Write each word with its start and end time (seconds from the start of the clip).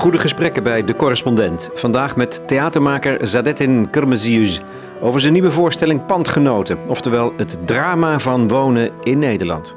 Goede 0.00 0.18
gesprekken 0.18 0.62
bij 0.62 0.84
De 0.84 0.96
Correspondent. 0.96 1.70
Vandaag 1.74 2.16
met 2.16 2.48
theatermaker 2.48 3.26
Zadettin 3.26 3.90
Kermezius 3.90 4.60
over 5.00 5.20
zijn 5.20 5.32
nieuwe 5.32 5.50
voorstelling 5.50 6.06
Pandgenoten. 6.06 6.88
Oftewel 6.88 7.32
het 7.36 7.58
drama 7.64 8.18
van 8.18 8.48
wonen 8.48 8.90
in 9.02 9.18
Nederland. 9.18 9.74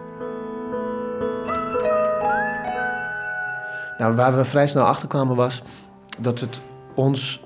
Nou, 3.98 4.16
waar 4.16 4.38
we 4.38 4.46
vrij 4.46 4.68
snel 4.68 4.84
achter 4.84 5.08
kwamen 5.08 5.36
was 5.36 5.62
dat 6.20 6.40
het 6.40 6.62
ons 6.96 7.42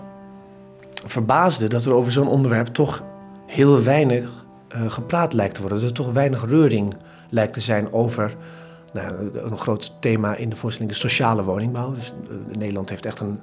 verbaasde 1.06 1.68
dat 1.68 1.86
er 1.86 1.94
over 1.94 2.12
zo'n 2.12 2.28
onderwerp 2.28 2.68
toch 2.68 3.04
heel 3.46 3.84
weinig 3.84 4.46
uh, 4.76 4.92
gepraat 4.92 5.34
lijkt 5.34 5.54
te 5.54 5.62
worden. 5.62 5.80
Dat 5.80 5.90
er 5.90 5.96
toch 5.96 6.12
weinig 6.12 6.46
reuring 6.46 6.96
lijkt 7.30 7.54
te 7.54 7.62
zijn 7.62 7.94
over 7.94 8.36
nou, 8.94 9.30
een 9.34 9.58
groot 9.58 9.94
thema 10.00 10.36
in 10.36 10.50
de 10.50 10.56
voorstelling, 10.56 10.92
de 10.92 10.98
sociale 10.98 11.44
woningbouw. 11.44 11.94
Dus 11.94 12.14
uh, 12.24 12.58
Nederland 12.58 12.90
heeft 12.90 13.06
echt 13.06 13.20
een, 13.20 13.40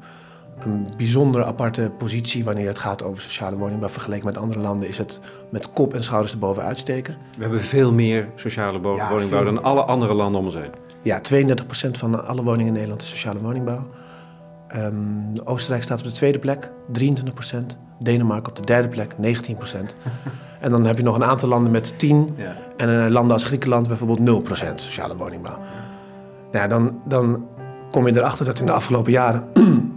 een 0.59 0.87
bijzondere 0.97 1.45
aparte 1.45 1.91
positie 1.99 2.45
wanneer 2.45 2.67
het 2.67 2.79
gaat 2.79 3.03
over 3.03 3.23
sociale 3.23 3.57
woningbouw. 3.57 3.89
Vergeleken 3.89 4.27
met 4.27 4.37
andere 4.37 4.61
landen 4.61 4.89
is 4.89 4.99
het 4.99 5.21
met 5.51 5.73
kop 5.73 5.95
en 5.95 6.05
schouders 6.05 6.33
erboven 6.33 6.63
uitsteken. 6.63 7.17
We 7.37 7.43
hebben 7.43 7.61
veel 7.61 7.93
meer 7.93 8.29
sociale 8.35 8.81
woningbouw 8.81 9.45
dan 9.45 9.63
alle 9.63 9.83
andere 9.83 10.15
landen 10.15 10.41
om 10.41 10.47
ons 10.47 10.55
heen. 10.55 10.71
Ja, 11.03 11.21
32% 11.87 11.91
van 11.91 12.27
alle 12.27 12.43
woningen 12.43 12.67
in 12.67 12.73
Nederland 12.73 13.03
is 13.03 13.09
sociale 13.09 13.41
woningbouw. 13.41 13.87
Um, 14.77 15.41
Oostenrijk 15.45 15.83
staat 15.83 15.99
op 15.99 16.05
de 16.05 16.13
tweede 16.13 16.39
plek, 16.39 16.71
23%. 17.01 17.57
Denemarken 17.99 18.49
op 18.49 18.57
de 18.57 18.65
derde 18.65 18.89
plek, 18.89 19.15
19%. 19.15 19.19
en 20.65 20.71
dan 20.71 20.85
heb 20.85 20.97
je 20.97 21.03
nog 21.03 21.15
een 21.15 21.25
aantal 21.25 21.49
landen 21.49 21.73
met 21.73 21.99
10. 21.99 22.35
Ja. 22.37 22.57
En 22.77 23.11
landen 23.11 23.33
als 23.33 23.45
Griekenland 23.45 23.89
bijvoorbeeld 23.89 24.45
0% 24.49 24.75
sociale 24.75 25.17
woningbouw. 25.17 25.59
Nou 25.59 26.65
ja, 26.65 26.67
dan, 26.67 27.01
dan 27.05 27.47
kom 27.91 28.07
je 28.07 28.17
erachter 28.17 28.45
dat 28.45 28.59
in 28.59 28.67
de 28.67 28.73
afgelopen 28.73 29.13
jaren... 29.13 29.45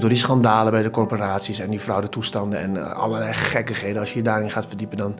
door 0.00 0.08
die 0.08 0.18
schandalen 0.18 0.72
bij 0.72 0.82
de 0.82 0.90
corporaties 0.90 1.60
en 1.60 1.70
die 1.70 1.78
fraudetoestanden 1.78 2.60
en 2.60 2.74
uh, 2.74 2.92
allerlei 2.92 3.32
gekkigheden... 3.32 4.00
als 4.00 4.10
je 4.10 4.18
je 4.18 4.24
daarin 4.24 4.50
gaat 4.50 4.66
verdiepen, 4.66 4.96
dan 4.96 5.14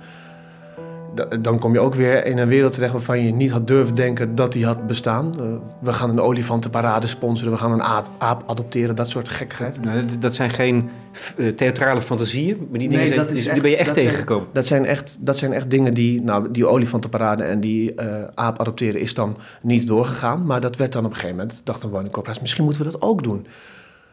dan 1.41 1.59
kom 1.59 1.73
je 1.73 1.81
ook 1.81 1.95
weer 1.95 2.27
in 2.27 2.39
een 2.39 2.49
wereld 2.49 2.73
terecht 2.73 2.93
waarvan 2.93 3.25
je 3.25 3.33
niet 3.33 3.51
had 3.51 3.67
durven 3.67 3.95
denken 3.95 4.35
dat 4.35 4.53
die 4.53 4.67
had 4.67 4.87
bestaan. 4.87 5.33
Uh, 5.41 5.45
we 5.81 5.93
gaan 5.93 6.11
een 6.11 6.21
olifantenparade 6.21 7.07
sponsoren, 7.07 7.53
we 7.53 7.59
gaan 7.59 7.73
een 7.73 7.83
aap, 7.83 8.43
adopteren, 8.47 8.97
dat 8.97 9.09
soort 9.09 9.29
gekheid. 9.29 9.83
Nou, 9.83 10.05
dat 10.19 10.35
zijn 10.35 10.51
geen 10.51 10.91
uh, 11.37 11.49
theatrale 11.53 12.03
fantasieën, 12.03 12.67
maar 12.71 12.79
die 12.79 12.89
dingen 12.89 13.09
zijn, 13.09 13.27
die, 13.27 13.51
echt, 13.51 13.63
ben 13.63 13.71
je 13.71 13.77
echt 13.77 13.95
tegengekomen. 13.95 14.49
dat, 14.53 14.67
zijn 14.67 14.85
echt, 14.85 15.19
dat 15.21 15.39
zijn 15.39 15.53
echt 15.53 15.71
dingen 15.71 15.95
die, 15.95 16.23
nou, 16.23 16.51
die 16.51 16.67
olifantenparade 16.67 17.43
en 17.43 17.61
die 17.61 17.93
uh, 17.97 18.25
aap 18.35 18.61
adopteren 18.61 19.01
is 19.01 19.15
dan 19.15 19.37
niet 19.63 19.87
doorgegaan. 19.87 20.47
Maar 20.47 20.61
dat 20.61 20.77
werd 20.77 20.93
dan 20.93 21.05
op 21.05 21.11
een 21.11 21.17
gegeven 21.17 21.37
moment, 21.37 21.61
dacht 21.65 21.83
een 21.83 21.91
woningcorporatie, 21.91 22.43
misschien 22.43 22.65
moeten 22.65 22.85
we 22.85 22.91
dat 22.91 23.03
ook 23.03 23.23
doen. 23.23 23.47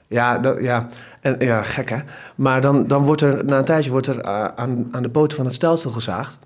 Ja, 0.07 0.37
dat, 0.37 0.61
ja. 0.61 0.87
En, 1.21 1.35
ja, 1.39 1.63
gek 1.63 1.89
hè. 1.89 1.97
Maar 2.35 2.61
dan, 2.61 2.87
dan 2.87 3.03
wordt 3.05 3.21
er, 3.21 3.45
na 3.45 3.57
een 3.57 3.65
tijdje 3.65 3.91
wordt 3.91 4.07
er 4.07 4.23
aan, 4.23 4.87
aan 4.91 5.03
de 5.03 5.09
poten 5.09 5.37
van 5.37 5.45
het 5.45 5.55
stelsel 5.55 5.91
gezaagd. 5.91 6.39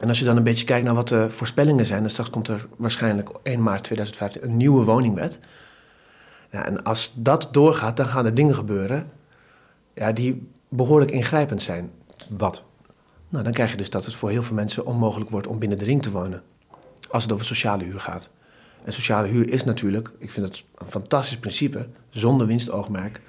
En 0.00 0.08
als 0.08 0.18
je 0.18 0.24
dan 0.24 0.36
een 0.36 0.42
beetje 0.42 0.64
kijkt 0.64 0.84
naar 0.84 0.94
wat 0.94 1.08
de 1.08 1.30
voorspellingen 1.30 1.86
zijn, 1.86 2.00
dan 2.00 2.10
straks 2.10 2.30
komt 2.30 2.48
er 2.48 2.66
waarschijnlijk 2.76 3.30
1 3.42 3.62
maart 3.62 3.84
2015 3.84 4.44
een 4.44 4.56
nieuwe 4.56 4.84
woningwet. 4.84 5.38
Ja, 6.50 6.64
en 6.64 6.82
als 6.82 7.12
dat 7.14 7.48
doorgaat, 7.52 7.96
dan 7.96 8.06
gaan 8.06 8.24
er 8.24 8.34
dingen 8.34 8.54
gebeuren 8.54 9.10
ja, 9.94 10.12
die 10.12 10.48
behoorlijk 10.68 11.10
ingrijpend 11.10 11.62
zijn. 11.62 11.90
Wat? 12.28 12.62
Nou, 13.28 13.44
dan 13.44 13.52
krijg 13.52 13.70
je 13.70 13.76
dus 13.76 13.90
dat 13.90 14.04
het 14.04 14.14
voor 14.14 14.30
heel 14.30 14.42
veel 14.42 14.54
mensen 14.54 14.86
onmogelijk 14.86 15.30
wordt 15.30 15.46
om 15.46 15.58
binnen 15.58 15.78
de 15.78 15.84
ring 15.84 16.02
te 16.02 16.10
wonen. 16.10 16.42
Als 17.10 17.22
het 17.22 17.32
over 17.32 17.46
sociale 17.46 17.84
huur 17.84 18.00
gaat. 18.00 18.30
En 18.84 18.92
sociale 18.92 19.28
huur 19.28 19.50
is 19.50 19.64
natuurlijk, 19.64 20.10
ik 20.18 20.30
vind 20.30 20.46
het 20.46 20.64
een 20.74 20.90
fantastisch 20.90 21.38
principe, 21.38 21.88
zonder 22.10 22.46
winstoogmerk, 22.46 23.20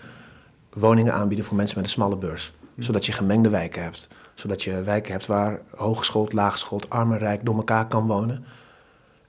woningen 0.74 1.14
aanbieden 1.14 1.46
voor 1.46 1.56
mensen 1.56 1.78
met 1.78 1.86
een 1.86 1.92
smalle 1.92 2.18
beurs. 2.18 2.54
Hm. 2.76 2.82
Zodat 2.82 3.06
je 3.06 3.12
gemengde 3.12 3.50
wijken 3.50 3.84
hebt 3.84 4.08
zodat 4.42 4.64
je 4.64 4.84
wijken 4.84 5.12
hebt 5.12 5.26
waar 5.26 5.62
hooggeschoold, 5.76 6.34
laaggeschoold, 6.34 6.90
arm 6.90 7.12
en 7.12 7.18
rijk 7.18 7.46
door 7.46 7.56
elkaar 7.56 7.88
kan 7.88 8.08
wonen. 8.08 8.46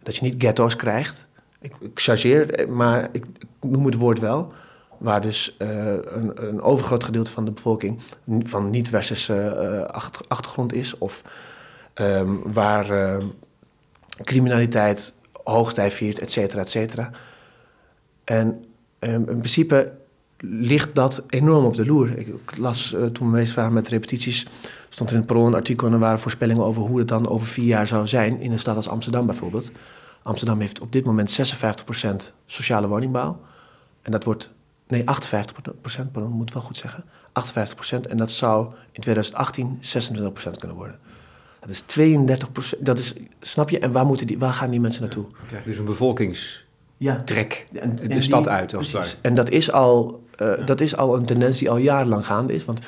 Dat 0.02 0.16
je 0.16 0.22
niet 0.22 0.42
ghetto's 0.42 0.76
krijgt. 0.76 1.26
Ik, 1.60 1.72
ik 1.80 1.90
chargeer, 1.94 2.68
maar 2.68 3.08
ik, 3.12 3.24
noem 3.60 3.86
het 3.86 3.94
woord 3.94 4.18
wel. 4.18 4.52
Waar 4.98 5.20
dus 5.20 5.56
uh, 5.58 5.68
een, 6.02 6.48
een, 6.48 6.60
overgroot 6.60 7.04
gedeelte 7.04 7.30
van 7.30 7.44
de 7.44 7.50
bevolking 7.50 8.02
van 8.26 8.70
niet-westerse 8.70 9.56
uh, 9.92 10.00
achtergrond 10.28 10.72
is. 10.72 10.98
Of 10.98 11.22
um, 11.94 12.52
waar 12.52 12.90
uh, 12.90 13.24
criminaliteit 14.24 15.14
hoogtij 15.44 15.90
viert, 15.90 16.18
et 16.18 16.30
cetera, 16.30 16.60
et 16.60 16.70
cetera. 16.70 17.10
En 18.24 18.64
um, 18.98 19.28
in 19.28 19.38
principe 19.38 19.92
ligt 20.38 20.94
dat 20.94 21.24
enorm 21.28 21.64
op 21.64 21.76
de 21.76 21.86
loer. 21.86 22.18
Ik 22.18 22.56
las 22.56 22.96
toen 23.12 23.30
we 23.30 23.36
bezig 23.36 23.54
waren 23.54 23.72
met 23.72 23.88
repetities 23.88 24.46
stond 24.92 25.08
er 25.08 25.14
in 25.14 25.22
het 25.22 25.32
Parool 25.32 25.46
een 25.46 25.54
artikel 25.54 25.86
en 25.86 25.92
er 25.92 25.98
waren 25.98 26.18
voorspellingen 26.18 26.64
over 26.64 26.82
hoe 26.82 26.98
het 26.98 27.08
dan 27.08 27.28
over 27.28 27.46
vier 27.46 27.64
jaar 27.64 27.86
zou 27.86 28.06
zijn 28.06 28.40
in 28.40 28.52
een 28.52 28.58
stad 28.58 28.76
als 28.76 28.88
Amsterdam 28.88 29.26
bijvoorbeeld. 29.26 29.70
Amsterdam 30.22 30.60
heeft 30.60 30.80
op 30.80 30.92
dit 30.92 31.04
moment 31.04 31.40
56% 31.40 32.32
sociale 32.46 32.88
woningbouw. 32.88 33.40
En 34.02 34.10
dat 34.10 34.24
wordt, 34.24 34.50
nee 34.86 35.02
58%, 35.02 35.04
pardon, 36.12 36.30
moet 36.30 36.52
wel 36.52 36.62
goed 36.62 36.76
zeggen. 36.76 37.04
58% 38.04 38.06
en 38.08 38.16
dat 38.16 38.30
zou 38.30 38.72
in 38.92 39.00
2018 39.00 39.78
26% 39.80 40.50
kunnen 40.58 40.76
worden. 40.76 40.98
Dat 41.60 41.70
is 41.70 41.82
32%, 42.76 42.78
dat 42.80 42.98
is, 42.98 43.14
snap 43.40 43.70
je? 43.70 43.78
En 43.78 43.92
waar, 43.92 44.06
moeten 44.06 44.26
die, 44.26 44.38
waar 44.38 44.52
gaan 44.52 44.70
die 44.70 44.80
mensen 44.80 45.02
naartoe? 45.02 45.24
Ja, 45.30 45.36
krijg 45.46 45.64
je 45.64 45.70
dus 45.70 45.78
een 45.78 45.84
bevolkingstrek 45.84 47.66
ja. 47.72 47.86
de 48.06 48.20
stad 48.20 48.48
uit 48.48 48.74
als 48.74 49.16
En 49.20 49.34
dat 49.34 49.50
is, 49.50 49.72
al, 49.72 50.22
uh, 50.38 50.66
dat 50.66 50.80
is 50.80 50.96
al 50.96 51.16
een 51.16 51.26
tendens 51.26 51.58
die 51.58 51.70
al 51.70 51.76
jarenlang 51.76 52.26
gaande 52.26 52.52
is. 52.52 52.64
Want 52.64 52.80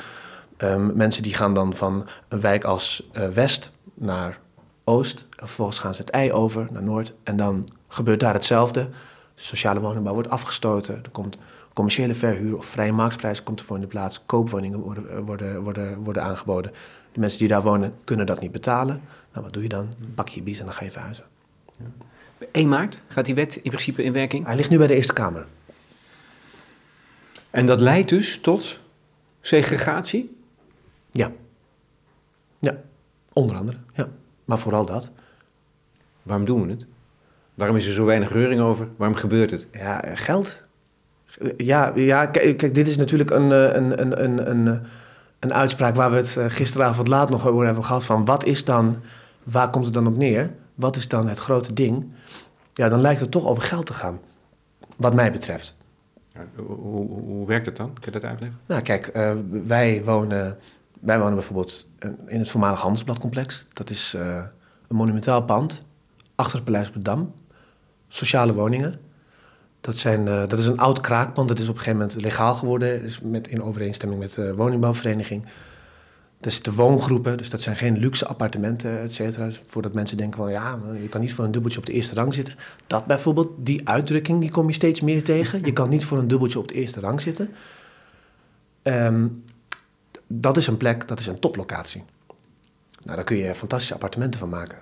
Um, 0.59 0.97
mensen 0.97 1.22
die 1.22 1.34
gaan 1.34 1.54
dan 1.54 1.75
van 1.75 2.06
een 2.28 2.41
wijk 2.41 2.65
als 2.65 3.09
uh, 3.12 3.28
West 3.28 3.70
naar 3.94 4.38
Oost. 4.84 5.26
Vervolgens 5.31 5.78
gaan 5.78 5.94
ze 5.94 6.00
het 6.00 6.10
ei 6.10 6.32
over 6.32 6.66
naar 6.70 6.82
Noord. 6.82 7.12
En 7.22 7.37
dan 7.37 7.69
gebeurt 7.88 8.20
daar 8.20 8.34
hetzelfde. 8.34 8.81
De 9.34 9.43
sociale 9.43 9.81
woningbouw 9.81 10.12
wordt 10.12 10.31
afgestoten. 10.31 10.94
Er 10.94 11.10
komt 11.10 11.38
commerciële 11.72 12.14
verhuur 12.14 12.56
of 12.56 12.66
vrije 12.66 12.93
marktprijs 12.93 13.43
komt 13.43 13.60
ervoor 13.60 13.76
in 13.76 13.82
de 13.82 13.88
plaats. 13.88 14.20
Koopwoningen 14.26 14.78
worden, 14.78 15.10
eh, 15.10 15.19
worden, 15.19 15.62
worden, 15.62 15.98
worden 15.98 16.22
aangeboden. 16.22 16.72
De 17.12 17.20
mensen 17.20 17.38
die 17.38 17.48
daar 17.48 17.62
wonen 17.62 17.94
kunnen 18.04 18.26
dat 18.26 18.41
niet 18.41 18.53
betalen. 18.53 19.00
Nou, 19.32 19.44
wat 19.44 19.53
doe 19.53 19.62
je 19.62 19.69
dan? 19.69 19.88
Pak 20.14 20.28
je 20.28 20.43
bies 20.43 20.59
en 20.59 20.64
dan 20.64 20.75
ga 20.75 20.84
je 20.84 20.91
verhuizen. 20.91 21.25
1 22.53 22.69
maart 22.69 23.00
gaat 23.09 23.25
die 23.25 23.34
wet 23.34 23.56
in 23.56 23.70
principe 23.70 24.03
in 24.03 24.12
werking? 24.12 24.47
Hij 24.47 24.56
ligt 24.56 24.70
nu 24.70 24.78
bij 24.78 24.87
de 24.87 24.94
Eerste 24.94 25.12
Kamer. 25.12 25.47
En 27.50 27.66
dat 27.66 27.81
leidt 27.81 28.09
dus 28.09 28.38
tot 28.41 28.78
segregatie? 29.41 30.37
Ja. 31.14 31.32
Ja, 32.58 32.76
onder 33.32 33.56
andere. 33.56 33.76
Ja. 33.92 34.08
Maar 34.44 34.58
vooral 34.58 34.84
dat. 34.84 35.12
Waarom 36.22 36.47
doen 36.47 36.66
we 36.66 36.70
het? 36.70 36.86
Waarom 37.54 37.76
is 37.76 37.86
er 37.86 37.92
zo 37.92 38.04
weinig 38.04 38.32
reuring 38.32 38.60
over? 38.60 38.88
Waarom 38.97 39.16
gebeurt 39.16 39.50
het? 39.50 39.69
Ja, 39.72 40.02
geld. 40.14 40.62
Ja, 41.56 41.92
ja 41.94 42.26
kijk, 42.26 42.75
dit 42.75 42.88
is 42.88 42.97
natuurlijk 42.97 43.30
een, 43.30 43.50
een, 43.50 44.00
een, 44.00 44.25
een, 44.25 44.50
een, 44.50 44.82
een 45.38 45.52
uitspraak 45.52 45.94
waar 45.94 46.10
we 46.10 46.16
het 46.16 46.38
gisteravond 46.52 47.08
laat 47.08 47.31
nog 47.31 47.46
over 47.46 47.64
hebben 47.64 47.84
gehad. 47.84 48.04
Van 48.04 48.25
wat 48.25 48.44
is 48.44 48.64
dan, 48.64 48.96
waar 49.42 49.70
komt 49.70 49.84
het 49.84 49.94
dan 49.94 50.06
op 50.06 50.16
neer? 50.16 50.50
Wat 50.75 50.96
is 50.96 51.08
dan 51.08 51.28
het 51.28 51.38
grote 51.38 51.72
ding? 51.72 52.12
Ja, 52.72 52.88
dan 52.88 53.00
lijkt 53.00 53.20
het 53.20 53.31
toch 53.31 53.46
over 53.46 53.62
geld 53.62 53.86
te 53.86 53.94
gaan. 53.94 54.20
Wat 54.96 55.14
mij 55.14 55.32
betreft. 55.32 55.75
Ja, 56.32 56.46
hoe, 56.56 57.08
hoe, 57.08 57.46
werkt 57.46 57.66
het 57.66 57.76
dan? 57.76 57.92
Kun 57.92 58.12
je 58.12 58.20
dat 58.20 58.31
uitleggen? 58.31 58.58
Nou, 58.66 58.82
kijk, 58.82 59.10
uh, 59.16 59.32
wij 59.64 60.02
wonen 60.05 60.58
wij 61.04 61.18
wonen 61.18 61.34
bijvoorbeeld 61.34 61.86
in 62.26 62.38
het 62.38 62.50
voormalig 62.50 62.80
handelsbladcomplex. 62.80 63.66
Dat 63.72 63.90
is 63.90 64.14
uh, 64.16 64.36
een 64.88 64.96
monumentaal 64.96 65.42
pand 65.42 65.84
achter 66.34 66.56
het 66.56 66.64
Paleis 66.64 66.88
op 66.88 66.94
de 66.94 67.02
Dam. 67.02 67.32
Sociale 68.08 68.52
woningen. 68.52 69.00
Dat, 69.80 69.96
zijn, 69.96 70.26
uh, 70.26 70.46
dat 70.46 70.58
is 70.58 70.66
een 70.66 70.78
oud 70.78 71.00
kraakpand. 71.00 71.48
Dat 71.48 71.58
is 71.58 71.68
op 71.68 71.74
een 71.74 71.80
gegeven 71.80 71.98
moment 71.98 72.20
legaal 72.20 72.54
geworden. 72.54 73.02
Is 73.02 73.20
met, 73.20 73.48
in 73.48 73.62
overeenstemming 73.62 74.20
met 74.20 74.34
de 74.34 74.54
woningbouwvereniging. 74.54 75.44
Er 76.40 76.50
zitten 76.50 76.72
woongroepen, 76.72 77.36
dus 77.36 77.50
dat 77.50 77.60
zijn 77.60 77.76
geen 77.76 77.98
luxe 77.98 78.26
appartementen, 78.26 79.00
et 79.00 79.14
cetera. 79.14 79.48
Voordat 79.64 79.92
mensen 79.92 80.16
denken 80.16 80.38
van 80.38 80.50
ja, 80.50 80.78
je 81.02 81.08
kan 81.08 81.20
niet 81.20 81.34
voor 81.34 81.44
een 81.44 81.50
dubbeltje 81.50 81.78
op 81.78 81.86
de 81.86 81.92
eerste 81.92 82.14
rang 82.14 82.34
zitten. 82.34 82.54
Dat 82.86 83.06
bijvoorbeeld, 83.06 83.50
die 83.56 83.88
uitdrukking, 83.88 84.40
die 84.40 84.50
kom 84.50 84.66
je 84.66 84.72
steeds 84.72 85.00
meer 85.00 85.22
tegen. 85.22 85.64
Je 85.64 85.72
kan 85.72 85.88
niet 85.88 86.04
voor 86.04 86.18
een 86.18 86.28
dubbeltje 86.28 86.58
op 86.58 86.68
de 86.68 86.74
eerste 86.74 87.00
rang 87.00 87.20
zitten. 87.20 87.50
Um, 88.82 89.44
dat 90.40 90.56
is 90.56 90.66
een 90.66 90.76
plek, 90.76 91.08
dat 91.08 91.20
is 91.20 91.26
een 91.26 91.38
toplocatie. 91.38 92.04
Nou, 93.02 93.16
daar 93.16 93.25
kun 93.25 93.36
je 93.36 93.54
fantastische 93.54 93.94
appartementen 93.94 94.40
van 94.40 94.48
maken. 94.48 94.78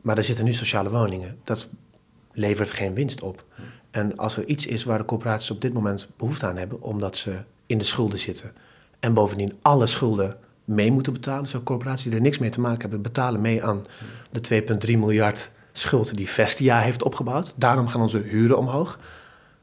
Maar 0.00 0.16
er 0.16 0.24
zitten 0.24 0.44
nu 0.44 0.54
sociale 0.54 0.90
woningen. 0.90 1.38
Dat 1.44 1.68
levert 2.32 2.70
geen 2.70 2.94
winst 2.94 3.22
op. 3.22 3.44
En 3.90 4.16
als 4.16 4.36
er 4.36 4.44
iets 4.44 4.66
is 4.66 4.84
waar 4.84 4.98
de 4.98 5.04
corporaties 5.04 5.50
op 5.50 5.60
dit 5.60 5.72
moment 5.72 6.08
behoefte 6.16 6.46
aan 6.46 6.56
hebben, 6.56 6.82
omdat 6.82 7.16
ze 7.16 7.36
in 7.66 7.78
de 7.78 7.84
schulden 7.84 8.18
zitten 8.18 8.52
en 9.00 9.14
bovendien 9.14 9.58
alle 9.62 9.86
schulden 9.86 10.36
mee 10.64 10.92
moeten 10.92 11.12
betalen, 11.12 11.46
zo 11.46 11.62
corporaties 11.62 12.04
die 12.04 12.14
er 12.14 12.20
niks 12.20 12.38
mee 12.38 12.50
te 12.50 12.60
maken 12.60 12.80
hebben, 12.80 13.02
betalen 13.02 13.40
mee 13.40 13.64
aan 13.64 13.80
de 14.30 14.62
2,3 14.86 14.98
miljard 14.98 15.50
schuld 15.72 16.16
die 16.16 16.28
Vestia 16.28 16.80
heeft 16.80 17.02
opgebouwd. 17.02 17.54
Daarom 17.56 17.88
gaan 17.88 18.00
onze 18.00 18.18
huren 18.18 18.58
omhoog. 18.58 18.98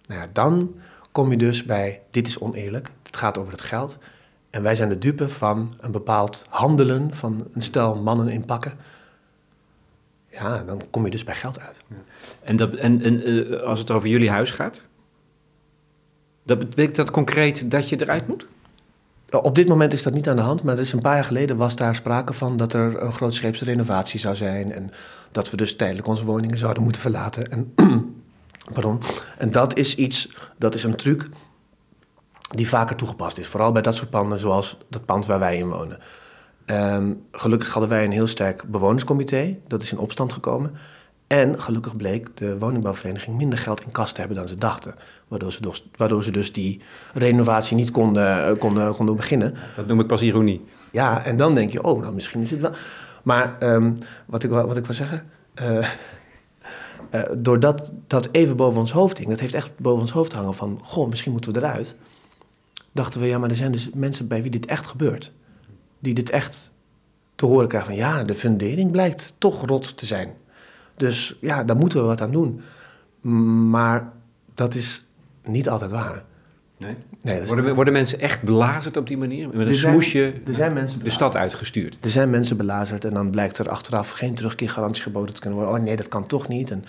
Nou 0.08 0.22
ja, 0.22 0.28
dan 0.34 0.76
kom 1.12 1.32
je 1.32 1.38
dus 1.38 1.64
bij 1.64 2.02
dit 2.12 2.28
is 2.28 2.40
oneerlijk, 2.40 2.90
het 3.04 3.18
gaat 3.18 3.38
over 3.38 3.52
het 3.52 3.62
geld. 3.62 3.98
En 4.54 4.64
wij 4.64 4.76
zijn 4.76 4.90
de 4.90 4.98
dupe 4.98 5.30
van 5.30 5.74
een 5.80 5.92
bepaald 5.92 6.46
handelen 6.50 7.14
van 7.14 7.48
een 7.54 7.62
stel 7.62 7.96
mannen 7.96 8.30
in 8.30 8.46
pakken. 8.46 8.74
Ja, 10.30 10.64
dan 10.64 10.82
kom 10.90 11.06
je 11.06 11.12
dus 11.12 11.24
bij 11.24 11.36
geld 11.36 11.60
uit. 11.60 11.78
En, 12.44 12.56
dat, 12.56 12.74
en, 12.74 13.02
en 13.02 13.24
eh, 13.24 13.62
als 13.62 13.80
het 13.80 13.92
over 13.92 14.10
jullie 14.10 14.30
huis 14.30 14.52
gaat? 14.52 14.82
Dat 16.44 16.60
betekent 16.60 16.96
dat 16.96 17.12
concreet 17.12 17.72
dat 17.72 17.90
je 17.90 18.02
eruit 18.02 18.28
moet? 18.28 18.48
Op 19.30 19.56
dit 19.56 19.68
moment 19.68 19.94
is 19.94 20.04
dat 20.04 20.14
niet 20.14 20.30
aan 20.30 20.36
de 20.36 20.42
hand, 20.42 20.64
maar 20.64 20.80
is 20.80 20.94
een 20.94 21.02
paar 21.02 21.16
jaar 21.16 21.24
geleden 21.24 21.58
was 21.58 21.76
daar 21.76 21.96
sprake 21.96 22.34
van 22.34 22.58
dat 22.58 22.74
er 22.74 23.02
een 23.02 23.14
grootscheepse 23.14 23.66
renovatie 23.66 24.20
zou 24.20 24.36
zijn. 24.36 24.72
En 24.72 24.92
dat 25.32 25.50
we 25.50 25.58
dus 25.58 25.76
tijdelijk 25.76 26.08
onze 26.08 26.26
woningen 26.26 26.58
zouden 26.58 26.84
moeten 26.84 27.02
verlaten. 27.02 27.52
En, 27.52 27.74
pardon. 28.74 29.00
en 29.38 29.52
dat 29.52 29.78
is 29.78 29.96
iets, 29.96 30.30
dat 30.58 30.76
is 30.76 30.84
een 30.84 30.96
truc 30.96 31.30
die 32.56 32.70
vaker 32.70 32.96
toegepast 32.96 33.38
is. 33.38 33.48
Vooral 33.48 33.72
bij 33.72 33.82
dat 33.82 33.96
soort 33.96 34.10
panden, 34.10 34.40
zoals 34.40 34.78
dat 34.90 35.06
pand 35.06 35.26
waar 35.26 35.40
wij 35.40 35.58
in 35.58 35.70
wonen. 35.70 36.00
Um, 36.66 37.26
gelukkig 37.32 37.72
hadden 37.72 37.90
wij 37.90 38.04
een 38.04 38.12
heel 38.12 38.28
sterk 38.28 38.64
bewonerscomité. 38.64 39.58
Dat 39.68 39.84
is 39.84 39.92
in 39.92 39.98
opstand 39.98 40.34
gekomen. 40.34 40.72
En 41.28 41.62
gelukkig 41.62 41.96
bleek 41.96 42.38
de 42.38 42.58
woningbouwvereniging 42.58 43.38
minder 43.38 43.60
geld 43.60 43.84
in 43.84 43.92
kas 43.92 44.12
te 44.12 44.20
hebben 44.20 44.38
dan 44.38 44.48
ze 44.48 44.56
dachten. 44.56 44.96
Waardoor 45.28 45.52
ze 45.52 45.62
dus, 45.62 45.90
waardoor 45.96 46.24
ze 46.24 46.32
dus 46.32 46.54
die 46.54 46.82
renovatie 47.14 47.76
niet 47.76 47.92
konden, 47.92 48.48
eh, 48.48 48.58
konden, 48.58 48.96
konden 48.96 49.16
beginnen. 49.16 49.56
Dat 49.76 49.88
noem 49.88 50.00
ik 50.00 50.08
pas 50.08 50.22
ironie. 50.22 50.66
Ja, 50.92 51.26
en 51.26 51.38
dan 51.38 51.56
denk 51.56 51.72
je, 51.72 51.84
oh, 51.84 52.02
nou 52.02 52.14
misschien 52.14 52.42
is 52.42 52.52
het 52.52 52.60
wel. 52.60 52.72
Maar 53.24 53.58
um, 53.60 53.96
wat, 54.26 54.44
ik, 54.44 54.50
wat 54.50 54.78
ik 54.78 54.86
wil 54.86 54.96
zeggen. 54.96 55.30
Uh, 55.62 55.88
uh, 57.12 57.22
doordat 57.38 57.92
dat 58.08 58.30
even 58.32 58.56
boven 58.56 58.80
ons 58.80 58.92
hoofd 58.92 59.18
hing, 59.18 59.30
dat 59.30 59.40
heeft 59.40 59.54
echt 59.54 59.72
boven 59.78 60.02
ons 60.02 60.12
hoofd 60.12 60.34
hangen 60.34 60.54
van, 60.54 60.80
goh, 60.84 61.10
misschien 61.10 61.32
moeten 61.32 61.54
we 61.54 61.60
eruit. 61.60 61.98
Dachten 62.94 63.20
we, 63.20 63.28
ja, 63.28 63.38
maar 63.38 63.50
er 63.50 63.56
zijn 63.56 63.72
dus 63.72 63.90
mensen 63.96 64.28
bij 64.28 64.42
wie 64.42 64.52
dit 64.52 64.66
echt 64.66 64.88
gebeurt. 64.88 65.32
Die 66.00 66.14
dit 66.14 66.30
echt 66.30 66.72
te 67.36 67.46
horen 67.46 67.68
krijgen 67.68 67.90
van, 67.90 68.00
ja, 68.00 68.24
de 68.24 68.36
fundering 68.36 68.92
blijkt 68.92 69.34
toch 69.38 69.66
rot 69.66 69.98
te 69.98 70.06
zijn. 70.06 70.34
Dus 70.98 71.38
ja, 71.42 71.64
daar 71.64 71.76
moeten 71.76 72.00
we 72.00 72.06
wat 72.06 72.22
aan 72.22 72.32
doen. 72.32 72.62
Maar 73.70 74.12
dat 74.54 74.76
is 74.76 75.06
niet 75.44 75.70
altijd 75.70 75.92
waar. 75.92 76.24
Nee? 76.78 76.96
nee 77.22 77.46
worden, 77.46 77.76
worden, 77.76 77.94
mensen 77.94 78.20
echt 78.20 78.42
belazerd 78.42 78.98
op 78.98 79.08
die 79.08 79.18
manier? 79.18 79.50
Met 79.54 79.68
een 79.68 79.76
smoesje 79.76 80.34
er 80.48 80.54
zijn 80.54 80.74
mensen 80.74 81.04
de 81.04 81.10
stad 81.10 81.36
uitgestuurd? 81.36 81.98
Er 82.02 82.10
zijn 82.10 82.30
mensen 82.30 82.58
belazerd 82.58 83.06
en 83.06 83.14
dan 83.14 83.32
blijkt 83.32 83.58
er 83.58 83.70
achteraf 83.70 84.12
geen 84.12 84.36
terugkeergarantie 84.36 85.04
geboden 85.04 85.36
te 85.36 85.42
kunnen 85.42 85.60
worden. 85.60 85.78
Oh 85.78 85.84
nee, 85.84 85.96
dat 85.96 86.08
kan 86.08 86.28
toch 86.28 86.48
niet. 86.48 86.72
En 86.72 86.86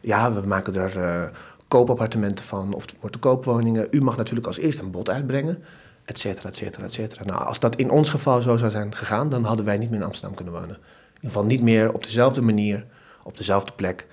ja, 0.00 0.32
we 0.32 0.46
maken 0.46 0.74
er 0.74 0.96
uh, 0.96 1.36
koopappartementen 1.68 2.44
van 2.44 2.74
of 2.74 2.84
wordt 3.00 3.18
koopwoningen. 3.18 3.88
U 3.90 4.00
mag 4.02 4.16
natuurlijk 4.16 4.46
als 4.46 4.58
eerste 4.58 4.82
een 4.82 4.90
bod 4.90 5.10
uitbrengen, 5.10 5.64
et 6.04 6.18
cetera, 6.18 6.48
et 6.48 6.56
cetera, 6.56 6.84
et 6.84 6.92
cetera. 6.92 7.24
Nou, 7.24 7.44
als 7.44 7.60
dat 7.60 7.76
in 7.76 7.90
ons 7.90 8.08
geval 8.08 8.42
zo 8.42 8.56
zou 8.56 8.70
zijn 8.70 8.94
gegaan, 8.94 9.28
dan 9.28 9.44
hadden 9.44 9.64
wij 9.64 9.78
niet 9.78 9.90
meer 9.90 9.98
in 9.98 10.06
Amsterdam 10.06 10.36
kunnen 10.36 10.54
wonen. 10.54 10.76
In 10.76 11.14
ieder 11.14 11.30
geval 11.30 11.44
niet 11.44 11.62
meer 11.62 11.92
op 11.92 12.04
dezelfde 12.04 12.40
manier 12.40 12.86
op 13.22 13.36
dezelfde 13.36 13.72
plek. 13.72 14.06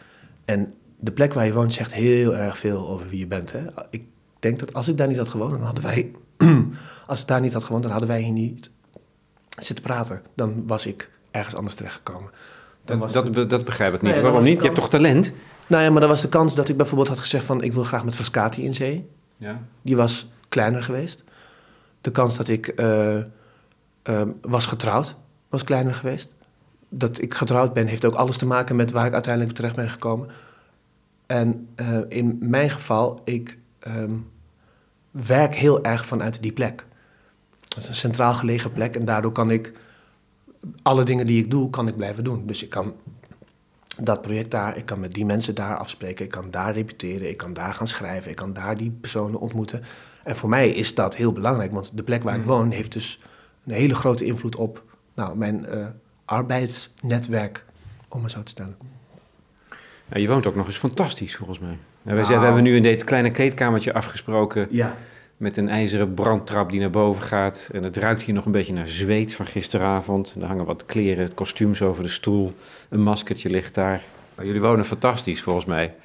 En 0.46 0.74
de 1.00 1.12
plek 1.12 1.34
waar 1.34 1.46
je 1.46 1.54
woont 1.54 1.74
zegt 1.74 1.94
heel 1.94 2.36
erg 2.36 2.58
veel 2.58 2.90
over 2.90 3.08
wie 3.08 3.20
je 3.20 3.28
bent. 3.28 3.52
Hè? 3.52 3.62
Ik 3.90 4.04
denk 4.40 4.60
dat 4.60 4.74
als 4.74 4.88
ik 4.88 4.98
daar 4.98 5.08
niet 5.08 5.18
had 5.18 5.30
gewoond, 5.30 5.52
dan 5.52 5.62
hadden 5.62 5.84
wij. 5.84 6.12
als 7.08 7.22
ik 7.22 7.28
daar 7.28 7.42
niet 7.42 7.54
had 7.54 7.64
gewoond, 7.64 7.84
dan 7.84 7.92
hadden 7.92 8.10
wij 8.10 8.22
hier 8.22 8.32
niet 8.32 8.70
zitten 9.60 9.86
praten. 9.86 10.22
Dan 10.36 10.68
was 10.68 10.86
ik 10.86 11.10
ergens 11.32 11.56
anders 11.56 11.76
terechtgekomen. 11.76 12.32
Dat, 12.86 13.34
dat, 13.34 13.50
dat, 13.50 13.66
begrijp 13.66 13.94
ik 13.94 14.02
niet. 14.02 14.22
Waarom 14.22 14.44
niet? 14.44 14.58
Je 14.58 14.64
hebt 14.64 14.76
toch 14.76 14.90
talent? 14.90 15.34
Nou 15.72 15.84
ja, 15.84 15.90
maar 15.90 16.00
dan 16.00 16.10
was 16.10 16.22
de 16.22 16.30
kans 16.30 16.56
dat 16.56 16.70
ik 16.70 16.78
bijvoorbeeld 16.78 17.08
had 17.10 17.20
gezegd 17.20 17.46
van... 17.46 17.64
ik 17.64 17.74
wil 17.74 17.84
graag 17.84 18.04
met 18.04 18.16
Frascati 18.16 18.64
in 18.64 18.74
zee. 18.74 19.10
Ja. 19.38 19.62
Die 19.82 19.96
was 19.96 20.28
kleiner 20.50 20.84
geweest. 20.84 21.24
De 22.02 22.12
kans 22.12 22.38
dat 22.38 22.48
ik 22.48 22.80
uh, 22.80 23.18
uh, 24.10 24.22
was 24.42 24.66
getrouwd 24.66 25.16
was 25.50 25.64
kleiner 25.64 25.96
geweest 25.96 26.30
dat 26.94 27.22
ik 27.22 27.34
getrouwd 27.34 27.74
ben, 27.74 27.88
heeft 27.88 28.06
ook 28.06 28.14
alles 28.14 28.38
te 28.38 28.46
maken 28.46 28.76
met 28.76 28.92
waar 28.92 29.06
ik 29.06 29.14
uiteindelijk 29.14 29.56
terecht 29.56 29.76
ben 29.76 29.90
gekomen. 29.90 30.30
En 31.26 31.68
uh, 31.76 32.00
in 32.08 32.38
mijn 32.40 32.70
geval, 32.70 33.22
ik 33.24 33.58
um, 33.88 34.30
werk 35.12 35.56
heel 35.56 35.84
erg 35.84 36.06
vanuit 36.06 36.42
die 36.42 36.52
plek. 36.52 36.86
Het 37.68 37.78
is 37.78 37.88
een 37.88 37.96
centraal 37.96 38.34
gelegen 38.34 38.72
plek 38.72 38.96
en 38.96 39.06
daardoor 39.06 39.32
kan 39.32 39.50
ik 39.50 39.72
alle 40.82 41.04
dingen 41.04 41.26
die 41.26 41.44
ik 41.44 41.52
doe, 41.52 41.70
kan 41.70 41.88
ik 41.88 41.98
blijven 41.98 42.24
doen. 42.24 42.46
Dus 42.46 42.64
ik 42.64 42.70
kan 42.70 42.94
dat 44.04 44.22
project 44.22 44.52
daar, 44.52 44.78
ik 44.78 44.86
kan 44.86 45.00
met 45.00 45.14
die 45.14 45.26
mensen 45.26 45.56
daar 45.56 45.78
afspreken, 45.78 46.26
ik 46.26 46.32
kan 46.32 46.52
daar 46.52 46.74
repeteren, 46.74 47.30
ik 47.30 47.38
kan 47.38 47.54
daar 47.54 47.74
gaan 47.74 47.88
schrijven, 47.88 48.32
ik 48.32 48.36
kan 48.36 48.54
daar 48.54 48.78
die 48.78 48.92
personen 49.02 49.40
ontmoeten. 49.40 49.84
En 50.24 50.36
voor 50.36 50.50
mij 50.50 50.70
is 50.70 50.96
dat 50.96 51.16
heel 51.16 51.32
belangrijk, 51.32 51.72
want 51.72 51.98
de 51.98 52.04
plek 52.04 52.24
waar 52.24 52.36
ik 52.36 52.42
mm. 52.42 52.48
woon 52.48 52.72
heeft 52.72 52.92
dus 52.92 53.20
een 53.66 53.74
hele 53.74 53.96
grote 53.96 54.26
invloed 54.26 54.56
op 54.56 54.84
nou, 55.14 55.38
mijn 55.38 55.66
uh, 55.70 55.86
arbeidsnetwerk, 56.26 57.66
om 58.08 58.24
het 58.24 58.32
zo 58.32 58.44
te 58.44 58.52
stellen. 58.52 58.76
Ja, 60.08 60.20
je 60.20 60.28
woont 60.28 60.46
ook 60.46 60.56
nog 60.56 60.66
eens 60.66 60.78
fantastisch, 60.78 61.36
volgens 61.36 61.60
mij. 61.60 61.78
Nou, 62.02 62.18
we, 62.18 62.28
we 62.28 62.34
hebben 62.34 62.64
nu 62.64 62.76
in 62.76 62.84
dit 62.84 63.04
kleine 63.04 63.32
kleedkamertje 63.32 63.94
afgesproken 63.94 64.68
ja. 64.70 64.96
Met 65.42 65.58
een 65.58 65.70
ijzeren 65.70 66.14
brandtrap 66.14 66.70
die 66.70 66.80
naar 66.80 66.90
boven 66.90 67.24
gaat. 67.24 67.70
En 67.74 67.84
het 67.84 67.98
ruikt 67.98 68.22
hier 68.22 68.34
nog 68.34 68.46
een 68.46 68.52
beetje 68.52 68.74
naar 68.74 68.88
zweet 68.88 69.36
van 69.36 69.46
gisteravond. 69.46 70.36
Er 70.40 70.48
hangen 70.48 70.66
wat 70.66 70.86
kleren, 70.86 71.34
kostuums 71.34 71.82
over 71.82 72.04
de 72.04 72.10
stoel. 72.10 72.54
Een 72.90 73.04
maskertje 73.04 73.50
ligt 73.50 73.74
daar. 73.74 74.02
Maar 74.36 74.46
jullie 74.46 74.62
wonen 74.62 74.86
fantastisch, 74.86 75.42
volgens 75.42 75.66
mij. 75.66 75.96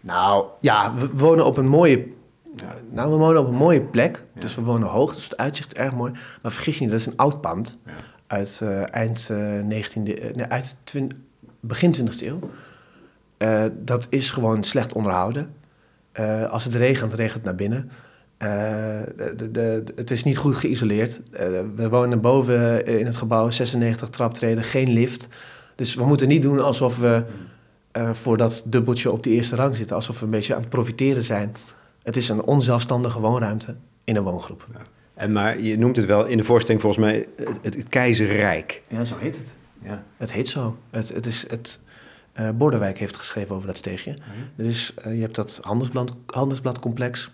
Nou, 0.00 0.46
ja, 0.60 0.94
we 0.94 1.08
wonen 1.12 1.46
op 1.46 1.56
een 1.56 1.68
mooie 1.68 2.06
ja. 2.56 2.74
Nou, 2.90 3.10
we 3.10 3.16
wonen 3.16 3.40
op 3.40 3.48
een 3.48 3.54
mooie 3.54 3.80
plek. 3.80 4.24
Dus 4.34 4.54
we 4.54 4.62
wonen 4.62 4.88
hoog, 4.88 5.14
dus 5.14 5.24
het 5.24 5.36
uitzicht 5.36 5.72
is 5.72 5.78
erg 5.78 5.92
mooi. 5.92 6.12
Maar 6.42 6.52
vergis 6.52 6.74
je 6.74 6.80
niet, 6.80 6.90
dat 6.90 7.00
is 7.00 7.06
een 7.06 7.16
oud 7.16 7.40
pand. 7.40 7.78
Ja 7.86 7.92
uit 8.32 8.60
uh, 8.62 8.94
eind 8.94 9.28
uh, 9.32 9.60
19e, 9.60 10.02
nee, 10.34 10.46
uit 10.48 10.76
begin 11.60 11.94
20e 11.94 12.26
eeuw. 12.26 12.38
Uh, 13.38 13.64
dat 13.72 14.06
is 14.10 14.30
gewoon 14.30 14.62
slecht 14.62 14.92
onderhouden. 14.92 15.54
Als 16.50 16.64
het 16.64 16.74
regent, 16.74 17.14
regent 17.14 17.34
het 17.34 17.44
naar 17.44 17.54
binnen. 17.54 17.90
De, 18.42 19.48
de, 19.50 19.84
het 19.94 20.10
is 20.10 20.24
niet 20.24 20.36
goed 20.36 20.56
geïsoleerd. 20.56 21.20
we 21.76 21.88
wonen 21.88 22.20
boven 22.20 22.86
in 22.86 23.06
het 23.06 23.16
gebouw, 23.16 23.50
96 23.50 24.08
traptreden, 24.08 24.64
geen 24.64 24.92
lift. 24.92 25.28
Dus 25.74 25.94
we 25.94 26.04
moeten 26.04 26.28
niet 26.28 26.42
doen 26.42 26.60
alsof 26.60 26.98
we 26.98 27.22
voor 28.12 28.36
dat 28.36 28.62
dubbeltje 28.66 29.12
op 29.12 29.22
de 29.22 29.30
eerste 29.30 29.56
rang 29.56 29.76
zitten. 29.76 29.96
Alsof 29.96 30.18
we 30.18 30.24
een 30.24 30.30
beetje 30.30 30.54
aan 30.54 30.60
het 30.60 30.68
profiteren 30.68 31.22
zijn. 31.22 31.54
Het 32.02 32.16
is 32.16 32.28
een 32.28 32.42
onzelfstandige 32.42 33.20
woonruimte 33.20 33.74
in 34.04 34.16
een 34.16 34.22
woongroep. 34.22 34.66
Ja. 34.72 34.80
En 35.14 35.32
maar 35.32 35.60
je 35.60 35.78
noemt 35.78 35.96
het 35.96 36.06
wel 36.06 36.26
in 36.26 36.36
de 36.36 36.44
voorstelling 36.44 36.82
volgens 36.82 37.04
mij 37.04 37.26
het, 37.36 37.74
het 37.74 37.88
keizerrijk. 37.88 38.82
Ja, 38.88 39.04
zo 39.04 39.14
heet 39.18 39.36
het. 39.36 39.54
Ja. 39.82 40.02
Het 40.16 40.32
heet 40.32 40.48
zo. 40.48 40.76
Het, 40.90 41.14
het 41.14 41.26
is 41.26 41.44
het. 41.48 41.80
Uh, 42.40 42.50
Bordewijk 42.50 42.98
heeft 42.98 43.16
geschreven 43.16 43.54
over 43.54 43.66
dat 43.66 43.76
steegje. 43.76 44.10
Oh 44.10 44.16
dus 44.54 44.94
uh, 45.06 45.14
je 45.14 45.20
hebt 45.20 45.34
dat 45.34 45.58
handelsblad, 45.62 46.14
handelsbladcomplex. 46.26 47.30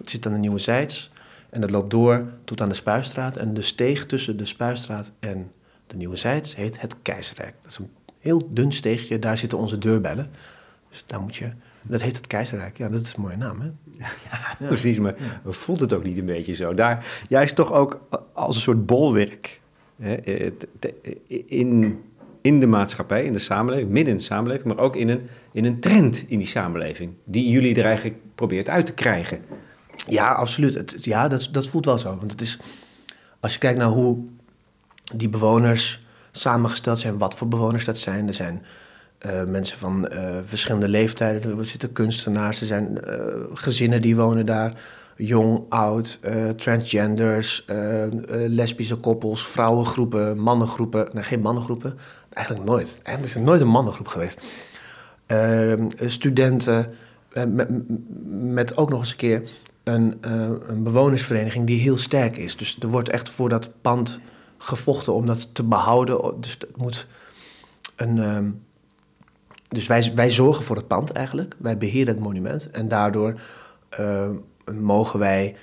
Het 0.00 0.10
zit 0.10 0.26
aan 0.26 0.32
de 0.32 0.38
Nieuwe 0.38 0.58
Zijds. 0.58 1.10
En 1.50 1.60
dat 1.60 1.70
loopt 1.70 1.90
door 1.90 2.24
tot 2.44 2.60
aan 2.60 2.68
de 2.68 2.74
Spuistraat. 2.74 3.36
En 3.36 3.54
de 3.54 3.62
steeg 3.62 4.06
tussen 4.06 4.36
de 4.36 4.44
Spuistraat 4.44 5.12
en 5.20 5.52
de 5.86 5.96
Nieuwe 5.96 6.16
Zijds 6.16 6.56
heet 6.56 6.80
het 6.80 6.96
Keizerrijk. 7.02 7.54
Dat 7.60 7.70
is 7.70 7.78
een 7.78 7.90
heel 8.18 8.48
dun 8.50 8.72
steegje. 8.72 9.18
Daar 9.18 9.36
zitten 9.36 9.58
onze 9.58 9.78
deurbellen. 9.78 10.30
Dus 10.88 11.04
daar 11.06 11.20
moet 11.20 11.36
je 11.36 11.50
dat 11.82 12.02
heet 12.02 12.16
het 12.16 12.26
keizerrijk. 12.26 12.78
Ja, 12.78 12.88
dat 12.88 13.00
is 13.00 13.14
een 13.16 13.22
mooie 13.22 13.36
naam, 13.36 13.60
hè? 13.60 13.66
Ja, 13.90 14.08
ja 14.30 14.56
precies, 14.66 14.98
maar 14.98 15.14
ja. 15.18 15.52
voelt 15.52 15.80
het 15.80 15.92
ook 15.92 16.04
niet 16.04 16.18
een 16.18 16.26
beetje 16.26 16.54
zo? 16.54 16.74
Daar, 16.74 17.06
juist 17.28 17.54
toch 17.54 17.72
ook 17.72 18.00
als 18.32 18.56
een 18.56 18.62
soort 18.62 18.86
bolwerk 18.86 19.60
hè, 20.02 20.14
in, 21.46 22.00
in 22.40 22.60
de 22.60 22.66
maatschappij, 22.66 23.24
in 23.24 23.32
de 23.32 23.38
samenleving, 23.38 23.90
midden 23.90 24.12
in 24.12 24.18
de 24.18 24.24
samenleving, 24.24 24.74
maar 24.74 24.84
ook 24.84 24.96
in 24.96 25.08
een, 25.08 25.28
in 25.52 25.64
een 25.64 25.80
trend 25.80 26.24
in 26.28 26.38
die 26.38 26.46
samenleving, 26.46 27.12
die 27.24 27.50
jullie 27.50 27.74
er 27.74 27.84
eigenlijk 27.84 28.16
probeert 28.34 28.68
uit 28.68 28.86
te 28.86 28.94
krijgen. 28.94 29.40
Ja, 30.10 30.32
absoluut. 30.32 30.74
Het, 30.74 31.04
ja, 31.04 31.28
dat, 31.28 31.48
dat 31.52 31.68
voelt 31.68 31.84
wel 31.84 31.98
zo. 31.98 32.16
Want 32.16 32.30
het 32.30 32.40
is, 32.40 32.58
als 33.40 33.52
je 33.52 33.58
kijkt 33.58 33.78
naar 33.78 33.88
hoe 33.88 34.18
die 35.14 35.28
bewoners 35.28 36.00
samengesteld 36.32 36.98
zijn, 36.98 37.18
wat 37.18 37.34
voor 37.34 37.48
bewoners 37.48 37.84
dat 37.84 37.98
zijn. 37.98 38.26
Er 38.26 38.34
zijn 38.34 38.64
uh, 39.26 39.44
mensen 39.44 39.78
van 39.78 40.08
uh, 40.12 40.36
verschillende 40.44 40.88
leeftijden. 40.88 41.58
Er 41.58 41.64
zitten 41.64 41.92
kunstenaars, 41.92 42.60
er 42.60 42.66
zijn 42.66 42.98
uh, 43.04 43.34
gezinnen 43.52 44.02
die 44.02 44.16
wonen 44.16 44.46
daar. 44.46 44.72
Jong, 45.16 45.62
oud, 45.68 46.20
transgenders, 46.56 47.64
lesbische 48.28 48.94
koppels, 48.96 49.46
vrouwengroepen, 49.46 50.38
mannengroepen. 50.38 51.08
Nee, 51.12 51.22
geen 51.22 51.40
mannengroepen. 51.40 51.98
Eigenlijk 52.32 52.66
nooit. 52.66 52.98
Er 53.02 53.24
is 53.24 53.34
nooit 53.34 53.60
een 53.60 53.68
mannengroep 53.68 54.08
geweest. 54.08 54.40
Ehm, 55.26 55.86
studenten, 55.96 56.94
met, 57.48 57.68
met, 58.30 58.76
ook 58.76 58.90
nog 58.90 58.98
eens 58.98 59.10
een 59.10 59.16
keer 59.16 59.42
een, 59.84 60.18
een 60.66 60.82
bewonersvereniging 60.82 61.66
die 61.66 61.80
heel 61.80 61.96
sterk 61.96 62.36
is. 62.36 62.56
Dus 62.56 62.76
er 62.80 62.88
wordt 62.88 63.08
echt 63.08 63.30
voor 63.30 63.48
dat 63.48 63.72
pand 63.80 64.20
gevochten 64.58 65.12
om 65.12 65.26
dat 65.26 65.54
te 65.54 65.62
behouden. 65.62 66.40
Dus 66.40 66.52
het 66.52 66.76
moet 66.76 67.06
een... 67.96 68.18
Ehm, 68.18 68.50
dus 69.68 69.86
wij, 69.86 70.12
wij 70.14 70.30
zorgen 70.30 70.64
voor 70.64 70.76
het 70.76 70.86
pand 70.86 71.10
eigenlijk. 71.12 71.54
Wij 71.58 71.78
beheren 71.78 72.14
het 72.14 72.22
monument. 72.22 72.70
En 72.70 72.88
daardoor 72.88 73.40
uh, 74.00 74.28
mogen 74.72 75.18
wij 75.18 75.56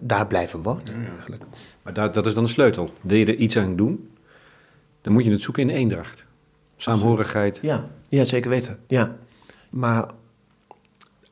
daar 0.00 0.26
blijven 0.26 0.62
wonen 0.62 1.06
eigenlijk. 1.16 1.42
Maar 1.82 1.92
dat, 1.92 2.14
dat 2.14 2.26
is 2.26 2.34
dan 2.34 2.44
de 2.44 2.50
sleutel. 2.50 2.90
Wil 3.00 3.18
je 3.18 3.26
er 3.26 3.34
iets 3.34 3.56
aan 3.56 3.76
doen, 3.76 4.10
dan 5.00 5.12
moet 5.12 5.24
je 5.24 5.30
het 5.30 5.42
zoeken 5.42 5.62
in 5.62 5.76
eendracht. 5.76 6.24
Saamhorigheid. 6.76 7.58
Ja, 7.62 7.84
ja 8.08 8.24
zeker 8.24 8.50
weten. 8.50 8.78
Ja. 8.86 9.16
Maar 9.70 10.06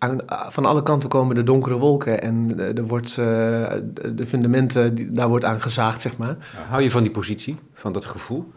aan, 0.02 0.18
van 0.48 0.64
alle 0.64 0.82
kanten 0.82 1.08
komen 1.08 1.34
de 1.34 1.42
donkere 1.42 1.78
wolken 1.78 2.22
en 2.22 2.58
er 2.58 2.86
wordt, 2.86 3.08
uh, 3.08 3.24
de 4.14 4.26
fundamenten, 4.26 5.14
daar 5.14 5.28
wordt 5.28 5.44
aan 5.44 5.60
gezaagd, 5.60 6.00
zeg 6.00 6.16
maar. 6.16 6.36
hou 6.68 6.82
je 6.82 6.90
van 6.90 7.02
die 7.02 7.10
positie, 7.10 7.58
van 7.74 7.92
dat 7.92 8.04
gevoel? 8.04 8.52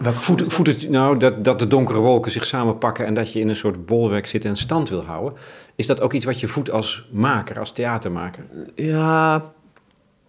Voelt, 0.00 0.52
voelt 0.52 0.66
het 0.66 0.88
nou 0.88 1.16
dat, 1.16 1.44
dat 1.44 1.58
de 1.58 1.66
donkere 1.66 1.98
wolken 1.98 2.30
zich 2.30 2.46
samenpakken 2.46 3.06
en 3.06 3.14
dat 3.14 3.32
je 3.32 3.40
in 3.40 3.48
een 3.48 3.56
soort 3.56 3.86
bolwerk 3.86 4.26
zit 4.26 4.44
en 4.44 4.56
stand 4.56 4.88
wil 4.88 5.04
houden? 5.04 5.38
Is 5.74 5.86
dat 5.86 6.00
ook 6.00 6.12
iets 6.12 6.24
wat 6.24 6.40
je 6.40 6.48
voedt 6.48 6.70
als 6.70 7.08
maker, 7.12 7.58
als 7.58 7.72
theatermaker? 7.72 8.44
Ja, 8.74 9.44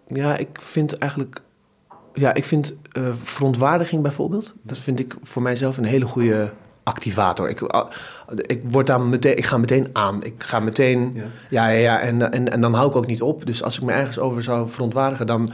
ja 0.05 0.37
ik 0.37 0.49
vind 0.61 0.97
eigenlijk 0.97 1.41
ja, 2.13 2.33
ik 2.33 2.45
vind 2.45 2.75
uh, 2.97 3.09
verontwaardiging 3.23 4.01
bijvoorbeeld, 4.01 4.55
dat 4.61 4.77
vind 4.77 4.99
ik 4.99 5.15
voor 5.21 5.41
mijzelf 5.41 5.77
een 5.77 5.83
hele 5.83 6.05
goede 6.05 6.51
activator. 6.83 7.49
Ik, 7.49 7.61
uh, 7.61 7.83
ik, 8.35 8.61
word 8.63 8.87
daar 8.87 9.01
meteen, 9.01 9.37
ik 9.37 9.45
ga 9.45 9.57
meteen 9.57 9.87
aan. 9.93 10.23
Ik 10.23 10.43
ga 10.43 10.59
meteen, 10.59 11.13
ja, 11.15 11.23
ja, 11.49 11.67
ja, 11.67 11.79
ja 11.79 11.99
en, 11.99 12.31
en, 12.31 12.51
en 12.51 12.61
dan 12.61 12.73
hou 12.73 12.89
ik 12.89 12.95
ook 12.95 13.07
niet 13.07 13.21
op. 13.21 13.45
Dus 13.45 13.63
als 13.63 13.77
ik 13.77 13.83
me 13.83 13.91
ergens 13.91 14.19
over 14.19 14.43
zou 14.43 14.69
verontwaardigen, 14.69 15.27
dan, 15.27 15.51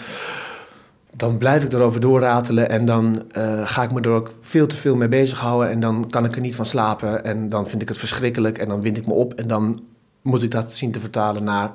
dan 1.12 1.38
blijf 1.38 1.64
ik 1.64 1.74
erover 1.74 2.00
doorratelen. 2.00 2.70
En 2.70 2.86
dan 2.86 3.24
uh, 3.38 3.68
ga 3.68 3.84
ik 3.84 3.92
me 3.92 4.02
er 4.02 4.10
ook 4.10 4.32
veel 4.42 4.68
te 4.68 4.76
veel 4.76 4.96
mee 4.96 5.08
bezighouden. 5.08 5.70
En 5.70 5.80
dan 5.80 6.10
kan 6.10 6.26
ik 6.26 6.36
er 6.36 6.42
niet 6.42 6.56
van 6.56 6.66
slapen. 6.66 7.24
En 7.24 7.50
dan 7.50 7.68
vind 7.68 7.82
ik 7.82 7.88
het 7.88 7.98
verschrikkelijk. 7.98 8.58
En 8.58 8.68
dan 8.68 8.82
wind 8.82 8.98
ik 8.98 9.08
me 9.08 9.14
op. 9.14 9.34
En 9.34 9.48
dan 9.48 9.80
moet 10.22 10.44
ik 10.44 10.52
dat 10.52 10.74
zien 10.74 10.92
te 10.92 11.00
vertalen 11.00 11.44
naar 11.44 11.72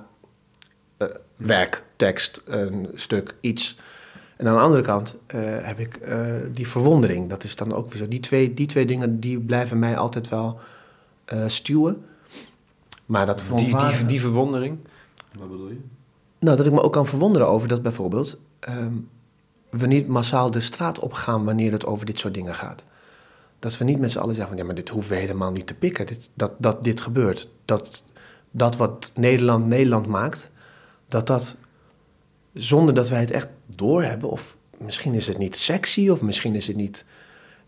uh, 0.98 1.08
werk, 1.36 1.82
tekst, 1.96 2.40
een 2.44 2.88
stuk, 2.94 3.34
iets. 3.40 3.76
En 4.42 4.48
aan 4.48 4.54
de 4.54 4.60
andere 4.60 4.82
kant 4.82 5.16
uh, 5.34 5.40
heb 5.44 5.78
ik 5.78 5.98
uh, 6.08 6.24
die 6.52 6.68
verwondering. 6.68 7.28
Dat 7.28 7.44
is 7.44 7.56
dan 7.56 7.74
ook 7.74 7.90
weer 7.90 8.02
zo. 8.02 8.08
Die 8.08 8.20
twee, 8.20 8.54
die 8.54 8.66
twee 8.66 8.86
dingen 8.86 9.20
die 9.20 9.38
blijven 9.40 9.78
mij 9.78 9.96
altijd 9.96 10.28
wel 10.28 10.60
uh, 11.32 11.44
stuwen. 11.46 12.04
Maar 13.06 13.26
dat 13.26 13.42
die, 13.56 13.76
die, 13.76 14.04
die 14.06 14.20
verwondering? 14.20 14.78
Wat 15.38 15.50
bedoel 15.50 15.68
je? 15.68 15.80
Nou, 16.38 16.56
dat 16.56 16.66
ik 16.66 16.72
me 16.72 16.82
ook 16.82 16.92
kan 16.92 17.06
verwonderen 17.06 17.48
over 17.48 17.68
dat 17.68 17.82
bijvoorbeeld 17.82 18.38
um, 18.68 19.08
we 19.70 19.86
niet 19.86 20.08
massaal 20.08 20.50
de 20.50 20.60
straat 20.60 20.98
op 20.98 21.12
gaan 21.12 21.44
wanneer 21.44 21.72
het 21.72 21.86
over 21.86 22.06
dit 22.06 22.18
soort 22.18 22.34
dingen 22.34 22.54
gaat. 22.54 22.84
Dat 23.58 23.78
we 23.78 23.84
niet 23.84 23.98
met 23.98 24.10
z'n 24.10 24.18
allen 24.18 24.34
zeggen 24.34 24.52
van 24.52 24.62
ja, 24.62 24.66
maar 24.66 24.82
dit 24.82 24.88
hoeven 24.88 25.12
we 25.12 25.18
helemaal 25.18 25.52
niet 25.52 25.66
te 25.66 25.74
pikken. 25.74 26.06
Dit, 26.06 26.30
dat, 26.34 26.52
dat 26.58 26.84
dit 26.84 27.00
gebeurt. 27.00 27.48
Dat, 27.64 28.04
dat 28.50 28.76
wat 28.76 29.12
Nederland 29.14 29.66
Nederland 29.66 30.06
maakt, 30.06 30.50
dat 31.08 31.26
dat 31.26 31.56
zonder 32.54 32.94
dat 32.94 33.08
wij 33.08 33.20
het 33.20 33.30
echt 33.30 33.48
doorhebben. 33.66 34.30
Of 34.30 34.56
misschien 34.78 35.14
is 35.14 35.26
het 35.26 35.38
niet 35.38 35.56
sexy 35.56 36.08
of 36.08 36.22
misschien 36.22 36.54
is 36.54 36.66
het 36.66 36.76
niet 36.76 37.04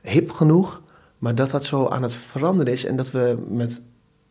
hip 0.00 0.30
genoeg. 0.30 0.82
Maar 1.18 1.34
dat 1.34 1.50
dat 1.50 1.64
zo 1.64 1.88
aan 1.88 2.02
het 2.02 2.14
veranderen 2.14 2.72
is 2.72 2.84
en 2.84 2.96
dat 2.96 3.10
we 3.10 3.44
met, 3.48 3.80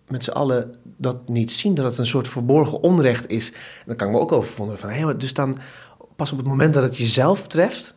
met 0.07 0.23
z'n 0.23 0.31
allen 0.31 0.75
dat 0.97 1.27
niet 1.29 1.51
zien. 1.51 1.73
Dat 1.73 1.85
het 1.85 1.97
een 1.97 2.05
soort 2.05 2.27
verborgen 2.27 2.81
onrecht 2.81 3.29
is. 3.29 3.51
En 3.51 3.83
dan 3.85 3.95
kan 3.95 4.07
ik 4.07 4.13
me 4.13 4.19
ook 4.19 4.31
over 4.31 4.49
verwonderen 4.49 4.81
van... 4.81 4.89
Hey, 4.89 5.17
dus 5.17 5.33
dan 5.33 5.55
pas 6.15 6.31
op 6.31 6.37
het 6.37 6.47
moment 6.47 6.73
dat 6.73 6.83
het 6.83 6.97
jezelf 6.97 7.47
treft... 7.47 7.95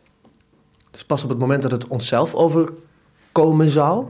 Dus 0.91 1.05
pas 1.05 1.23
op 1.23 1.29
het 1.29 1.37
moment 1.37 1.61
dat 1.61 1.71
het 1.71 1.87
onszelf 1.87 2.35
overkomen 2.35 3.69
zou... 3.69 4.05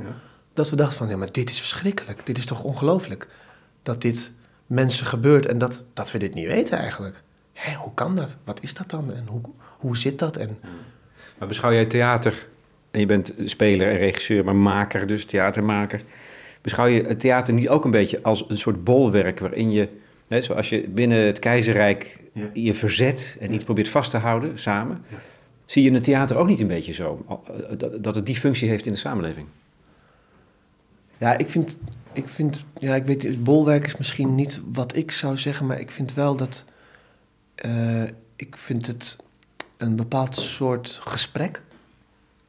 Dat 0.53 0.69
we 0.69 0.75
dachten 0.75 0.97
van, 0.97 1.09
ja, 1.09 1.17
maar 1.17 1.31
dit 1.31 1.49
is 1.49 1.59
verschrikkelijk. 1.59 2.25
Dit 2.25 2.37
is 2.37 2.45
toch 2.45 2.63
ongelooflijk. 2.63 3.27
Dat 3.83 4.01
dit 4.01 4.31
mensen 4.65 5.05
gebeurt 5.05 5.45
en 5.45 5.57
dat, 5.57 5.83
dat 5.93 6.11
we 6.11 6.17
dit 6.17 6.33
niet 6.33 6.47
weten 6.47 6.77
eigenlijk 6.77 7.23
hé, 7.57 7.73
hoe 7.73 7.93
kan 7.93 8.15
dat? 8.15 8.37
Wat 8.43 8.63
is 8.63 8.73
dat 8.73 8.89
dan? 8.89 9.13
En 9.13 9.25
hoe, 9.27 9.41
hoe 9.77 9.97
zit 9.97 10.19
dat? 10.19 10.37
En... 10.37 10.57
Maar 11.37 11.47
beschouw 11.47 11.71
jij 11.71 11.85
theater, 11.85 12.47
en 12.91 12.99
je 12.99 13.05
bent 13.05 13.33
speler 13.45 13.89
en 13.89 13.97
regisseur, 13.97 14.43
maar 14.43 14.55
maker, 14.55 15.07
dus 15.07 15.25
theatermaker. 15.25 16.01
Beschouw 16.61 16.85
je 16.85 17.01
het 17.01 17.19
theater 17.19 17.53
niet 17.53 17.69
ook 17.69 17.85
een 17.85 17.91
beetje 17.91 18.23
als 18.23 18.45
een 18.47 18.57
soort 18.57 18.83
bolwerk 18.83 19.39
waarin 19.39 19.71
je, 19.71 19.89
hè, 20.27 20.41
zoals 20.41 20.69
je 20.69 20.87
binnen 20.87 21.17
het 21.17 21.39
keizerrijk 21.39 22.19
je 22.53 22.73
verzet 22.73 23.37
en 23.39 23.53
iets 23.53 23.63
probeert 23.63 23.89
vast 23.89 24.11
te 24.11 24.17
houden 24.17 24.59
samen, 24.59 25.03
zie 25.65 25.83
je 25.83 25.91
het 25.91 26.03
theater 26.03 26.37
ook 26.37 26.47
niet 26.47 26.59
een 26.59 26.67
beetje 26.67 26.93
zo, 26.93 27.25
dat 28.01 28.15
het 28.15 28.25
die 28.25 28.35
functie 28.35 28.69
heeft 28.69 28.85
in 28.85 28.91
de 28.91 28.97
samenleving? 28.97 29.47
Ja, 31.17 31.37
ik 31.37 31.49
vind, 31.49 31.77
ik 32.13 32.29
vind, 32.29 32.65
ja, 32.79 32.95
ik 32.95 33.05
weet, 33.05 33.43
bolwerk 33.43 33.85
is 33.85 33.97
misschien 33.97 34.35
niet 34.35 34.61
wat 34.71 34.95
ik 34.95 35.11
zou 35.11 35.37
zeggen, 35.37 35.65
maar 35.65 35.79
ik 35.79 35.91
vind 35.91 36.13
wel 36.13 36.35
dat 36.35 36.65
uh, 37.65 38.03
ik 38.35 38.57
vind 38.57 38.87
het 38.87 39.17
een 39.77 39.95
bepaald 39.95 40.35
soort 40.35 40.99
gesprek 41.03 41.61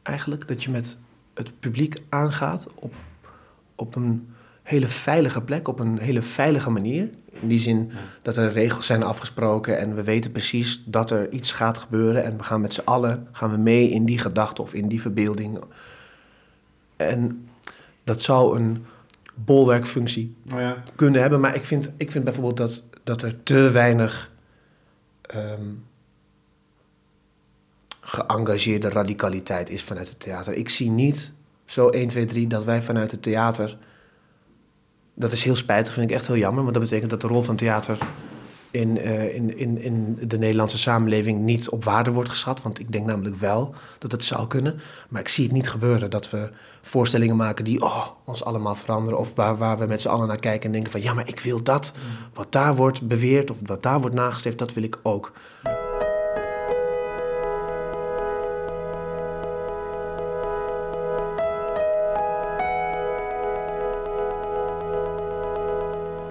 eigenlijk. 0.03 0.49
Dat 0.49 0.65
je 0.65 0.71
met 0.71 0.99
het 1.35 1.61
publiek 1.61 1.97
aangaat 2.09 2.69
op, 2.75 2.95
op 3.75 3.97
een 3.97 4.29
hele 4.63 4.87
veilige 4.87 5.43
plek, 5.43 5.69
op 5.69 5.79
een 5.79 5.99
hele 5.99 6.23
veilige 6.23 6.71
manier. 6.71 7.09
In 7.41 7.49
die 7.49 7.59
zin 7.59 7.91
dat 8.23 8.37
er 8.37 8.53
regels 8.53 8.87
zijn 8.87 9.03
afgesproken 9.03 9.79
en 9.79 9.95
we 9.95 10.03
weten 10.03 10.33
precies 10.33 10.83
dat 10.85 11.11
er 11.11 11.33
iets 11.33 11.53
gaat 11.53 11.79
gebeuren. 11.79 12.25
En 12.25 12.37
we 12.37 12.43
gaan 12.43 12.61
met 12.61 12.75
z'n 12.75 12.85
allen 12.85 13.29
gaan 13.33 13.51
we 13.51 13.57
mee 13.57 13.89
in 13.91 14.05
die 14.05 14.19
gedachte 14.19 14.63
of 14.63 14.75
in 14.75 14.89
die 14.89 15.01
verbeelding. 15.01 15.59
En 16.97 17.49
dat 18.05 18.23
zou 18.23 18.59
een 18.59 18.85
bolwerkfunctie 19.35 20.35
oh 20.53 20.61
ja. 20.61 20.83
kunnen 20.95 21.21
hebben. 21.21 21.41
Maar 21.41 21.55
ik 21.55 21.65
vind, 21.65 21.91
ik 21.97 22.13
vind 22.13 22.25
bijvoorbeeld 22.25 22.57
dat, 22.57 22.85
dat 23.05 23.23
er 23.23 23.43
te 23.43 23.71
weinig 23.71 24.31
um, 25.35 25.87
geëngageerde 28.01 28.89
radicaliteit 28.89 29.71
is 29.71 29.83
vanuit 29.83 30.09
het 30.09 30.21
theater. 30.21 30.55
Ik 30.55 30.69
zie 30.69 30.91
niet 30.91 31.33
zo 31.65 31.89
1, 31.89 32.09
2, 32.09 32.25
3 32.25 32.47
dat 32.47 32.65
wij 32.65 32.83
vanuit 32.83 33.11
het 33.11 33.23
theater. 33.23 33.79
Dat 35.15 35.33
is 35.33 35.43
heel 35.43 35.57
spijtig, 35.57 35.93
vind 35.93 36.11
ik 36.11 36.17
echt 36.17 36.27
heel 36.27 36.37
jammer, 36.37 36.63
want 36.63 36.75
dat 36.75 36.83
betekent 36.83 37.11
dat 37.11 37.21
de 37.21 37.27
rol 37.27 37.43
van 37.43 37.57
theater 37.57 37.99
in, 38.71 38.97
uh, 38.97 39.35
in, 39.35 39.59
in, 39.59 39.83
in 39.83 40.19
de 40.23 40.39
Nederlandse 40.39 40.79
samenleving 40.79 41.41
niet 41.41 41.69
op 41.69 41.85
waarde 41.85 42.11
wordt 42.11 42.31
geschat. 42.31 42.63
Want 42.63 42.79
ik 42.79 42.93
denk 42.93 43.07
namelijk 43.07 43.37
wel 43.37 43.75
dat 43.99 44.13
het 44.13 44.25
zou 44.25 44.47
kunnen. 44.47 44.81
Maar 45.09 45.21
ik 45.21 45.29
zie 45.29 45.45
het 45.45 45.53
niet 45.53 45.71
gebeuren 45.71 46.11
dat 46.11 46.31
we 46.31 46.51
voorstellingen 46.83 47.37
maken 47.37 47.65
die 47.65 47.83
oh, 47.83 48.07
ons 48.25 48.45
allemaal 48.45 48.75
veranderen. 48.75 49.19
Of 49.19 49.35
waar, 49.35 49.57
waar 49.57 49.79
we 49.79 49.87
met 49.87 50.01
z'n 50.01 50.09
allen 50.09 50.27
naar 50.27 50.39
kijken 50.39 50.67
en 50.67 50.73
denken 50.73 50.93
van 50.93 51.03
ja, 51.03 51.15
maar 51.15 51.29
ik 51.29 51.41
wil 51.41 51.63
dat. 51.63 51.93
Mm. 51.95 52.27
Wat 52.35 52.53
daar 52.53 52.75
wordt 52.75 53.09
beweerd 53.09 53.51
of 53.51 53.57
wat 53.63 53.83
daar 53.83 54.01
wordt 54.01 54.17
nagestreefd, 54.17 54.59
dat 54.59 54.73
wil 54.73 54.83
ik 54.83 54.99
ook. 55.03 55.33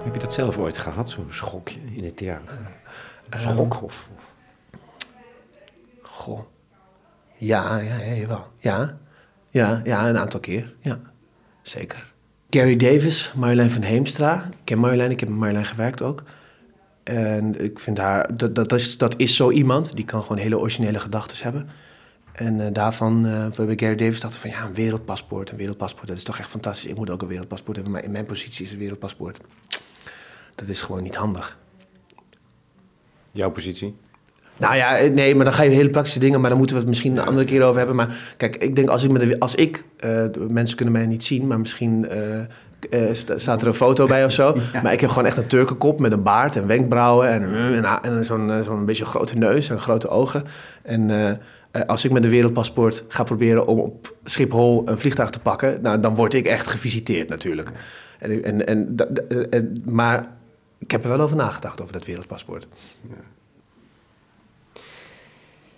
Heb 0.08 0.16
je 0.16 0.26
dat 0.26 0.34
zelf 0.34 0.58
ooit 0.58 0.78
gehad, 0.78 1.10
zo'n 1.10 1.26
schokje 1.28 1.78
in 1.94 2.04
het 2.04 2.16
theater? 2.16 2.58
Een 3.30 3.38
ehm, 3.38 3.50
schok 3.50 3.82
of... 3.82 4.08
Goh. 6.02 6.40
Ja, 7.36 7.78
ja, 7.78 7.96
ja, 7.96 8.14
jawel. 8.14 8.46
Ja. 8.58 8.98
Ja, 9.50 9.80
ja, 9.84 10.08
een 10.08 10.18
aantal 10.18 10.40
keer. 10.40 10.74
Ja, 10.80 11.00
zeker. 11.62 12.12
Gary 12.50 12.76
Davis, 12.76 13.32
Marjolein 13.36 13.70
van 13.70 13.82
Heemstra. 13.82 14.44
Ik 14.50 14.64
ken 14.64 14.78
Marjolein, 14.78 15.10
ik 15.10 15.20
heb 15.20 15.28
met 15.28 15.38
Marjolein 15.38 15.66
gewerkt 15.66 16.02
ook. 16.02 16.22
En 17.02 17.64
ik 17.64 17.78
vind 17.78 17.98
haar, 17.98 18.36
dat, 18.36 18.54
dat, 18.54 18.72
is, 18.72 18.98
dat 18.98 19.14
is 19.16 19.36
zo 19.36 19.50
iemand, 19.50 19.96
die 19.96 20.04
kan 20.04 20.22
gewoon 20.22 20.38
hele 20.38 20.58
originele 20.58 21.00
gedachten 21.00 21.42
hebben. 21.42 21.68
En 22.32 22.60
uh, 22.60 22.66
daarvan, 22.72 23.26
uh, 23.26 23.46
we 23.46 23.64
bij 23.64 23.76
Gary 23.78 23.94
Davis 23.94 24.20
dachten 24.20 24.40
van 24.40 24.50
ja, 24.50 24.64
een 24.64 24.74
wereldpaspoort, 24.74 25.50
een 25.50 25.56
wereldpaspoort, 25.56 26.08
dat 26.08 26.16
is 26.16 26.22
toch 26.22 26.38
echt 26.38 26.50
fantastisch. 26.50 26.90
Ik 26.90 26.96
moet 26.96 27.10
ook 27.10 27.22
een 27.22 27.28
wereldpaspoort 27.28 27.76
hebben, 27.76 27.94
maar 27.94 28.04
in 28.04 28.10
mijn 28.10 28.26
positie 28.26 28.64
is 28.64 28.72
een 28.72 28.78
wereldpaspoort. 28.78 29.40
Dat 30.58 30.68
is 30.68 30.82
gewoon 30.82 31.02
niet 31.02 31.16
handig. 31.16 31.58
Jouw 33.32 33.50
positie? 33.50 33.96
Nou 34.56 34.76
ja, 34.76 34.96
eh, 34.96 35.12
nee, 35.12 35.34
maar 35.34 35.44
dan 35.44 35.54
ga 35.54 35.62
je 35.62 35.70
hele 35.70 35.90
praktische 35.90 36.18
dingen, 36.18 36.40
maar 36.40 36.48
dan 36.48 36.58
moeten 36.58 36.76
we 36.76 36.82
het 36.82 36.90
misschien 36.90 37.16
een 37.16 37.26
andere 37.26 37.46
keer 37.46 37.62
over 37.62 37.78
hebben. 37.78 37.96
Maar 37.96 38.16
kijk, 38.36 38.56
ik 38.56 38.76
denk 38.76 38.88
als 38.88 39.04
ik, 39.04 39.10
met 39.10 39.20
de, 39.20 39.38
als 39.38 39.54
ik 39.54 39.84
uh, 40.04 40.24
mensen 40.48 40.76
kunnen 40.76 40.94
mij 40.94 41.06
niet 41.06 41.24
zien, 41.24 41.46
maar 41.46 41.58
misschien 41.58 42.06
uh, 42.90 43.12
staat 43.36 43.62
er 43.62 43.68
een 43.68 43.74
foto 43.74 44.06
bij 44.06 44.24
of 44.24 44.32
zo. 44.32 44.56
Maar 44.82 44.92
ik 44.92 45.00
heb 45.00 45.10
gewoon 45.10 45.26
echt 45.26 45.36
een 45.36 45.46
turkenkop 45.46 46.00
met 46.00 46.12
een 46.12 46.22
baard 46.22 46.56
en 46.56 46.66
wenkbrauwen 46.66 47.28
en, 47.28 47.54
en, 47.84 48.02
en 48.02 48.24
zo'n 48.24 48.62
zo'n 48.64 48.84
beetje 48.84 49.04
grote 49.04 49.36
neus 49.36 49.70
en 49.70 49.80
grote 49.80 50.08
ogen. 50.08 50.44
En 50.82 51.10
als 51.86 52.04
ik 52.04 52.10
met 52.10 52.24
een 52.24 52.30
wereldpaspoort 52.30 53.04
ga 53.08 53.22
proberen 53.22 53.66
om 53.66 53.78
op 53.78 54.14
Schiphol 54.24 54.82
een 54.84 54.98
vliegtuig 54.98 55.30
te 55.30 55.40
pakken, 55.40 55.78
nou, 55.82 56.00
dan 56.00 56.14
word 56.14 56.34
ik 56.34 56.46
echt 56.46 56.66
gevisiteerd 56.66 57.28
natuurlijk. 57.28 57.70
En, 58.18 58.42
en, 58.44 58.66
en, 58.66 58.96
en 59.50 59.82
maar 59.84 60.37
ik 60.78 60.90
heb 60.90 61.02
er 61.02 61.08
wel 61.08 61.20
over 61.20 61.36
nagedacht, 61.36 61.80
over 61.80 61.92
dat 61.92 62.04
wereldpaspoort. 62.04 62.66
Ja. 63.08 63.14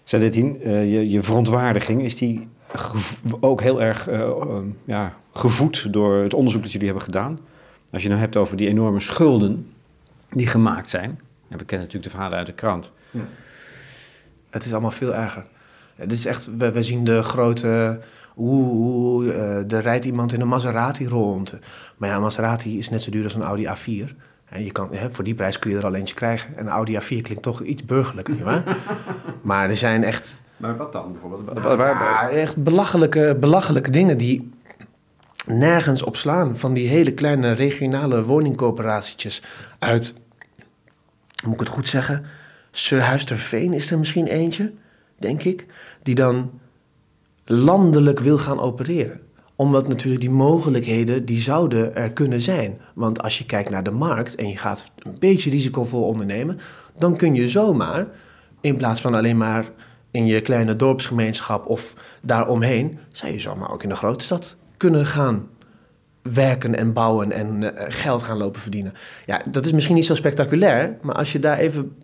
Sadetien, 0.05 0.69
uh, 0.69 0.93
je, 0.93 1.11
je 1.11 1.23
verontwaardiging, 1.23 2.03
is 2.03 2.17
die 2.17 2.49
ook 3.41 3.61
heel 3.61 3.83
erg 3.83 4.09
uh, 4.09 4.59
ja, 4.85 5.17
gevoed 5.33 5.93
door 5.93 6.15
het 6.15 6.35
onderzoek 6.35 6.63
dat 6.63 6.73
jullie 6.73 6.87
hebben 6.87 7.05
gedaan? 7.05 7.39
Als 7.91 8.03
je 8.03 8.09
nou 8.09 8.21
hebt 8.21 8.37
over 8.37 8.57
die 8.57 8.69
enorme 8.69 9.01
schulden 9.01 9.73
die 10.31 10.47
gemaakt 10.47 10.91
zijn 10.91 11.21
En 11.49 11.59
we 11.59 11.65
kennen 11.65 11.87
natuurlijk 11.87 12.05
de 12.05 12.11
verhalen 12.11 12.39
uit 12.39 12.47
de 12.47 12.53
krant. 12.53 12.93
Ja. 13.11 13.25
Het 14.51 14.65
is 14.65 14.73
allemaal 14.73 14.91
veel 14.91 15.15
erger. 15.15 15.45
Het 15.95 16.13
is 16.13 16.27
echt, 16.27 16.51
we, 16.57 16.73
we 16.73 16.83
zien 16.83 17.05
de 17.05 17.23
grote... 17.23 18.01
Oeh, 18.37 19.29
er 19.73 19.81
rijdt 19.81 20.05
iemand 20.05 20.33
in 20.33 20.41
een 20.41 20.49
Maserati 20.49 21.09
rond. 21.09 21.59
Maar 21.97 22.09
ja, 22.09 22.15
een 22.15 22.23
Maserati 22.23 22.79
is 22.79 22.91
net 22.91 23.03
zo 23.03 23.11
duur 23.11 23.25
als 23.25 23.35
een 23.35 23.43
Audi 23.43 23.67
A4. 23.67 24.15
En 24.51 24.65
je 24.65 24.73
kan, 24.73 24.89
hè, 24.93 25.13
voor 25.13 25.25
die 25.25 25.35
prijs 25.35 25.59
kun 25.59 25.71
je 25.71 25.77
er 25.77 25.85
al 25.85 25.95
eentje 25.95 26.15
krijgen. 26.15 26.57
En 26.57 26.67
een 26.67 26.73
Audi 26.73 26.95
A4 26.95 27.23
klinkt 27.23 27.43
toch 27.43 27.63
iets 27.63 27.85
burgerlijker, 27.85 28.35
nietwaar? 28.35 28.77
maar 29.43 29.69
er 29.69 29.77
zijn 29.77 30.05
echt... 30.05 30.41
Maar 30.57 30.77
wat 30.77 30.93
dan 30.93 31.13
bijvoorbeeld? 31.13 31.65
Ja, 31.65 32.29
echt 32.29 32.57
belachelijke, 32.57 33.37
belachelijke 33.41 33.91
dingen 33.91 34.19
die 34.19 34.51
nergens 35.47 36.03
op 36.03 36.17
slaan. 36.17 36.59
Van 36.59 36.73
die 36.73 36.89
hele 36.89 37.13
kleine 37.13 37.53
regionale 37.53 38.25
woningcoöperatietjes 38.25 39.43
uit, 39.79 40.15
moet 41.45 41.55
ik 41.55 41.61
het 41.61 41.69
goed 41.69 41.89
zeggen, 41.89 42.25
Surhuisterveen 42.71 43.73
is 43.73 43.91
er 43.91 43.99
misschien 43.99 44.27
eentje, 44.27 44.73
denk 45.19 45.43
ik, 45.43 45.67
die 46.03 46.15
dan 46.15 46.61
landelijk 47.45 48.19
wil 48.19 48.39
gaan 48.39 48.61
opereren 48.61 49.21
omdat 49.61 49.89
natuurlijk 49.89 50.21
die 50.21 50.31
mogelijkheden, 50.31 51.25
die 51.25 51.41
zouden 51.41 51.97
er 51.97 52.11
kunnen 52.11 52.41
zijn. 52.41 52.81
Want 52.95 53.23
als 53.23 53.39
je 53.39 53.47
kijkt 53.47 53.71
naar 53.71 53.83
de 53.83 53.91
markt 53.91 54.35
en 54.35 54.49
je 54.49 54.57
gaat 54.57 54.85
een 54.99 55.17
beetje 55.19 55.51
risicovol 55.51 56.03
ondernemen, 56.03 56.59
dan 56.99 57.17
kun 57.17 57.35
je 57.35 57.49
zomaar, 57.49 58.07
in 58.61 58.77
plaats 58.77 59.01
van 59.01 59.15
alleen 59.15 59.37
maar 59.37 59.71
in 60.11 60.27
je 60.27 60.41
kleine 60.41 60.77
dorpsgemeenschap 60.77 61.67
of 61.67 61.95
daaromheen, 62.23 62.99
zou 63.09 63.33
je 63.33 63.41
zomaar 63.41 63.73
ook 63.73 63.83
in 63.83 63.89
de 63.89 63.95
grote 63.95 64.25
stad 64.25 64.57
kunnen 64.77 65.07
gaan 65.07 65.49
werken 66.23 66.77
en 66.77 66.93
bouwen 66.93 67.33
en 67.33 67.77
eh, 67.77 67.87
geld 67.89 68.23
gaan 68.23 68.39
lopen 68.39 68.61
verdienen. 68.61 68.93
Ja, 69.27 69.41
dat 69.51 69.67
is 69.67 69.73
misschien 69.73 69.95
niet 69.95 70.07
zo 70.07 70.15
spectaculair, 70.15 70.97
maar 71.03 71.15
als 71.15 71.33
je 71.33 71.39
daar 71.39 71.59
even 71.59 71.97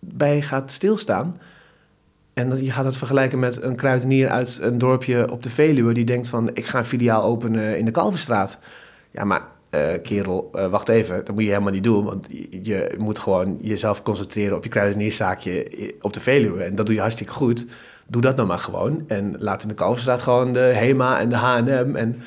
bij 0.00 0.42
gaat 0.42 0.72
stilstaan, 0.72 1.40
en 2.34 2.48
dat, 2.48 2.60
je 2.60 2.70
gaat 2.70 2.84
het 2.84 2.96
vergelijken 2.96 3.38
met 3.38 3.62
een 3.62 3.76
kruidenier 3.76 4.28
uit 4.28 4.58
een 4.62 4.78
dorpje 4.78 5.30
op 5.30 5.42
de 5.42 5.50
Veluwe... 5.50 5.94
die 5.94 6.04
denkt 6.04 6.28
van, 6.28 6.50
ik 6.52 6.66
ga 6.66 6.78
een 6.78 6.84
filiaal 6.84 7.22
openen 7.22 7.78
in 7.78 7.84
de 7.84 7.90
Kalverstraat. 7.90 8.58
Ja, 9.10 9.24
maar 9.24 9.42
uh, 9.70 9.92
kerel, 10.02 10.50
uh, 10.54 10.68
wacht 10.68 10.88
even, 10.88 11.24
dat 11.24 11.34
moet 11.34 11.42
je 11.42 11.48
helemaal 11.48 11.72
niet 11.72 11.84
doen. 11.84 12.04
Want 12.04 12.26
je, 12.30 12.58
je, 12.62 12.94
moet 12.98 13.18
gewoon 13.18 13.58
jezelf 13.60 14.02
concentreren 14.02 14.56
op 14.56 14.64
je 14.64 14.70
kruidenierszaakje 14.70 15.70
op 16.00 16.12
de 16.12 16.20
Veluwe. 16.20 16.62
En 16.62 16.74
dat 16.74 16.86
doe 16.86 16.94
je 16.94 17.00
hartstikke 17.00 17.32
goed. 17.32 17.66
Doe 18.06 18.22
dat 18.22 18.36
nou 18.36 18.48
maar 18.48 18.58
gewoon. 18.58 19.04
En 19.08 19.34
laat 19.38 19.62
in 19.62 19.68
de 19.68 19.74
Kalverstraat 19.74 20.22
gewoon 20.22 20.52
de 20.52 20.60
HEMA 20.60 21.18
en 21.18 21.28
de 21.28 21.36
H&M 21.36 21.96
en 21.96 22.22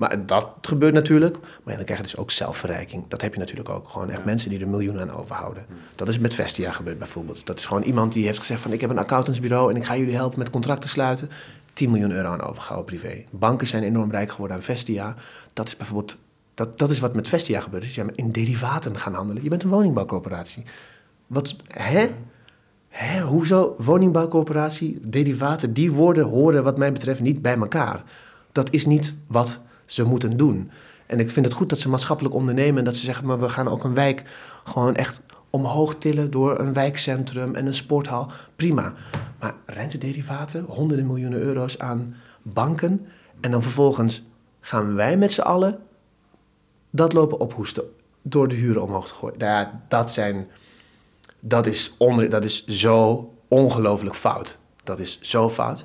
maar 0.00 0.26
dat 0.26 0.48
gebeurt 0.60 0.94
natuurlijk. 0.94 1.36
Maar 1.40 1.70
ja, 1.72 1.74
dan 1.74 1.84
krijg 1.84 2.00
je 2.00 2.06
dus 2.06 2.16
ook 2.16 2.30
zelfverrijking. 2.30 3.04
Dat 3.08 3.20
heb 3.20 3.32
je 3.32 3.38
natuurlijk 3.38 3.68
ook. 3.68 3.88
Gewoon 3.88 4.10
echt 4.10 4.24
mensen 4.24 4.50
die 4.50 4.60
er 4.60 4.68
miljoenen 4.68 5.02
aan 5.02 5.16
overhouden. 5.16 5.66
Dat 5.94 6.08
is 6.08 6.18
met 6.18 6.34
Vestia 6.34 6.72
gebeurd 6.72 6.98
bijvoorbeeld. 6.98 7.46
Dat 7.46 7.58
is 7.58 7.66
gewoon 7.66 7.82
iemand 7.82 8.12
die 8.12 8.24
heeft 8.24 8.38
gezegd 8.38 8.60
van... 8.60 8.72
ik 8.72 8.80
heb 8.80 8.90
een 8.90 8.98
accountantsbureau 8.98 9.70
en 9.70 9.76
ik 9.76 9.84
ga 9.84 9.96
jullie 9.96 10.14
helpen 10.14 10.38
met 10.38 10.50
contracten 10.50 10.90
sluiten. 10.90 11.30
10 11.72 11.90
miljoen 11.90 12.10
euro 12.10 12.28
aan 12.28 12.42
overgehouden 12.42 12.98
privé. 12.98 13.24
Banken 13.30 13.66
zijn 13.66 13.82
enorm 13.82 14.10
rijk 14.10 14.30
geworden 14.30 14.56
aan 14.56 14.62
Vestia. 14.62 15.14
Dat 15.52 15.66
is 15.66 15.76
bijvoorbeeld... 15.76 16.16
Dat, 16.54 16.78
dat 16.78 16.90
is 16.90 17.00
wat 17.00 17.14
met 17.14 17.28
Vestia 17.28 17.60
gebeurt. 17.60 17.82
Dus 17.82 17.94
je 17.94 18.04
in 18.14 18.30
derivaten 18.30 18.98
gaan 18.98 19.14
handelen. 19.14 19.42
Je 19.42 19.48
bent 19.48 19.62
een 19.62 19.68
woningbouwcorporatie. 19.68 20.62
Wat, 21.26 21.56
hè? 21.66 22.10
Hè, 22.88 23.20
hoezo? 23.20 23.74
Woningbouwcorporatie, 23.78 24.98
derivaten, 25.02 25.72
die 25.72 25.92
woorden 25.92 26.24
horen 26.24 26.64
wat 26.64 26.78
mij 26.78 26.92
betreft 26.92 27.20
niet 27.20 27.42
bij 27.42 27.56
elkaar. 27.56 28.02
Dat 28.52 28.72
is 28.72 28.86
niet 28.86 29.14
wat 29.26 29.60
ze 29.92 30.04
moeten 30.04 30.36
doen. 30.36 30.70
En 31.06 31.20
ik 31.20 31.30
vind 31.30 31.46
het 31.46 31.54
goed 31.54 31.68
dat 31.68 31.78
ze 31.78 31.88
maatschappelijk 31.88 32.34
ondernemen 32.34 32.78
en 32.78 32.84
dat 32.84 32.96
ze 32.96 33.04
zeggen, 33.04 33.26
maar 33.26 33.40
we 33.40 33.48
gaan 33.48 33.68
ook 33.68 33.84
een 33.84 33.94
wijk 33.94 34.22
gewoon 34.64 34.94
echt 34.94 35.22
omhoog 35.50 35.94
tillen 35.94 36.30
door 36.30 36.58
een 36.58 36.72
wijkcentrum 36.72 37.54
en 37.54 37.66
een 37.66 37.74
sporthal. 37.74 38.30
Prima. 38.56 38.92
Maar 39.38 39.54
rentederivaten, 39.66 40.64
honderden 40.68 41.06
miljoenen 41.06 41.40
euro's 41.40 41.78
aan 41.78 42.16
banken 42.42 43.06
en 43.40 43.50
dan 43.50 43.62
vervolgens 43.62 44.22
gaan 44.60 44.94
wij 44.94 45.16
met 45.16 45.32
z'n 45.32 45.40
allen 45.40 45.78
dat 46.90 47.12
lopen 47.12 47.40
ophoesten 47.40 47.84
door 48.22 48.48
de 48.48 48.54
huren 48.54 48.82
omhoog 48.82 49.08
te 49.08 49.14
gooien. 49.14 49.38
Nou 49.38 49.50
ja, 49.50 49.82
dat 49.88 50.10
zijn, 50.10 50.48
dat 51.40 51.66
is, 51.66 51.94
onder, 51.98 52.30
dat 52.30 52.44
is 52.44 52.66
zo 52.66 53.30
ongelooflijk 53.48 54.16
fout. 54.16 54.58
Dat 54.84 54.98
is 54.98 55.18
zo 55.20 55.50
fout. 55.50 55.84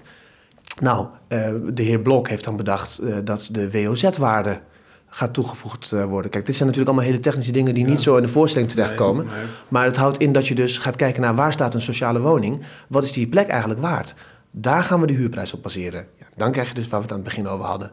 Nou, 0.82 1.08
uh, 1.30 1.50
de 1.74 1.84
heer 1.84 2.00
Blok 2.00 2.30
heeft 2.30 2.44
dan 2.44 2.58
bedacht 2.58 3.02
uh, 3.02 3.18
dat 3.24 3.50
de 3.52 3.72
WOZ-waarde 3.72 4.62
gaat 5.08 5.34
toegevoegd 5.34 5.92
uh, 5.92 6.06
worden. 6.06 6.32
Kijk, 6.32 6.46
dit 6.46 6.56
zijn 6.56 6.68
natuurlijk 6.68 6.96
allemaal 6.96 7.12
hele 7.12 7.24
technische 7.24 7.52
dingen 7.52 7.74
die 7.74 7.86
niet 7.86 8.02
zo 8.02 8.16
in 8.16 8.24
de 8.24 8.30
voorstelling 8.30 8.70
terechtkomen. 8.70 9.26
Nee, 9.26 9.36
nee. 9.36 9.46
Maar 9.68 9.86
het 9.86 9.98
houdt 9.98 10.18
in 10.18 10.32
dat 10.32 10.48
je 10.48 10.56
dus 10.56 10.78
gaat 10.78 10.96
kijken 10.96 11.22
naar 11.22 11.36
waar 11.36 11.54
staat 11.54 11.74
een 11.74 11.82
sociale 11.82 12.20
woning. 12.20 12.62
Wat 12.88 13.04
is 13.04 13.12
die 13.12 13.28
plek 13.28 13.48
eigenlijk 13.48 13.82
waard? 13.82 14.16
Daar 14.52 14.84
gaan 14.84 15.02
we 15.02 15.08
de 15.08 15.14
huurprijs 15.14 15.54
op 15.54 15.64
baseren. 15.64 16.08
Ja, 16.20 16.26
dan 16.36 16.52
krijg 16.52 16.68
je 16.68 16.74
dus 16.74 16.88
waar 16.88 17.00
we 17.00 17.06
het 17.06 17.16
aan 17.16 17.20
het 17.20 17.28
begin 17.28 17.48
over 17.48 17.66
hadden. 17.66 17.92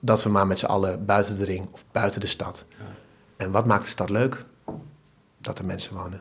Dat 0.00 0.22
we 0.22 0.28
maar 0.28 0.46
met 0.46 0.58
z'n 0.58 0.66
allen 0.66 1.04
buiten 1.04 1.38
de 1.38 1.44
ring 1.44 1.68
of 1.72 1.84
buiten 1.92 2.20
de 2.20 2.26
stad. 2.26 2.66
Ja. 2.68 2.84
En 3.36 3.50
wat 3.50 3.66
maakt 3.66 3.82
de 3.82 3.88
stad 3.88 4.10
leuk? 4.10 4.44
Dat 5.40 5.58
er 5.58 5.64
mensen 5.64 5.94
wonen. 5.94 6.20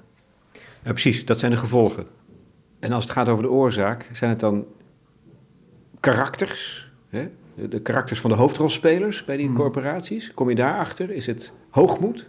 Ja, 0.84 0.92
precies, 0.92 1.26
dat 1.26 1.40
zijn 1.40 1.52
de 1.52 1.58
gevolgen. 1.58 2.08
En 2.80 2.92
als 2.92 3.04
het 3.04 3.14
gaat 3.14 3.30
over 3.30 3.44
de 3.44 3.50
oorzaak, 3.50 4.10
zijn 4.14 4.30
het 4.30 4.40
dan 4.40 4.66
karakters, 6.12 6.90
hè? 7.10 7.28
de 7.70 7.82
karakters 7.82 8.20
van 8.20 8.30
de 8.30 8.36
hoofdrolspelers 8.36 9.26
bij 9.26 9.38
die 9.38 9.46
hmm. 9.46 9.56
corporaties. 9.56 10.32
Kom 10.34 10.50
je 10.50 10.56
daarachter? 10.56 11.12
Is 11.12 11.26
het 11.26 11.52
hoogmoed 11.70 12.26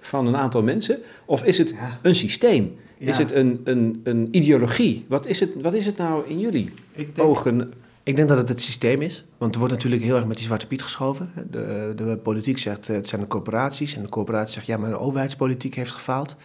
van 0.00 0.26
een 0.26 0.36
aantal 0.36 0.62
mensen? 0.62 0.98
Of 1.24 1.44
is 1.44 1.58
het 1.58 1.74
een 2.02 2.14
systeem? 2.14 2.76
Is 2.98 3.18
het 3.18 3.32
een, 3.32 3.60
een, 3.64 4.00
een 4.04 4.28
ideologie? 4.30 5.04
Wat 5.08 5.26
is, 5.26 5.40
het, 5.40 5.50
wat 5.62 5.74
is 5.74 5.86
het 5.86 5.96
nou 5.96 6.28
in 6.28 6.38
jullie 6.38 6.72
ik 6.92 7.14
denk, 7.14 7.28
ogen? 7.28 7.72
Ik 8.02 8.16
denk 8.16 8.28
dat 8.28 8.38
het 8.38 8.48
het 8.48 8.60
systeem 8.60 9.02
is. 9.02 9.24
Want 9.38 9.52
er 9.52 9.58
wordt 9.58 9.74
natuurlijk 9.74 10.02
heel 10.02 10.16
erg 10.16 10.26
met 10.26 10.36
die 10.36 10.46
zwarte 10.46 10.66
piet 10.66 10.82
geschoven. 10.82 11.32
De, 11.50 11.92
de 11.96 12.16
politiek 12.22 12.58
zegt 12.58 12.88
eh, 12.88 12.96
het 12.96 13.08
zijn 13.08 13.20
de 13.20 13.26
corporaties. 13.26 13.96
En 13.96 14.02
de 14.02 14.08
corporatie 14.08 14.52
zegt 14.52 14.66
ja, 14.66 14.76
maar 14.76 14.90
de 14.90 14.98
overheidspolitiek 14.98 15.74
heeft 15.74 15.90
gefaald. 15.90 16.36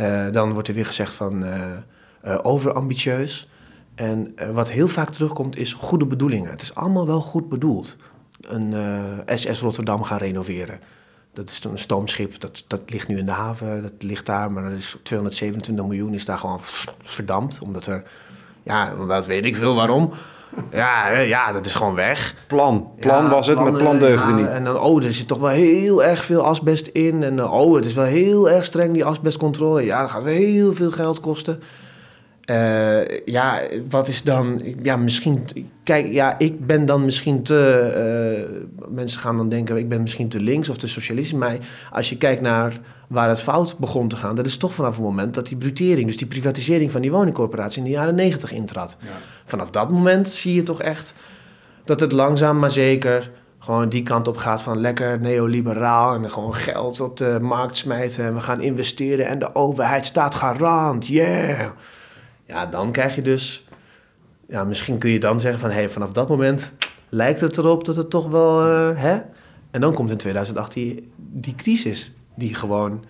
Uh, 0.00 0.32
dan 0.32 0.52
wordt 0.52 0.68
er 0.68 0.74
weer 0.74 0.86
gezegd 0.86 1.12
van 1.12 1.42
uh, 1.42 1.70
uh, 2.26 2.38
overambitieus. 2.42 3.48
En 3.96 4.32
uh, 4.36 4.50
wat 4.50 4.70
heel 4.70 4.88
vaak 4.88 5.10
terugkomt 5.10 5.56
is 5.56 5.72
goede 5.72 6.06
bedoelingen. 6.06 6.50
Het 6.50 6.62
is 6.62 6.74
allemaal 6.74 7.06
wel 7.06 7.20
goed 7.20 7.48
bedoeld. 7.48 7.96
Een 8.40 8.72
uh, 8.72 9.36
SS 9.36 9.60
Rotterdam 9.60 10.02
gaan 10.02 10.18
renoveren. 10.18 10.80
Dat 11.32 11.50
is 11.50 11.64
een 11.64 11.78
stoomschip, 11.78 12.40
dat, 12.40 12.64
dat 12.66 12.80
ligt 12.86 13.08
nu 13.08 13.18
in 13.18 13.24
de 13.24 13.32
haven, 13.32 13.82
dat 13.82 13.92
ligt 13.98 14.26
daar, 14.26 14.52
maar 14.52 14.62
dat 14.62 14.72
is 14.72 14.96
227 15.02 15.84
miljoen 15.84 16.14
is 16.14 16.24
daar 16.24 16.38
gewoon 16.38 16.60
verdampt. 17.02 17.60
Omdat 17.60 17.86
er, 17.86 18.02
ja, 18.62 18.94
dat 18.94 19.26
weet 19.26 19.44
ik 19.44 19.56
veel 19.56 19.74
waarom. 19.74 20.12
Ja, 20.70 21.08
ja, 21.18 21.52
dat 21.52 21.66
is 21.66 21.74
gewoon 21.74 21.94
weg. 21.94 22.34
Plan. 22.46 22.90
Plan 23.00 23.24
ja, 23.24 23.30
was 23.30 23.46
het, 23.46 23.58
maar 23.58 23.72
plan 23.72 23.98
deugde 23.98 24.30
ja, 24.30 24.36
niet. 24.36 24.46
En 24.46 24.64
dan, 24.64 24.78
oh, 24.78 25.04
er 25.04 25.12
zit 25.12 25.28
toch 25.28 25.38
wel 25.38 25.48
heel 25.48 26.04
erg 26.04 26.24
veel 26.24 26.44
asbest 26.44 26.86
in. 26.86 27.22
En 27.22 27.44
oh, 27.44 27.74
het 27.74 27.84
is 27.84 27.94
wel 27.94 28.04
heel 28.04 28.50
erg 28.50 28.64
streng, 28.64 28.92
die 28.92 29.04
asbestcontrole. 29.04 29.84
Ja, 29.84 30.00
dat 30.00 30.10
gaat 30.10 30.24
heel 30.24 30.72
veel 30.72 30.90
geld 30.90 31.20
kosten. 31.20 31.62
Uh, 32.50 33.18
ja, 33.24 33.60
wat 33.88 34.08
is 34.08 34.22
dan... 34.22 34.60
Ja, 34.82 34.96
misschien... 34.96 35.46
Kijk, 35.82 36.12
ja, 36.12 36.38
ik 36.38 36.66
ben 36.66 36.86
dan 36.86 37.04
misschien 37.04 37.42
te... 37.42 38.46
Uh, 38.48 38.86
mensen 38.88 39.20
gaan 39.20 39.36
dan 39.36 39.48
denken, 39.48 39.76
ik 39.76 39.88
ben 39.88 40.02
misschien 40.02 40.28
te 40.28 40.40
links 40.40 40.68
of 40.68 40.76
te 40.76 40.88
socialistisch. 40.88 41.38
Maar 41.38 41.56
als 41.90 42.08
je 42.08 42.16
kijkt 42.16 42.40
naar 42.40 42.80
waar 43.08 43.28
het 43.28 43.40
fout 43.40 43.78
begon 43.78 44.08
te 44.08 44.16
gaan... 44.16 44.34
dat 44.34 44.46
is 44.46 44.56
toch 44.56 44.74
vanaf 44.74 44.94
het 44.94 45.04
moment 45.04 45.34
dat 45.34 45.46
die 45.46 45.56
brutering... 45.56 46.06
dus 46.06 46.16
die 46.16 46.26
privatisering 46.26 46.92
van 46.92 47.00
die 47.00 47.10
woningcorporatie 47.10 47.78
in 47.78 47.84
de 47.84 47.90
jaren 47.90 48.14
negentig 48.14 48.52
intrad. 48.52 48.96
Ja. 49.00 49.08
Vanaf 49.44 49.70
dat 49.70 49.90
moment 49.90 50.28
zie 50.28 50.54
je 50.54 50.62
toch 50.62 50.82
echt 50.82 51.14
dat 51.84 52.00
het 52.00 52.12
langzaam 52.12 52.58
maar 52.58 52.70
zeker... 52.70 53.30
gewoon 53.58 53.88
die 53.88 54.02
kant 54.02 54.28
op 54.28 54.36
gaat 54.36 54.62
van 54.62 54.80
lekker 54.80 55.20
neoliberaal... 55.20 56.14
en 56.14 56.30
gewoon 56.30 56.54
geld 56.54 57.00
op 57.00 57.16
de 57.16 57.38
markt 57.40 57.76
smijten... 57.76 58.24
en 58.24 58.34
we 58.34 58.40
gaan 58.40 58.60
investeren 58.60 59.26
en 59.26 59.38
de 59.38 59.54
overheid 59.54 60.06
staat 60.06 60.34
garant, 60.34 61.06
yeah... 61.06 61.68
Ja, 62.46 62.66
dan 62.66 62.92
krijg 62.92 63.14
je 63.14 63.22
dus... 63.22 63.68
Ja, 64.48 64.64
misschien 64.64 64.98
kun 64.98 65.10
je 65.10 65.20
dan 65.20 65.40
zeggen 65.40 65.60
van... 65.60 65.70
Hey, 65.70 65.88
vanaf 65.88 66.12
dat 66.12 66.28
moment 66.28 66.72
lijkt 67.08 67.40
het 67.40 67.56
erop 67.56 67.84
dat 67.84 67.96
het 67.96 68.10
toch 68.10 68.28
wel... 68.28 68.66
Uh, 68.66 69.00
hè? 69.00 69.20
En 69.70 69.80
dan 69.80 69.94
komt 69.94 70.10
in 70.10 70.16
2018 70.16 71.12
die, 71.16 71.54
crisis... 71.54 72.12
die 72.34 72.54
gewoon 72.54 73.04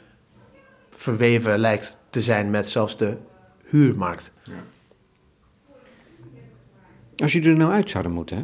verweven 0.91 1.59
lijkt 1.59 1.99
te 2.11 2.23
zijn 2.23 2.51
met 2.51 2.69
zelfs 2.69 2.97
de 2.97 3.17
huurmarkt. 3.65 4.33
Ja. 4.43 4.53
Als 7.17 7.33
jullie 7.33 7.51
er 7.51 7.57
nou 7.57 7.73
uit 7.73 7.91
zouden 7.91 8.13
moeten, 8.13 8.37
hè? 8.37 8.43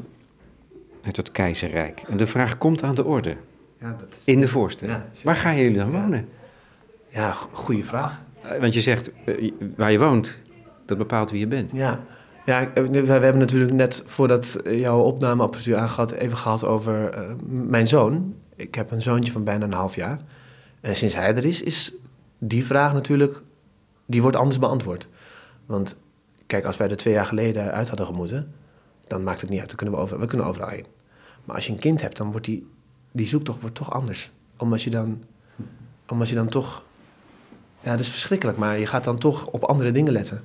uit 1.03 1.17
het 1.17 1.31
keizerrijk... 1.31 2.03
en 2.09 2.17
de 2.17 2.27
vraag 2.27 2.59
komt 2.59 2.83
aan 2.83 2.95
de 2.95 3.05
orde... 3.05 3.37
Ja, 3.81 3.97
dat 3.99 4.19
in 4.25 4.41
de 4.41 4.49
voorstelling. 4.49 4.99
Ja, 4.99 5.23
Waar 5.25 5.35
gaan 5.35 5.57
jullie 5.57 5.77
dan 5.77 5.91
wonen? 5.91 6.29
Ja, 7.09 7.33
goede 7.33 7.85
vraag. 7.85 8.21
Eh, 8.43 8.61
want 8.61 8.75
je 8.75 8.81
zegt, 8.81 9.11
eh, 9.25 9.53
waar 9.77 9.93
je 9.93 9.99
woont, 9.99 10.39
dat 10.85 10.99
bepaalt 10.99 11.31
wie 11.31 11.41
je 11.41 11.47
bent. 11.47 11.71
Ja. 11.73 12.01
Ja, 12.45 12.71
we 12.75 13.07
hebben 13.07 13.39
natuurlijk 13.39 13.73
net 13.73 14.03
voordat 14.07 14.59
jouw 14.65 15.01
opnameapparatuur 15.01 15.77
aangehad, 15.77 16.11
even 16.11 16.37
gehad 16.37 16.65
over 16.65 17.19
uh, 17.19 17.35
mijn 17.47 17.87
zoon. 17.87 18.35
Ik 18.57 18.75
heb 18.75 18.91
een 18.91 19.03
zoontje 19.03 19.33
van 19.33 19.45
bijna 19.45 19.65
een 19.65 19.73
half 19.73 19.95
jaar. 19.95 20.21
En 20.81 20.97
sinds 20.97 21.15
hij 21.15 21.37
er 21.37 21.45
is, 21.45 21.63
is 21.63 21.93
die 22.39 22.65
vraag 22.65 22.93
natuurlijk, 22.93 23.41
die 24.07 24.23
wordt 24.23 24.37
anders 24.37 24.59
beantwoord. 24.59 25.07
Want 25.67 25.97
kijk, 26.47 26.65
als 26.65 26.77
wij 26.77 26.91
er 26.91 26.97
twee 26.97 27.15
jaar 27.15 27.27
geleden 27.27 27.73
uit 27.73 27.89
hadden 27.89 28.07
gemoeten, 28.07 28.53
dan 29.07 29.23
maakt 29.23 29.41
het 29.41 29.51
niet 29.51 29.59
uit. 29.59 29.69
Dan 29.69 29.77
kunnen 29.77 29.95
we, 29.95 30.01
over, 30.01 30.19
we 30.19 30.27
kunnen 30.27 30.47
overal 30.47 30.69
heen. 30.69 30.87
Maar 31.45 31.57
als 31.57 31.67
je 31.67 31.73
een 31.73 31.79
kind 31.79 32.01
hebt, 32.01 32.17
dan 32.17 32.31
wordt 32.31 32.47
die, 32.47 32.67
die 33.13 33.27
zoektocht 33.27 33.61
wordt 33.61 33.77
toch 33.77 33.93
anders. 33.93 34.31
Omdat 34.57 34.83
je 34.83 34.91
dan, 34.91 35.23
omdat 36.09 36.29
je 36.29 36.35
dan 36.35 36.49
toch... 36.49 36.83
Ja, 37.81 37.91
dat 37.91 38.01
is 38.01 38.09
verschrikkelijk, 38.09 38.59
maar 38.59 38.79
je 38.79 38.87
gaat 38.87 39.05
dan 39.05 39.19
toch 39.19 39.47
op 39.47 39.65
andere 39.65 39.91
dingen 39.91 40.13
letten. 40.13 40.45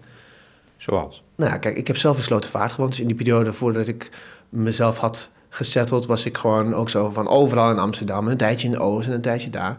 Zoals? 0.78 1.24
Nou 1.36 1.52
ja, 1.52 1.58
kijk, 1.58 1.78
ik 1.78 1.88
heb 1.88 1.98
zelf 1.98 2.18
in 2.18 2.24
Slotenvaart 2.24 2.72
gewoond. 2.72 2.92
Dus 2.92 3.00
in 3.00 3.08
die 3.08 3.16
periode 3.16 3.54
voordat 3.54 3.88
ik 3.88 4.10
mezelf 4.50 4.98
had 4.98 5.32
gesetteld... 5.50 6.06
was 6.06 6.26
ik 6.26 6.38
gewoon 6.38 6.74
ook 6.74 6.90
zo 6.90 7.10
van 7.10 7.28
overal 7.28 7.72
in 7.72 7.80
Amsterdam. 7.80 8.28
Een 8.28 8.38
tijdje 8.38 8.68
in 8.68 8.74
de 8.74 8.80
Oost 8.80 9.08
en 9.08 9.14
een 9.14 9.22
tijdje 9.22 9.50
daar. 9.50 9.78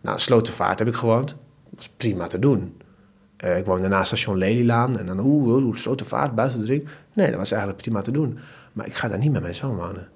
Nou, 0.00 0.18
Slotenvaart 0.18 0.78
heb 0.78 0.88
ik 0.88 0.94
gewoond. 0.94 1.28
Dat 1.28 1.36
was 1.76 1.88
prima 1.96 2.26
te 2.26 2.38
doen. 2.38 2.80
Uh, 3.44 3.58
ik 3.58 3.64
woonde 3.64 3.88
naast 3.88 4.06
station 4.06 4.36
Lelylaan. 4.36 4.98
En 4.98 5.06
dan, 5.06 5.18
oeh, 5.18 5.64
oeh 5.64 5.76
Slotenvaart, 5.76 6.34
buiten 6.34 6.66
de. 6.66 6.82
Nee, 7.12 7.28
dat 7.28 7.38
was 7.38 7.50
eigenlijk 7.50 7.82
prima 7.82 8.02
te 8.02 8.10
doen. 8.10 8.38
Maar 8.72 8.86
ik 8.86 8.94
ga 8.94 9.08
daar 9.08 9.18
niet 9.18 9.32
met 9.32 9.42
mijn 9.42 9.54
zoon 9.54 9.76
wonen. 9.76 10.08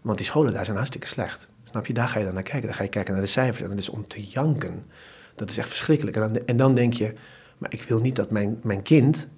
Want 0.00 0.16
die 0.16 0.26
scholen 0.26 0.52
daar 0.52 0.64
zijn 0.64 0.76
hartstikke 0.76 1.06
slecht. 1.06 1.48
Snap 1.64 1.86
je? 1.86 1.92
Daar 1.92 2.08
ga 2.08 2.18
je 2.18 2.24
dan 2.24 2.34
naar 2.34 2.42
kijken. 2.42 2.66
Dan 2.66 2.74
ga 2.74 2.82
je 2.82 2.88
kijken 2.88 3.12
naar 3.12 3.22
de 3.22 3.28
cijfers. 3.28 3.62
En 3.62 3.68
dat 3.68 3.78
is 3.78 3.88
om 3.88 4.06
te 4.06 4.22
janken. 4.22 4.84
Dat 5.34 5.50
is 5.50 5.58
echt 5.58 5.68
verschrikkelijk. 5.68 6.16
En 6.16 6.32
dan, 6.32 6.46
en 6.46 6.56
dan 6.56 6.74
denk 6.74 6.92
je, 6.92 7.14
maar 7.58 7.72
ik 7.72 7.82
wil 7.82 8.00
niet 8.00 8.16
dat 8.16 8.30
mijn, 8.30 8.58
mijn 8.62 8.82
kind 8.82 9.28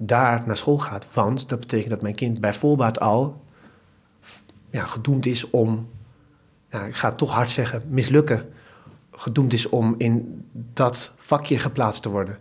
daar 0.00 0.46
naar 0.46 0.56
school 0.56 0.78
gaat. 0.78 1.06
Want 1.12 1.48
dat 1.48 1.60
betekent 1.60 1.90
dat 1.90 2.02
mijn 2.02 2.14
kind 2.14 2.40
bij 2.40 2.54
voorbaat 2.54 3.00
al 3.00 3.44
ja, 4.70 4.84
gedoemd 4.84 5.26
is 5.26 5.50
om, 5.50 5.88
ja, 6.70 6.84
ik 6.84 6.94
ga 6.94 7.08
het 7.08 7.18
toch 7.18 7.32
hard 7.32 7.50
zeggen, 7.50 7.82
mislukken. 7.88 8.42
Gedoemd 9.10 9.52
is 9.52 9.68
om 9.68 9.94
in 9.98 10.44
dat 10.52 11.12
vakje 11.16 11.58
geplaatst 11.58 12.02
te 12.02 12.08
worden. 12.08 12.38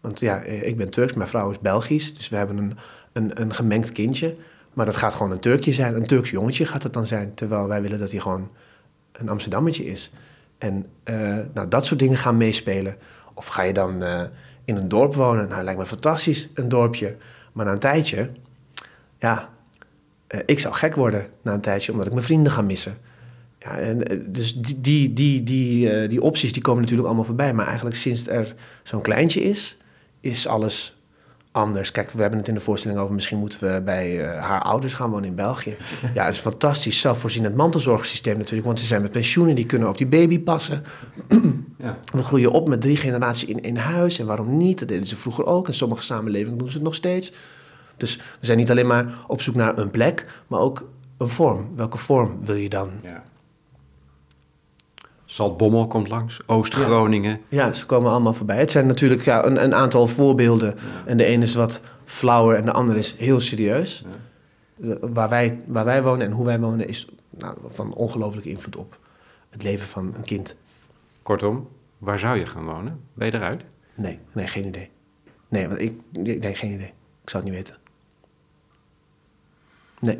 Want 0.00 0.20
ja, 0.20 0.40
ik 0.42 0.76
ben 0.76 0.90
Turks, 0.90 1.12
mijn 1.12 1.28
vrouw 1.28 1.50
is 1.50 1.58
Belgisch. 1.58 2.14
Dus 2.14 2.28
we 2.28 2.36
hebben 2.36 2.56
een, 2.56 2.76
een, 3.12 3.40
een 3.40 3.54
gemengd 3.54 3.92
kindje. 3.92 4.36
Maar 4.72 4.86
dat 4.86 4.96
gaat 4.96 5.14
gewoon 5.14 5.32
een 5.32 5.40
Turkje 5.40 5.72
zijn. 5.72 5.94
Een 5.94 6.06
Turks 6.06 6.30
jongetje 6.30 6.66
gaat 6.66 6.82
het 6.82 6.92
dan 6.92 7.06
zijn. 7.06 7.34
Terwijl 7.34 7.66
wij 7.66 7.82
willen 7.82 7.98
dat 7.98 8.10
hij 8.10 8.20
gewoon 8.20 8.50
een 9.12 9.28
Amsterdammetje 9.28 9.84
is. 9.84 10.12
En 10.58 10.86
uh, 11.04 11.38
nou, 11.54 11.68
dat 11.68 11.86
soort 11.86 12.00
dingen 12.00 12.16
gaan 12.16 12.36
meespelen. 12.36 12.96
Of 13.34 13.46
ga 13.46 13.62
je 13.62 13.72
dan 13.72 14.02
uh, 14.02 14.20
in 14.66 14.76
een 14.76 14.88
dorp 14.88 15.14
wonen? 15.14 15.48
Nou, 15.48 15.62
lijkt 15.62 15.78
me 15.78 15.86
fantastisch, 15.86 16.48
een 16.54 16.68
dorpje. 16.68 17.16
Maar 17.52 17.64
na 17.64 17.72
een 17.72 17.78
tijdje, 17.78 18.30
ja, 19.18 19.50
uh, 20.34 20.40
ik 20.46 20.58
zou 20.58 20.74
gek 20.74 20.94
worden 20.94 21.26
na 21.42 21.52
een 21.52 21.60
tijdje, 21.60 21.92
omdat 21.92 22.06
ik 22.06 22.12
mijn 22.12 22.24
vrienden 22.24 22.52
ga 22.52 22.62
missen. 22.62 22.98
Ja, 23.58 23.78
en, 23.78 24.24
dus 24.32 24.54
die, 24.54 24.80
die, 24.80 25.12
die, 25.12 25.42
die, 25.42 26.08
die 26.08 26.22
opties 26.22 26.52
die 26.52 26.62
komen 26.62 26.80
natuurlijk 26.80 27.08
allemaal 27.08 27.26
voorbij. 27.26 27.54
Maar 27.54 27.66
eigenlijk 27.66 27.96
sinds 27.96 28.26
er 28.26 28.54
zo'n 28.82 29.02
kleintje 29.02 29.42
is, 29.42 29.76
is 30.20 30.46
alles 30.46 30.95
anders. 31.56 31.90
Kijk, 31.90 32.10
we 32.10 32.20
hebben 32.20 32.38
het 32.38 32.48
in 32.48 32.54
de 32.54 32.60
voorstelling 32.60 33.00
over... 33.00 33.14
misschien 33.14 33.38
moeten 33.38 33.60
we 33.60 33.80
bij 33.80 34.18
uh, 34.18 34.42
haar 34.42 34.62
ouders 34.62 34.94
gaan 34.94 35.10
wonen 35.10 35.28
in 35.28 35.34
België. 35.34 35.76
Ja, 36.14 36.24
het 36.24 36.34
is 36.34 36.40
fantastisch. 36.40 37.00
Zelfvoorzienend 37.00 37.54
mantelzorgsysteem 37.54 38.36
natuurlijk. 38.36 38.66
Want 38.66 38.80
ze 38.80 38.86
zijn 38.86 39.02
met 39.02 39.10
pensioenen, 39.10 39.54
die 39.54 39.66
kunnen 39.66 39.88
op 39.88 39.98
die 39.98 40.06
baby 40.06 40.40
passen. 40.40 40.84
ja. 41.78 41.98
We 42.12 42.22
groeien 42.22 42.50
op 42.50 42.68
met 42.68 42.80
drie 42.80 42.96
generaties 42.96 43.48
in, 43.48 43.60
in 43.60 43.76
huis. 43.76 44.18
En 44.18 44.26
waarom 44.26 44.56
niet? 44.56 44.78
Dat 44.78 44.88
deden 44.88 45.06
ze 45.06 45.16
vroeger 45.16 45.46
ook. 45.46 45.68
In 45.68 45.74
sommige 45.74 46.02
samenlevingen 46.02 46.58
doen 46.58 46.68
ze 46.68 46.74
het 46.74 46.84
nog 46.84 46.94
steeds. 46.94 47.32
Dus 47.96 48.16
we 48.16 48.46
zijn 48.46 48.58
niet 48.58 48.70
alleen 48.70 48.86
maar 48.86 49.18
op 49.26 49.42
zoek 49.42 49.54
naar 49.54 49.78
een 49.78 49.90
plek... 49.90 50.42
maar 50.46 50.60
ook 50.60 50.88
een 51.18 51.28
vorm. 51.28 51.68
Welke 51.76 51.98
vorm 51.98 52.38
wil 52.44 52.54
je 52.54 52.68
dan? 52.68 52.90
Ja. 53.02 53.22
Zaltbommel 55.36 55.86
komt 55.86 56.08
langs, 56.08 56.40
Oost-Groningen. 56.46 57.40
Ja. 57.48 57.72
ze 57.72 57.86
komen 57.86 58.10
allemaal 58.10 58.34
voorbij. 58.34 58.58
Het 58.58 58.70
zijn 58.70 58.86
natuurlijk 58.86 59.22
ja, 59.22 59.44
een, 59.44 59.62
een 59.62 59.74
aantal 59.74 60.06
voorbeelden. 60.06 60.74
En 61.04 61.16
de 61.16 61.24
ene 61.24 61.42
is 61.44 61.54
wat 61.54 61.80
flauwer 62.04 62.56
en 62.56 62.64
de 62.64 62.72
andere 62.72 62.98
is 62.98 63.14
heel 63.18 63.40
serieus. 63.40 64.04
Waar, 65.00 65.28
wij, 65.28 65.60
waar 65.66 65.84
wij 65.84 66.02
wonen 66.02 66.26
en 66.26 66.32
hoe 66.32 66.44
wij 66.44 66.60
wonen 66.60 66.88
is 66.88 67.08
nou, 67.30 67.56
van 67.68 67.94
ongelooflijke 67.94 68.48
invloed 68.48 68.76
op 68.76 68.98
het 69.50 69.62
leven 69.62 69.86
van 69.86 70.14
een 70.14 70.24
kind. 70.24 70.56
Kortom, 71.22 71.68
waar 71.98 72.18
zou 72.18 72.38
je 72.38 72.46
gaan 72.46 72.64
wonen? 72.64 73.00
Ben 73.14 73.26
je 73.26 73.34
eruit? 73.34 73.64
Nee, 73.94 74.18
nee 74.32 74.46
geen 74.46 74.66
idee. 74.66 74.90
Nee, 75.48 75.68
want 75.68 75.80
ik, 75.80 76.00
nee, 76.12 76.54
geen 76.54 76.72
idee. 76.72 76.92
Ik 77.22 77.30
zou 77.30 77.44
het 77.44 77.52
niet 77.52 77.62
weten. 77.62 77.76
Nee. 80.00 80.18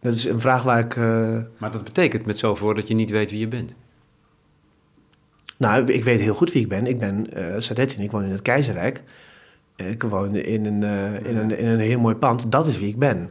Dat 0.00 0.14
is 0.14 0.24
een 0.24 0.40
vraag 0.40 0.62
waar 0.62 0.78
ik... 0.78 0.96
Uh... 0.96 1.40
Maar 1.56 1.72
dat 1.72 1.84
betekent 1.84 2.26
met 2.26 2.38
zoveel 2.38 2.74
dat 2.74 2.88
je 2.88 2.94
niet 2.94 3.10
weet 3.10 3.30
wie 3.30 3.40
je 3.40 3.48
bent. 3.48 3.74
Nou, 5.56 5.92
ik 5.92 6.04
weet 6.04 6.20
heel 6.20 6.34
goed 6.34 6.52
wie 6.52 6.62
ik 6.62 6.68
ben. 6.68 6.86
Ik 6.86 6.98
ben 6.98 7.38
uh, 7.38 7.54
Sadetin, 7.58 8.02
ik 8.02 8.10
woon 8.10 8.24
in 8.24 8.30
het 8.30 8.42
Keizerrijk. 8.42 9.02
Ik 9.76 10.02
woon 10.02 10.34
in 10.34 10.66
een, 10.66 10.82
uh, 10.82 11.24
in, 11.24 11.36
een, 11.36 11.58
in 11.58 11.66
een 11.66 11.78
heel 11.78 12.00
mooi 12.00 12.14
pand. 12.14 12.52
Dat 12.52 12.66
is 12.66 12.78
wie 12.78 12.88
ik 12.88 12.98
ben. 12.98 13.30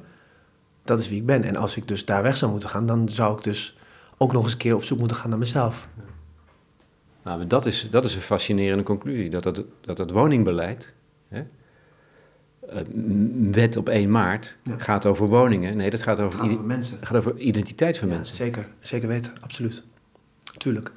Dat 0.83 0.99
is 0.99 1.09
wie 1.09 1.19
ik 1.19 1.25
ben. 1.25 1.43
En 1.43 1.55
als 1.55 1.77
ik 1.77 1.87
dus 1.87 2.05
daar 2.05 2.23
weg 2.23 2.37
zou 2.37 2.51
moeten 2.51 2.69
gaan, 2.69 2.85
dan 2.85 3.09
zou 3.09 3.37
ik 3.37 3.43
dus 3.43 3.77
ook 4.17 4.31
nog 4.31 4.43
eens 4.43 4.51
een 4.51 4.57
keer 4.57 4.75
op 4.75 4.83
zoek 4.83 4.99
moeten 4.99 5.17
gaan 5.17 5.29
naar 5.29 5.39
mezelf. 5.39 5.87
Nou, 7.23 7.47
dat 7.47 7.65
is, 7.65 7.87
dat 7.91 8.05
is 8.05 8.15
een 8.15 8.21
fascinerende 8.21 8.83
conclusie. 8.83 9.29
Dat 9.29 9.43
dat, 9.43 9.63
dat, 9.81 9.97
dat 9.97 10.11
woningbeleid, 10.11 10.93
hè, 11.27 11.43
uh, 12.73 12.79
wet 13.51 13.77
op 13.77 13.89
1 13.89 14.11
maart, 14.11 14.57
gaat 14.77 15.05
over 15.05 15.27
woningen. 15.27 15.77
Nee, 15.77 15.89
dat 15.89 16.03
gaat 16.03 16.19
over, 16.19 16.39
gaat 16.39 16.49
over 16.49 16.65
mensen. 16.65 16.97
gaat 17.01 17.17
over 17.17 17.37
identiteit 17.37 17.97
van 17.97 18.07
mensen. 18.07 18.35
Zeker, 18.35 18.67
zeker 18.79 19.07
weten, 19.07 19.33
absoluut. 19.41 19.83
Tuurlijk. 20.43 20.91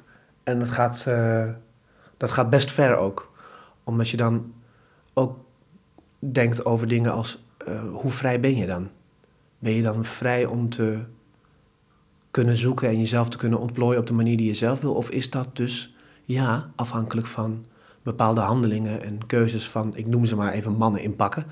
En 0.49 0.59
dat 0.59 0.69
gaat, 0.69 1.05
uh, 1.07 1.43
dat 2.17 2.31
gaat 2.31 2.49
best 2.49 2.71
ver 2.71 2.97
ook. 2.97 3.31
Omdat 3.83 4.09
je 4.09 4.17
dan 4.17 4.53
ook 5.13 5.37
denkt 6.19 6.65
over 6.65 6.87
dingen 6.87 7.11
als 7.11 7.43
uh, 7.67 7.81
hoe 7.91 8.11
vrij 8.11 8.39
ben 8.39 8.55
je 8.55 8.65
dan? 8.65 8.89
Ben 9.59 9.73
je 9.73 9.81
dan 9.81 10.05
vrij 10.05 10.45
om 10.45 10.69
te 10.69 10.99
kunnen 12.31 12.57
zoeken 12.57 12.89
en 12.89 12.99
jezelf 12.99 13.29
te 13.29 13.37
kunnen 13.37 13.59
ontplooien 13.59 13.99
op 13.99 14.07
de 14.07 14.13
manier 14.13 14.37
die 14.37 14.47
je 14.47 14.53
zelf 14.53 14.81
wil? 14.81 14.93
Of 14.93 15.09
is 15.09 15.29
dat 15.29 15.49
dus, 15.53 15.95
ja, 16.25 16.69
afhankelijk 16.75 17.27
van 17.27 17.65
bepaalde 18.03 18.41
handelingen 18.41 19.03
en 19.03 19.25
keuzes 19.25 19.69
van, 19.69 19.93
ik 19.95 20.07
noem 20.07 20.25
ze 20.25 20.35
maar 20.35 20.53
even 20.53 20.73
mannen 20.73 21.01
inpakken, 21.01 21.45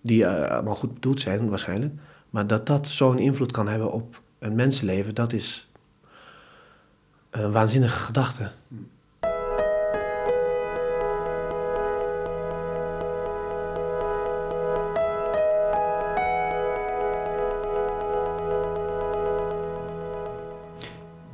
die 0.00 0.22
uh, 0.22 0.50
allemaal 0.50 0.74
goed 0.74 0.94
bedoeld 0.94 1.20
zijn 1.20 1.48
waarschijnlijk. 1.48 1.94
Maar 2.30 2.46
dat 2.46 2.66
dat 2.66 2.88
zo'n 2.88 3.18
invloed 3.18 3.52
kan 3.52 3.68
hebben 3.68 3.92
op 3.92 4.22
een 4.38 4.54
mensenleven, 4.54 5.14
dat 5.14 5.32
is 5.32 5.70
een 7.42 7.52
waanzinnige 7.52 7.98
gedachte. 7.98 8.50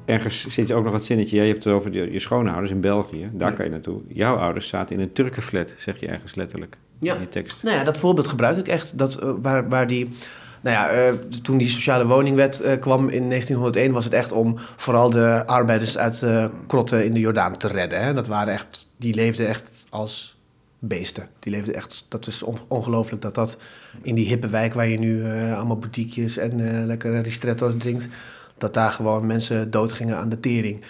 Ergens 0.04 0.46
zit 0.46 0.68
je 0.68 0.74
ook 0.74 0.84
nog 0.84 0.92
wat 0.92 1.04
zinnetje. 1.04 1.36
Ja, 1.36 1.42
je 1.42 1.50
hebt 1.50 1.64
het 1.64 1.72
over 1.72 1.92
je, 1.92 2.12
je 2.12 2.18
schoonouders 2.18 2.70
in 2.70 2.80
België. 2.80 3.30
Daar 3.32 3.52
kan 3.52 3.64
je 3.64 3.70
naartoe. 3.70 4.00
Jouw 4.08 4.36
ouders 4.36 4.68
zaten 4.68 4.96
in 4.96 5.02
een 5.02 5.12
Turkenflat, 5.12 5.74
zeg 5.78 6.00
je 6.00 6.06
ergens 6.06 6.34
letterlijk 6.34 6.76
ja. 6.98 7.14
in 7.14 7.20
je 7.20 7.28
tekst. 7.28 7.62
Nou 7.62 7.76
ja, 7.76 7.84
dat 7.84 7.98
voorbeeld 7.98 8.28
gebruik 8.28 8.56
ik 8.56 8.68
echt. 8.68 8.98
Dat, 8.98 9.22
uh, 9.22 9.32
waar, 9.42 9.68
waar 9.68 9.86
die 9.86 10.10
nou 10.60 10.76
ja, 10.76 11.10
uh, 11.10 11.18
toen 11.42 11.58
die 11.58 11.68
sociale 11.68 12.06
woningwet 12.06 12.62
uh, 12.64 12.80
kwam 12.80 13.08
in 13.08 13.28
1901 13.28 13.92
was 13.92 14.04
het 14.04 14.12
echt 14.12 14.32
om 14.32 14.54
vooral 14.76 15.10
de 15.10 15.42
arbeiders 15.46 15.98
uit 15.98 16.22
uh, 16.22 16.44
krotten 16.66 17.04
in 17.04 17.14
de 17.14 17.20
Jordaan 17.20 17.56
te 17.56 17.68
redden. 17.68 18.04
Hè. 18.04 18.14
Dat 18.14 18.26
waren 18.26 18.52
echt, 18.52 18.86
die 18.96 19.14
leefden 19.14 19.48
echt 19.48 19.86
als 19.90 20.38
beesten. 20.78 21.26
Die 21.38 21.52
leefden 21.52 21.74
echt, 21.74 22.06
dat 22.08 22.26
is 22.26 22.42
on 22.42 22.58
ongelooflijk 22.68 23.22
dat 23.22 23.34
dat 23.34 23.58
in 24.02 24.14
die 24.14 24.28
hippe 24.28 24.48
wijk 24.48 24.74
waar 24.74 24.86
je 24.86 24.98
nu 24.98 25.24
allemaal 25.54 25.78
boutiquejes 25.78 26.36
en 26.36 26.86
lekkere 26.86 27.20
ristretto's 27.20 27.74
drinkt, 27.78 28.08
dat 28.58 28.74
daar 28.74 28.90
gewoon 28.90 29.26
mensen 29.26 29.70
doodgingen 29.70 30.16
aan 30.16 30.28
de 30.28 30.40
tering. 30.40 30.84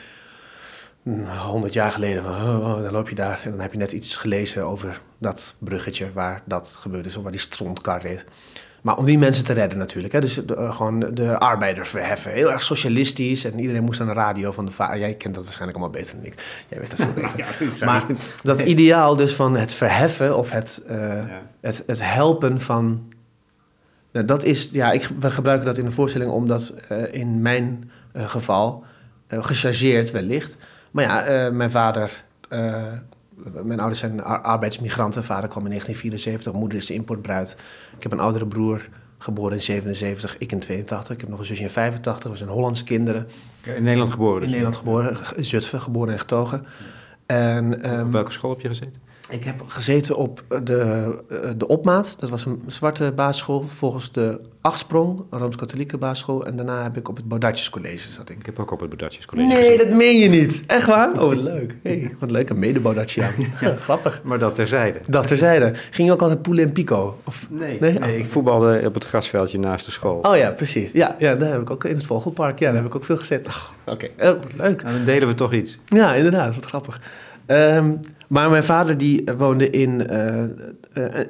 100 1.03 1.73
jaar 1.73 1.93
geleden, 1.93 2.25
oh, 2.25 2.59
oh, 2.61 2.83
dan 2.83 2.93
loop 2.93 3.09
je 3.09 3.15
daar 3.15 3.41
en 3.45 3.51
dan 3.51 3.61
heb 3.61 3.73
je 3.73 3.79
net 3.79 3.93
iets 3.93 4.17
gelezen 4.17 4.65
over 4.65 5.01
dat 5.19 5.55
bruggetje 5.59 6.13
waar 6.13 6.43
dat 6.45 6.77
gebeurde, 6.79 7.09
of 7.09 7.23
waar 7.23 7.33
die 7.33 7.41
strontkar 7.41 8.01
reed. 8.01 8.25
Maar 8.83 8.97
om 8.97 9.05
die 9.05 9.19
mensen 9.19 9.45
te 9.45 9.53
redden 9.53 9.79
natuurlijk. 9.79 10.13
Hè? 10.13 10.21
Dus 10.21 10.35
de, 10.35 10.57
uh, 10.57 10.73
gewoon 10.73 11.01
de 11.15 11.39
arbeiders 11.39 11.89
verheffen. 11.89 12.33
Heel 12.33 12.53
erg 12.53 12.63
socialistisch. 12.63 13.45
En 13.45 13.61
iedereen 13.61 13.85
moest 13.85 14.01
aan 14.01 14.07
de 14.07 14.13
radio 14.13 14.53
van 14.53 14.67
de 14.67 14.73
vader. 14.73 14.99
Jij 14.99 15.15
kent 15.15 15.35
dat 15.35 15.45
waarschijnlijk 15.45 15.79
allemaal 15.79 16.01
beter 16.01 16.17
dan 16.17 16.25
ik. 16.25 16.65
Jij 16.69 16.79
weet 16.79 16.91
dat 16.91 16.99
veel 16.99 17.13
beter. 17.23 17.39
ja, 17.79 17.85
maar 17.87 18.07
dat 18.43 18.61
ideaal 18.61 19.17
dus 19.17 19.35
van 19.35 19.57
het 19.57 19.73
verheffen 19.73 20.37
of 20.37 20.51
het, 20.51 20.83
uh, 20.91 20.97
ja. 20.97 21.43
het, 21.61 21.83
het 21.87 22.03
helpen 22.03 22.61
van... 22.61 23.13
Nou, 24.13 24.27
dat 24.27 24.45
is, 24.45 24.71
ja, 24.73 24.93
ik, 24.93 25.11
we 25.19 25.31
gebruiken 25.31 25.67
dat 25.67 25.79
in 25.79 25.85
de 25.85 25.91
voorstelling 25.91 26.31
omdat 26.31 26.75
uh, 26.93 27.15
in 27.15 27.43
mijn 27.43 27.91
geval, 28.15 28.85
gechargeerd 29.29 30.11
wellicht... 30.11 30.57
Maar 30.91 31.05
ja, 31.05 31.51
mijn 31.51 31.71
vader 31.71 32.25
mijn 33.63 33.79
ouders 33.81 34.01
zijn 34.01 34.23
arbeidsmigranten. 34.23 35.25
Vader 35.25 35.49
kwam 35.49 35.63
in 35.63 35.71
1974, 35.71 36.53
moeder 36.53 36.79
is 36.79 36.87
de 36.87 36.95
importbruid. 36.95 37.57
Ik 37.97 38.03
heb 38.03 38.13
een 38.13 38.21
oudere 38.21 38.47
broer, 38.47 38.89
geboren 39.19 39.57
in 39.57 39.63
77, 39.63 40.39
ik 40.39 40.53
in 40.53 40.59
82. 40.59 41.15
Ik 41.15 41.21
heb 41.21 41.31
nog 41.31 41.39
een 41.39 41.47
zusje 41.47 41.63
in 41.63 41.71
85. 41.71 42.31
We 42.31 42.37
zijn 42.37 42.49
Hollandse 42.49 42.85
kinderen. 42.85 43.29
In 43.65 43.83
Nederland 43.83 44.11
geboren 44.11 44.41
dus? 44.41 44.53
In 44.53 44.57
Nederland 44.57 44.77
geboren, 44.77 45.17
Zutphen, 45.45 45.81
geboren 45.81 46.13
en 46.13 46.19
getogen. 46.19 46.67
En, 47.27 47.93
um, 47.93 48.07
op 48.07 48.13
welke 48.13 48.33
school 48.33 48.51
heb 48.51 48.61
je 48.61 48.69
gezeten? 48.69 49.03
Ik 49.31 49.45
heb 49.45 49.63
gezeten 49.67 50.17
op 50.17 50.45
de, 50.65 50.79
eh, 51.29 51.51
de 51.57 51.67
Opmaat. 51.67 52.17
Dat 52.19 52.31
was 52.31 52.45
een 52.45 52.63
zwarte 52.67 53.13
basisschool 53.17 53.63
volgens 53.63 54.13
de 54.13 54.41
Achtsprong, 54.61 55.23
een 55.31 55.39
Rooms-Katholieke 55.39 55.99
basisschool. 55.99 56.47
En 56.47 56.57
daarna 56.57 56.83
heb 56.83 56.97
ik 56.97 57.09
op 57.09 57.17
het 57.17 57.29
Baudatjescollege 57.29 58.13
zat 58.13 58.31
ik. 58.31 58.39
Ik 58.39 58.47
heb 58.47 58.59
ook 58.59 58.71
op 58.71 58.81
het 58.81 58.89
Baudatjescollege 58.89 59.55
Nee, 59.55 59.79
dat 59.79 59.91
meen 59.91 60.19
je 60.19 60.29
niet. 60.29 60.63
Echt 60.67 60.87
waar? 60.87 61.13
Oh, 61.13 61.29
wat 61.29 61.37
leuk. 61.37 61.75
Hey, 61.83 62.15
wat 62.19 62.31
leuk, 62.31 62.49
een 62.49 62.59
mede 62.59 62.81
ja. 63.07 63.31
Grappig. 63.77 64.21
Maar 64.25 64.39
dat 64.39 64.55
terzijde. 64.55 65.01
Dat 65.07 65.27
terzijde. 65.27 65.73
Ging 65.91 66.09
je 66.09 66.15
ook 66.15 66.23
altijd 66.23 66.43
poelen 66.43 66.65
en 66.65 66.73
pico? 66.73 67.19
Of... 67.25 67.47
Nee, 67.51 67.81
nee? 67.81 67.99
nee 67.99 68.19
ik 68.19 68.27
voetbalde 68.27 68.83
op 68.85 68.95
het 68.95 69.05
grasveldje 69.05 69.59
naast 69.59 69.85
de 69.85 69.91
school. 69.91 70.19
Oh 70.23 70.37
ja, 70.37 70.51
precies. 70.51 70.93
Ja, 70.93 71.17
ja 71.19 71.35
daar 71.35 71.51
heb 71.51 71.61
ik 71.61 71.71
ook 71.71 71.85
in 71.85 71.95
het 71.95 72.07
Vogelpark. 72.07 72.59
Ja, 72.59 72.67
daar 72.67 72.77
heb 72.77 72.87
ik 72.87 72.95
ook 72.95 73.05
veel 73.05 73.17
gezet. 73.17 73.47
Oh, 73.47 73.55
Oké, 73.95 74.09
okay. 74.17 74.33
oh, 74.33 74.41
leuk. 74.57 74.83
En 74.83 74.93
dan 74.93 75.05
deden 75.05 75.29
we 75.29 75.35
toch 75.35 75.53
iets. 75.53 75.79
Ja, 75.87 76.15
inderdaad. 76.15 76.55
Wat 76.55 76.65
grappig. 76.65 77.01
Um, 77.47 78.01
maar 78.31 78.51
mijn 78.51 78.65
vader 78.65 78.99
die 78.99 79.25
woonde 79.37 79.71
in, 79.71 80.13
uh, 80.13 80.43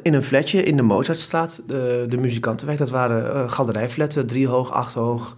in 0.03 0.15
een 0.15 0.23
flatje 0.23 0.63
in 0.63 0.77
de 0.77 0.83
Mozartstraat, 0.83 1.63
de, 1.67 2.07
de 2.09 2.17
muzikantenwijk. 2.17 2.79
Dat 2.79 2.91
waren 2.91 3.37
uh, 3.37 3.51
galerijfletten, 3.51 4.27
drie 4.27 4.49
hoog, 4.49 4.71
acht 4.71 4.95
hoog. 4.95 5.37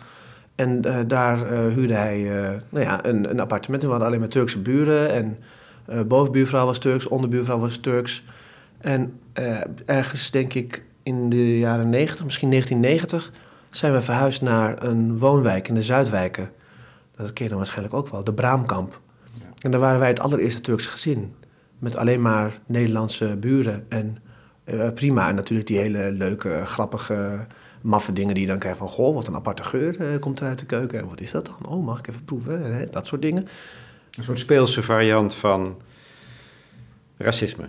En 0.55 0.81
daar 1.07 1.47
huurde 1.49 1.95
hij 1.95 2.23
nou 2.69 2.85
ja, 2.85 3.05
een, 3.05 3.31
een 3.31 3.41
appartement. 3.41 3.83
En 3.83 3.89
we 3.89 3.95
hadden 3.95 4.09
alleen 4.09 4.21
maar 4.21 4.29
Turkse 4.33 4.59
buren. 4.59 5.11
En 5.11 5.39
bovenbuurvrouw 6.09 6.67
was 6.67 6.79
Turks, 6.79 7.07
onderbuurvrouw 7.07 7.59
was 7.59 7.77
Turks. 7.77 8.25
En 8.79 9.19
ergens, 9.85 10.31
denk 10.31 10.55
ik, 10.55 10.83
in 11.03 11.29
de 11.29 11.59
jaren 11.59 11.91
90, 11.91 12.25
misschien 12.25 12.51
1990, 12.51 13.33
zijn 13.71 13.93
we 13.93 14.01
verhuisd 14.01 14.43
naar 14.43 14.83
een 14.83 15.19
woonwijk 15.19 15.69
in 15.69 15.75
de 15.75 15.83
Zuidwijken. 15.83 16.51
Dat 17.17 17.33
ken 17.33 17.43
je 17.45 17.49
dan 17.49 17.59
waarschijnlijk 17.59 17.95
ook 17.95 18.09
wel, 18.09 18.25
de 18.25 18.33
Braamkamp. 18.33 19.01
En 19.59 19.71
daar 19.71 19.81
waren 19.81 19.99
wij 19.99 20.09
het 20.09 20.21
allereerste 20.21 20.61
Turkse 20.61 20.89
gezin 20.89 21.35
met 21.83 21.97
alleen 21.97 22.23
maar 22.23 22.59
Nederlandse 22.67 23.37
buren. 23.37 23.85
En 23.89 24.19
uh, 24.65 24.91
prima. 24.95 25.29
En 25.29 25.35
natuurlijk 25.35 25.69
die 25.69 25.79
hele 25.79 26.11
leuke, 26.11 26.61
grappige, 26.65 27.47
maffe 27.81 28.13
dingen 28.13 28.35
die 28.35 28.43
je 28.43 28.49
dan 28.49 28.59
krijgt 28.59 28.79
van... 28.79 28.89
goh, 28.89 29.15
wat 29.15 29.27
een 29.27 29.35
aparte 29.35 29.65
geur 29.65 30.01
uh, 30.01 30.21
komt 30.21 30.41
er 30.41 30.47
uit 30.47 30.59
de 30.59 30.67
keuken. 30.67 30.99
En 30.99 31.09
wat 31.09 31.21
is 31.21 31.31
dat 31.31 31.47
dan? 31.47 31.73
Oh, 31.73 31.85
mag 31.85 31.99
ik 31.99 32.09
even 32.09 32.25
proeven? 32.25 32.75
Hè? 32.75 32.85
Dat 32.87 33.07
soort 33.07 33.23
dingen. 33.23 33.49
Een 34.11 34.25
soort 34.25 34.39
speelse 34.39 34.83
variant 34.83 35.35
van 35.35 35.77
racisme. 37.17 37.65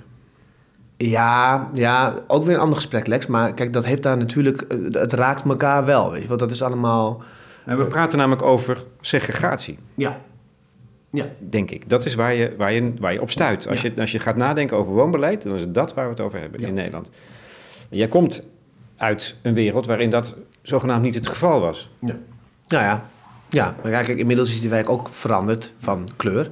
Ja, 0.98 1.70
ja, 1.74 2.16
ook 2.28 2.44
weer 2.44 2.56
een 2.56 2.62
ander 2.62 2.76
gesprek, 2.76 3.08
Lex. 3.08 3.26
Maar 3.26 3.54
kijk, 3.54 3.74
dat 3.74 3.86
heeft 3.86 4.04
daar 4.04 4.18
natuurlijk... 4.18 4.62
Eh, 4.62 4.78
het 4.92 5.14
raakt 5.14 5.46
elkaar 5.46 5.86
wel, 5.86 6.12
weet 6.12 6.22
je. 6.22 6.28
Want 6.28 6.40
dat 6.40 6.52
is 6.52 6.62
allemaal... 6.62 7.22
En 7.66 7.78
we 7.78 7.86
praten 7.86 8.18
namelijk 8.18 8.42
over 8.42 8.84
segregatie. 9.02 9.80
Ja. 9.96 10.20
Ja. 11.14 11.26
Denk 11.40 11.72
ik. 11.72 11.90
Dat 11.90 12.06
is 12.06 12.16
waar 12.16 12.34
je, 12.34 12.54
waar 12.58 12.72
je, 12.74 12.94
waar 13.00 13.14
je 13.14 13.22
op 13.22 13.32
stuit. 13.32 13.68
Als, 13.68 13.82
je, 13.82 13.94
als 13.98 14.12
je 14.12 14.20
gaat 14.20 14.36
nadenken 14.36 14.78
over 14.78 14.94
woonbeleid, 14.94 15.44
dan 15.44 15.56
is 15.56 15.62
het 15.62 15.74
dat 15.74 15.94
waar 15.94 16.06
we 16.06 16.12
het 16.12 16.20
over 16.20 16.40
hebben 16.40 16.60
in 16.60 16.74
Nederland. 16.74 17.10
Jij 17.90 18.08
komt 18.08 18.44
uit 18.96 19.36
een 19.42 19.54
wereld 19.54 19.86
waarin 19.86 20.10
dat 20.10 20.36
zogenaamd 20.62 21.04
niet 21.04 21.16
het 21.16 21.28
geval 21.28 21.60
was. 21.60 21.92
Ja. 22.00 22.18
Nou 22.68 22.84
ja, 22.84 23.10
ja. 23.50 23.76
kijk, 23.84 24.08
inmiddels 24.08 24.50
is 24.50 24.62
die 24.62 24.70
wijk 24.70 24.90
ook 24.90 25.10
veranderd 25.10 25.74
van 25.80 26.08
kleur. 26.16 26.52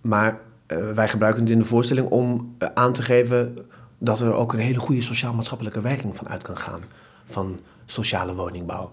Maar 0.00 0.38
uh, 0.68 0.90
wij 0.90 1.08
gebruiken 1.08 1.42
het 1.42 1.52
in 1.52 1.58
de 1.58 1.64
voorstelling 1.64 2.08
om 2.08 2.54
uh, 2.58 2.68
aan 2.74 2.92
te 2.92 3.02
geven 3.02 3.56
dat 3.98 4.20
er 4.20 4.32
ook 4.32 4.52
een 4.52 4.58
hele 4.58 4.78
goede 4.78 5.02
sociaal-maatschappelijke 5.02 5.80
werking 5.80 6.16
van 6.16 6.28
uit 6.28 6.42
kan 6.42 6.56
gaan. 6.56 6.80
Van 7.24 7.60
sociale 7.84 8.34
woningbouw. 8.34 8.92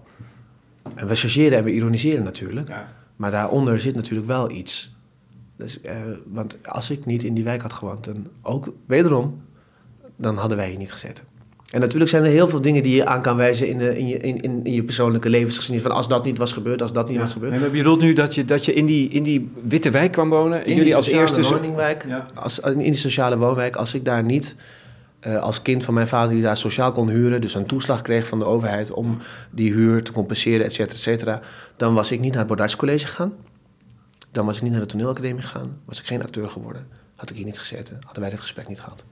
En 0.94 1.06
we 1.06 1.14
chargeren 1.14 1.58
en 1.58 1.64
we 1.64 1.72
ironiseren 1.72 2.24
natuurlijk. 2.24 2.68
Ja. 2.68 2.88
Maar 3.18 3.30
daaronder 3.30 3.80
zit 3.80 3.94
natuurlijk 3.94 4.28
wel 4.28 4.50
iets. 4.50 4.96
Dus, 5.56 5.78
uh, 5.86 5.92
want 6.26 6.56
als 6.68 6.90
ik 6.90 7.06
niet 7.06 7.24
in 7.24 7.34
die 7.34 7.44
wijk 7.44 7.62
had 7.62 7.72
gewoond, 7.72 8.04
dan 8.04 8.26
ook 8.42 8.72
wederom, 8.86 9.42
dan 10.16 10.36
hadden 10.36 10.56
wij 10.56 10.68
hier 10.68 10.78
niet 10.78 10.92
gezeten. 10.92 11.24
En 11.70 11.80
natuurlijk 11.80 12.10
zijn 12.10 12.24
er 12.24 12.30
heel 12.30 12.48
veel 12.48 12.60
dingen 12.60 12.82
die 12.82 12.94
je 12.94 13.06
aan 13.06 13.22
kan 13.22 13.36
wijzen 13.36 13.68
in, 13.68 13.78
de, 13.78 13.98
in, 13.98 14.06
je, 14.06 14.18
in, 14.18 14.64
in, 14.64 14.72
je 14.72 14.82
persoonlijke 14.82 15.28
levensgeschiedenis. 15.28 15.86
Van 15.86 15.96
als 15.96 16.08
dat 16.08 16.24
niet 16.24 16.38
was 16.38 16.52
gebeurd, 16.52 16.82
als 16.82 16.92
dat 16.92 17.08
niet 17.08 17.18
was 17.18 17.32
gebeurd. 17.32 17.52
En 17.52 17.60
je 17.60 17.70
bedoelt 17.70 18.00
nu 18.00 18.12
dat 18.12 18.34
je, 18.34 18.44
dat 18.44 18.64
je 18.64 18.74
in, 18.74 18.86
die, 18.86 19.08
in 19.08 19.22
die 19.22 19.50
witte 19.68 19.90
wijk 19.90 20.12
kwam 20.12 20.28
wonen? 20.28 20.66
In 20.66 20.76
jullie 20.76 20.96
als 20.96 21.06
eerste 21.06 21.42
woningwijk, 21.42 22.04
ja. 22.08 22.26
als, 22.34 22.58
in 22.58 22.78
die 22.78 22.96
sociale 22.96 23.36
woonwijk. 23.36 23.76
Als 23.76 23.94
ik 23.94 24.04
daar 24.04 24.22
niet 24.24 24.56
uh, 25.26 25.38
als 25.40 25.62
kind 25.62 25.84
van 25.84 25.94
mijn 25.94 26.08
vader 26.08 26.30
die 26.30 26.42
daar 26.42 26.56
sociaal 26.56 26.92
kon 26.92 27.08
huren, 27.08 27.40
dus 27.40 27.54
een 27.54 27.66
toeslag 27.66 28.02
kreeg 28.02 28.26
van 28.26 28.38
de 28.38 28.44
overheid 28.44 28.90
om 28.90 29.18
die 29.50 29.72
huur 29.72 30.02
te 30.02 30.12
compenseren, 30.12 30.66
et 30.66 30.72
cetera, 30.72 30.94
et 30.94 31.00
cetera, 31.00 31.40
dan 31.76 31.94
was 31.94 32.10
ik 32.10 32.20
niet 32.20 32.30
naar 32.30 32.38
het 32.38 32.48
Bordartscollege 32.48 33.06
gegaan. 33.06 33.32
Dan 34.30 34.46
was 34.46 34.56
ik 34.56 34.62
niet 34.62 34.72
naar 34.72 34.80
de 34.80 34.86
toneelacademie 34.86 35.42
gegaan. 35.42 35.80
Was 35.84 36.00
ik 36.00 36.06
geen 36.06 36.22
acteur 36.22 36.50
geworden. 36.50 36.88
Had 37.16 37.30
ik 37.30 37.36
hier 37.36 37.44
niet 37.44 37.58
gezeten. 37.58 37.98
Hadden 38.04 38.22
wij 38.22 38.30
dit 38.30 38.40
gesprek 38.40 38.68
niet 38.68 38.80
gehad. 38.80 39.04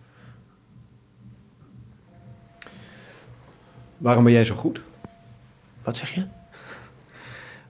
Waarom 3.99 4.25
ben 4.25 4.33
jij 4.33 4.45
zo 4.45 4.55
goed? 4.55 4.81
Wat 5.83 5.97
zeg 5.97 6.11
je? 6.11 6.27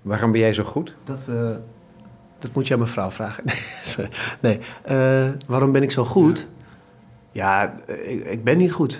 Waarom 0.02 0.32
ben 0.32 0.40
jij 0.40 0.52
zo 0.52 0.64
goed? 0.64 0.94
Dat, 1.04 1.18
uh, 1.28 1.50
dat 2.38 2.52
moet 2.52 2.66
je 2.66 2.72
aan 2.72 2.78
mijn 2.78 2.90
vrouw 2.90 3.10
vragen. 3.10 3.44
nee, 4.40 4.60
uh, 4.90 5.30
waarom 5.46 5.72
ben 5.72 5.82
ik 5.82 5.90
zo 5.90 6.04
goed? 6.04 6.38
Ja, 6.38 6.55
ik, 7.86 8.24
ik, 8.24 8.44
ben 8.44 8.58
niet 8.58 8.72
goed. 8.72 8.92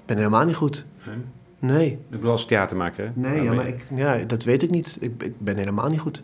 Ik 0.00 0.06
ben 0.06 0.16
helemaal 0.16 0.44
niet 0.44 0.56
goed. 0.56 0.86
Nee. 1.06 1.16
nee. 1.58 1.90
Ik 1.90 2.10
bedoel 2.10 2.30
als 2.30 2.46
theatermaker, 2.46 3.12
Nee, 3.14 3.42
ja, 3.42 3.52
maar 3.52 3.66
ik, 3.68 3.84
ja, 3.94 4.18
dat 4.18 4.44
weet 4.44 4.62
ik 4.62 4.70
niet. 4.70 4.96
Ik, 5.00 5.22
ik 5.22 5.40
ben 5.40 5.56
helemaal 5.56 5.88
niet 5.88 6.00
goed. 6.00 6.22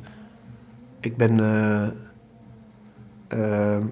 Ik 1.01 1.17
ben... 1.17 1.39
Uh, 1.39 1.87
uh, 3.39 3.85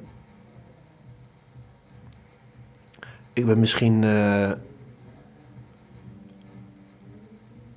ik 3.32 3.46
ben 3.46 3.60
misschien... 3.60 4.02
Uh, 4.02 4.50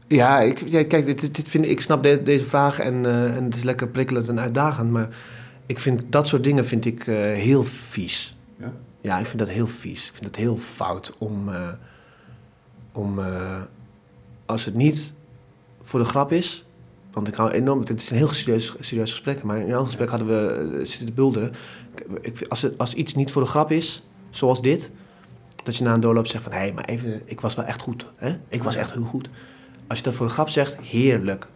ja, 0.07 0.39
ik, 0.39 0.63
ja, 0.65 0.83
kijk, 0.83 1.05
dit, 1.05 1.35
dit 1.35 1.49
vind, 1.49 1.65
ik 1.65 1.81
snap 1.81 2.03
deze 2.03 2.45
vraag 2.45 2.79
en, 2.79 3.05
en 3.05 3.43
het 3.43 3.55
is 3.55 3.63
lekker 3.63 3.87
prikkelend 3.87 4.29
en 4.29 4.39
uitdagend, 4.39 4.91
maar 4.91 5.07
ik 5.65 5.79
vind 5.79 6.11
dat 6.11 6.27
soort 6.27 6.43
dingen 6.43 6.65
vind 6.65 6.85
ik 6.85 7.03
heel 7.33 7.63
vies. 7.63 8.36
Ja? 9.07 9.19
Ik 9.19 9.25
vind 9.25 9.39
dat 9.39 9.49
heel 9.49 9.67
vies. 9.67 10.07
Ik 10.07 10.13
vind 10.13 10.25
het 10.25 10.35
heel 10.35 10.57
fout 10.57 11.13
om, 11.17 11.49
uh, 11.49 11.69
om 12.91 13.19
uh, 13.19 13.61
als 14.45 14.65
het 14.65 14.75
niet 14.75 15.13
voor 15.81 15.99
de 15.99 16.05
grap 16.05 16.31
is, 16.31 16.65
want 17.11 17.27
ik 17.27 17.33
hou 17.33 17.51
enorm, 17.51 17.79
het 17.79 17.89
is 17.89 18.09
een 18.09 18.17
heel 18.17 18.27
serieus, 18.27 18.75
serieus 18.79 19.11
gesprek, 19.11 19.43
maar 19.43 19.57
in 19.57 19.71
een 19.71 19.85
gesprek 19.85 20.09
hadden 20.09 20.27
we 20.27 20.69
uh, 20.71 20.85
zitten 20.85 21.05
te 21.05 21.11
bulderen. 21.11 21.51
Ik, 22.21 22.45
als, 22.47 22.61
het, 22.61 22.77
als 22.77 22.93
iets 22.93 23.13
niet 23.13 23.31
voor 23.31 23.41
de 23.41 23.47
grap 23.47 23.71
is, 23.71 24.03
zoals 24.29 24.61
dit, 24.61 24.91
dat 25.63 25.75
je 25.75 25.83
na 25.83 25.93
een 25.93 25.99
doorloop 25.99 26.27
zegt 26.27 26.43
van, 26.43 26.51
hé, 26.51 26.57
hey, 26.57 26.73
maar 26.73 26.85
even, 26.85 27.21
ik 27.25 27.41
was 27.41 27.55
wel 27.55 27.65
echt 27.65 27.81
goed. 27.81 28.05
Hè? 28.15 28.37
Ik 28.47 28.63
was 28.63 28.75
echt 28.75 28.93
heel 28.93 29.03
goed. 29.03 29.29
Als 29.87 29.97
je 29.97 30.03
dat 30.03 30.13
voor 30.13 30.25
de 30.25 30.33
grap 30.33 30.49
zegt, 30.49 30.77
heerlijk. 30.77 31.47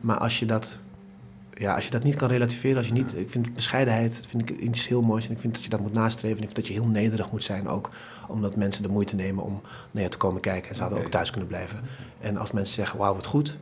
Maar 0.00 0.18
als 0.18 0.38
je 0.38 0.46
dat 0.46 0.78
ja, 1.58 1.74
als 1.74 1.84
je 1.84 1.90
dat 1.90 2.02
niet 2.02 2.14
kan 2.14 2.28
relativeren, 2.28 2.76
als 2.76 2.86
je 2.86 2.92
niet, 2.92 3.16
ik 3.16 3.30
vind 3.30 3.54
bescheidenheid 3.54 4.26
vind 4.28 4.50
ik 4.50 4.58
iets 4.58 4.88
heel 4.88 5.02
moois 5.02 5.26
en 5.26 5.32
ik 5.32 5.38
vind 5.38 5.54
dat 5.54 5.64
je 5.64 5.70
dat 5.70 5.80
moet 5.80 5.92
nastreven. 5.92 6.36
En 6.36 6.42
ik 6.42 6.50
vind 6.50 6.56
dat 6.56 6.66
je 6.66 6.72
heel 6.72 6.86
nederig 6.86 7.30
moet 7.30 7.44
zijn 7.44 7.68
ook, 7.68 7.90
omdat 8.28 8.56
mensen 8.56 8.82
de 8.82 8.88
moeite 8.88 9.14
nemen 9.14 9.44
om 9.44 9.60
naar 9.90 10.02
je 10.02 10.08
te 10.08 10.16
komen 10.16 10.40
kijken 10.40 10.68
en 10.68 10.74
ze 10.74 10.82
hadden 10.82 11.00
ook 11.00 11.08
thuis 11.08 11.30
kunnen 11.30 11.48
blijven. 11.48 11.80
En 12.20 12.36
als 12.36 12.50
mensen 12.50 12.74
zeggen, 12.74 12.98
wauw, 12.98 13.14
wat 13.14 13.26
goed, 13.26 13.46
dan 13.46 13.56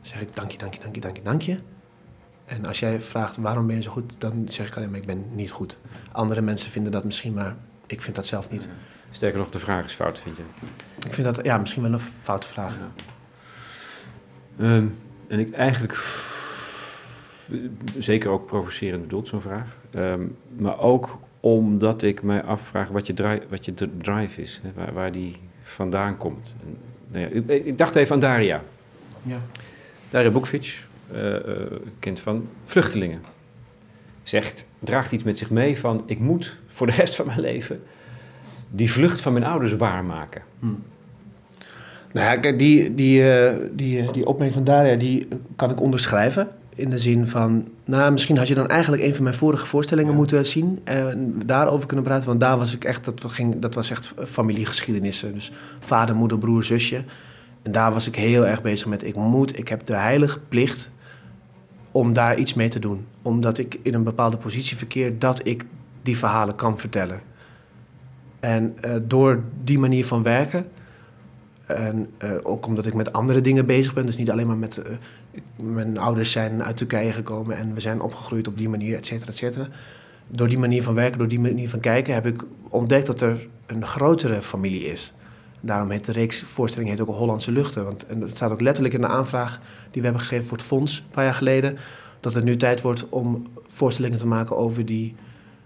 zeg 0.00 0.20
ik 0.20 0.34
dank 0.34 0.50
je, 0.50 0.58
dank 0.58 0.74
je, 0.74 0.80
dank 0.80 0.94
je, 0.94 1.00
dank 1.00 1.16
je, 1.16 1.22
dank 1.22 1.42
je. 1.42 1.58
En 2.44 2.66
als 2.66 2.78
jij 2.78 3.00
vraagt 3.00 3.36
waarom 3.36 3.66
ben 3.66 3.76
je 3.76 3.82
zo 3.82 3.90
goed, 3.90 4.14
dan 4.18 4.46
zeg 4.48 4.66
ik 4.66 4.76
alleen 4.76 4.90
maar 4.90 5.00
ik 5.00 5.06
ben 5.06 5.24
niet 5.32 5.50
goed. 5.50 5.78
Andere 6.12 6.40
mensen 6.40 6.70
vinden 6.70 6.92
dat 6.92 7.04
misschien, 7.04 7.34
maar 7.34 7.56
ik 7.86 8.02
vind 8.02 8.16
dat 8.16 8.26
zelf 8.26 8.50
niet. 8.50 8.68
Sterker 9.10 9.38
nog, 9.38 9.50
de 9.50 9.58
vraag 9.58 9.84
is 9.84 9.92
fout, 9.92 10.18
vind 10.18 10.36
je? 10.36 10.42
Ik 11.06 11.14
vind 11.14 11.26
dat, 11.26 11.44
ja, 11.44 11.58
misschien 11.58 11.82
wel 11.82 11.92
een 11.92 12.00
foute 12.00 12.48
vraag. 12.48 12.76
Ja. 14.56 14.64
Um, 14.64 14.98
en 15.28 15.38
ik 15.38 15.52
eigenlijk 15.52 15.92
zeker 17.98 18.30
ook 18.30 18.46
provocerend 18.46 19.02
bedoeld, 19.02 19.28
zo'n 19.28 19.40
vraag. 19.40 19.76
Ehm, 19.90 20.22
maar 20.56 20.78
ook 20.78 21.18
omdat 21.40 22.02
ik 22.02 22.22
mij 22.22 22.42
afvraag 22.42 22.88
wat 22.88 23.06
je, 23.06 23.14
drive, 23.14 23.42
wat 23.48 23.64
je 23.64 23.74
drive 23.98 24.42
is, 24.42 24.60
hè, 24.62 24.70
waar, 24.74 24.92
waar, 24.92 25.12
die 25.12 25.36
vandaan 25.62 26.16
komt. 26.16 26.56
En, 26.60 26.76
nou 27.08 27.24
ja, 27.24 27.54
ik, 27.54 27.64
ik, 27.64 27.78
dacht 27.78 27.94
even 27.94 28.14
aan 28.14 28.20
Daria. 28.20 28.62
Ja. 29.22 29.38
Daria 30.10 30.30
Bukvic, 30.30 30.84
uh, 31.14 31.36
kind 31.98 32.20
van 32.20 32.48
vluchtelingen, 32.64 33.20
zegt, 34.22 34.66
draagt 34.78 35.12
iets 35.12 35.22
met 35.22 35.38
zich 35.38 35.50
mee 35.50 35.78
van... 35.78 36.02
ik 36.06 36.18
moet 36.18 36.58
voor 36.66 36.86
de 36.86 36.92
rest 36.92 37.14
van 37.14 37.26
mijn 37.26 37.40
leven 37.40 37.82
die 38.70 38.92
vlucht 38.92 39.20
van 39.20 39.32
mijn 39.32 39.44
ouders 39.44 39.76
waarmaken. 39.76 40.42
Hm. 40.58 40.66
Nou 42.12 42.42
ja, 42.42 42.52
die, 42.52 42.94
die, 42.94 43.22
uh, 43.22 43.52
die, 43.72 44.10
die 44.10 44.26
opmerking 44.26 44.52
van 44.54 44.64
Daria, 44.64 44.96
die 44.96 45.28
kan 45.56 45.70
ik 45.70 45.80
onderschrijven. 45.80 46.48
In 46.74 46.90
de 46.90 46.98
zin 46.98 47.28
van, 47.28 47.68
nou, 47.84 48.12
misschien 48.12 48.36
had 48.38 48.48
je 48.48 48.54
dan 48.54 48.68
eigenlijk 48.68 49.02
een 49.02 49.14
van 49.14 49.22
mijn 49.24 49.34
vorige 49.34 49.66
voorstellingen 49.66 50.14
moeten 50.14 50.46
zien 50.46 50.80
en 50.84 51.34
daarover 51.46 51.86
kunnen 51.86 52.04
praten. 52.04 52.28
Want 52.28 52.40
daar 52.40 52.58
was 52.58 52.74
ik 52.74 52.84
echt, 52.84 53.04
dat, 53.04 53.24
ging, 53.26 53.58
dat 53.58 53.74
was 53.74 53.90
echt 53.90 54.14
familiegeschiedenissen. 54.24 55.32
Dus 55.32 55.52
vader, 55.80 56.14
moeder, 56.14 56.38
broer, 56.38 56.64
zusje. 56.64 57.04
En 57.62 57.72
daar 57.72 57.92
was 57.92 58.06
ik 58.06 58.14
heel 58.14 58.46
erg 58.46 58.62
bezig 58.62 58.86
met, 58.86 59.04
ik 59.04 59.14
moet, 59.14 59.58
ik 59.58 59.68
heb 59.68 59.86
de 59.86 59.96
heilige 59.96 60.38
plicht 60.48 60.90
om 61.90 62.12
daar 62.12 62.38
iets 62.38 62.54
mee 62.54 62.68
te 62.68 62.78
doen. 62.78 63.06
Omdat 63.22 63.58
ik 63.58 63.78
in 63.82 63.94
een 63.94 64.04
bepaalde 64.04 64.36
positie 64.36 64.76
verkeer 64.76 65.18
dat 65.18 65.46
ik 65.46 65.64
die 66.02 66.16
verhalen 66.16 66.54
kan 66.54 66.78
vertellen. 66.78 67.20
En 68.40 68.76
uh, 68.84 68.96
door 69.02 69.42
die 69.64 69.78
manier 69.78 70.06
van 70.06 70.22
werken, 70.22 70.66
en 71.66 72.10
uh, 72.24 72.30
ook 72.42 72.66
omdat 72.66 72.86
ik 72.86 72.94
met 72.94 73.12
andere 73.12 73.40
dingen 73.40 73.66
bezig 73.66 73.94
ben, 73.94 74.06
dus 74.06 74.16
niet 74.16 74.30
alleen 74.30 74.46
maar 74.46 74.56
met. 74.56 74.82
Uh, 74.86 74.94
mijn 75.56 75.98
ouders 75.98 76.32
zijn 76.32 76.64
uit 76.64 76.76
Turkije 76.76 77.12
gekomen 77.12 77.56
en 77.56 77.74
we 77.74 77.80
zijn 77.80 78.00
opgegroeid 78.00 78.48
op 78.48 78.58
die 78.58 78.68
manier, 78.68 78.96
et 78.96 79.06
cetera, 79.06 79.28
et 79.28 79.36
cetera. 79.36 79.68
Door 80.28 80.48
die 80.48 80.58
manier 80.58 80.82
van 80.82 80.94
werken, 80.94 81.18
door 81.18 81.28
die 81.28 81.40
manier 81.40 81.68
van 81.68 81.80
kijken, 81.80 82.14
heb 82.14 82.26
ik 82.26 82.42
ontdekt 82.68 83.06
dat 83.06 83.20
er 83.20 83.46
een 83.66 83.86
grotere 83.86 84.42
familie 84.42 84.84
is. 84.84 85.12
Daarom 85.60 85.90
heet 85.90 86.04
de 86.04 86.12
reeks 86.12 86.42
voorstelling 86.42 86.90
heet 86.90 87.00
ook 87.00 87.08
Hollandse 87.08 87.52
Luchten. 87.52 87.84
Want 87.84 88.06
het 88.08 88.36
staat 88.36 88.52
ook 88.52 88.60
letterlijk 88.60 88.94
in 88.94 89.00
de 89.00 89.06
aanvraag 89.06 89.58
die 89.90 89.90
we 89.92 90.00
hebben 90.00 90.20
geschreven 90.20 90.46
voor 90.46 90.56
het 90.56 90.66
fonds 90.66 90.98
een 90.98 91.10
paar 91.10 91.24
jaar 91.24 91.34
geleden. 91.34 91.78
Dat 92.20 92.34
het 92.34 92.44
nu 92.44 92.56
tijd 92.56 92.80
wordt 92.80 93.08
om 93.08 93.46
voorstellingen 93.66 94.18
te 94.18 94.26
maken 94.26 94.56
over 94.56 94.84
die 94.86 95.14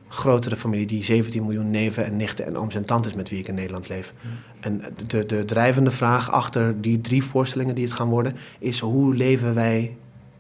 grotere 0.09 0.57
familie, 0.57 0.87
die 0.87 1.05
17 1.05 1.44
miljoen 1.44 1.71
neven 1.71 2.05
en 2.05 2.16
nichten 2.16 2.47
en 2.47 2.59
ooms 2.59 2.75
en 2.75 2.85
tantes 2.85 3.14
met 3.14 3.29
wie 3.29 3.38
ik 3.38 3.49
in 3.49 3.55
Nederland 3.55 3.88
leef. 3.88 4.14
Mm. 4.21 4.31
En 4.61 4.83
de, 5.07 5.27
de 5.27 5.44
drijvende 5.44 5.90
vraag 5.90 6.31
achter 6.31 6.81
die 6.81 7.01
drie 7.01 7.25
voorstellingen 7.25 7.75
die 7.75 7.85
het 7.85 7.92
gaan 7.92 8.09
worden, 8.09 8.37
is 8.59 8.81
hoe 8.81 9.14
leven 9.14 9.55
wij 9.55 9.97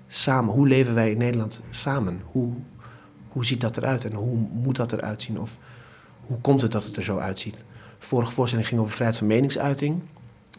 samen? 0.06 0.54
Hoe 0.54 0.68
leven 0.68 0.94
wij 0.94 1.10
in 1.10 1.18
Nederland 1.18 1.62
samen? 1.70 2.20
Hoe, 2.24 2.52
hoe 3.28 3.44
ziet 3.44 3.60
dat 3.60 3.76
eruit 3.76 4.04
en 4.04 4.12
hoe 4.12 4.36
moet 4.52 4.76
dat 4.76 4.92
eruit 4.92 5.22
zien? 5.22 5.40
Of 5.40 5.58
hoe 6.20 6.40
komt 6.40 6.62
het 6.62 6.72
dat 6.72 6.84
het 6.84 6.96
er 6.96 7.02
zo 7.02 7.18
uitziet? 7.18 7.56
De 7.98 8.06
vorige 8.06 8.32
voorstelling 8.32 8.68
ging 8.68 8.80
over 8.80 8.92
vrijheid 8.92 9.18
van 9.18 9.26
meningsuiting. 9.26 10.00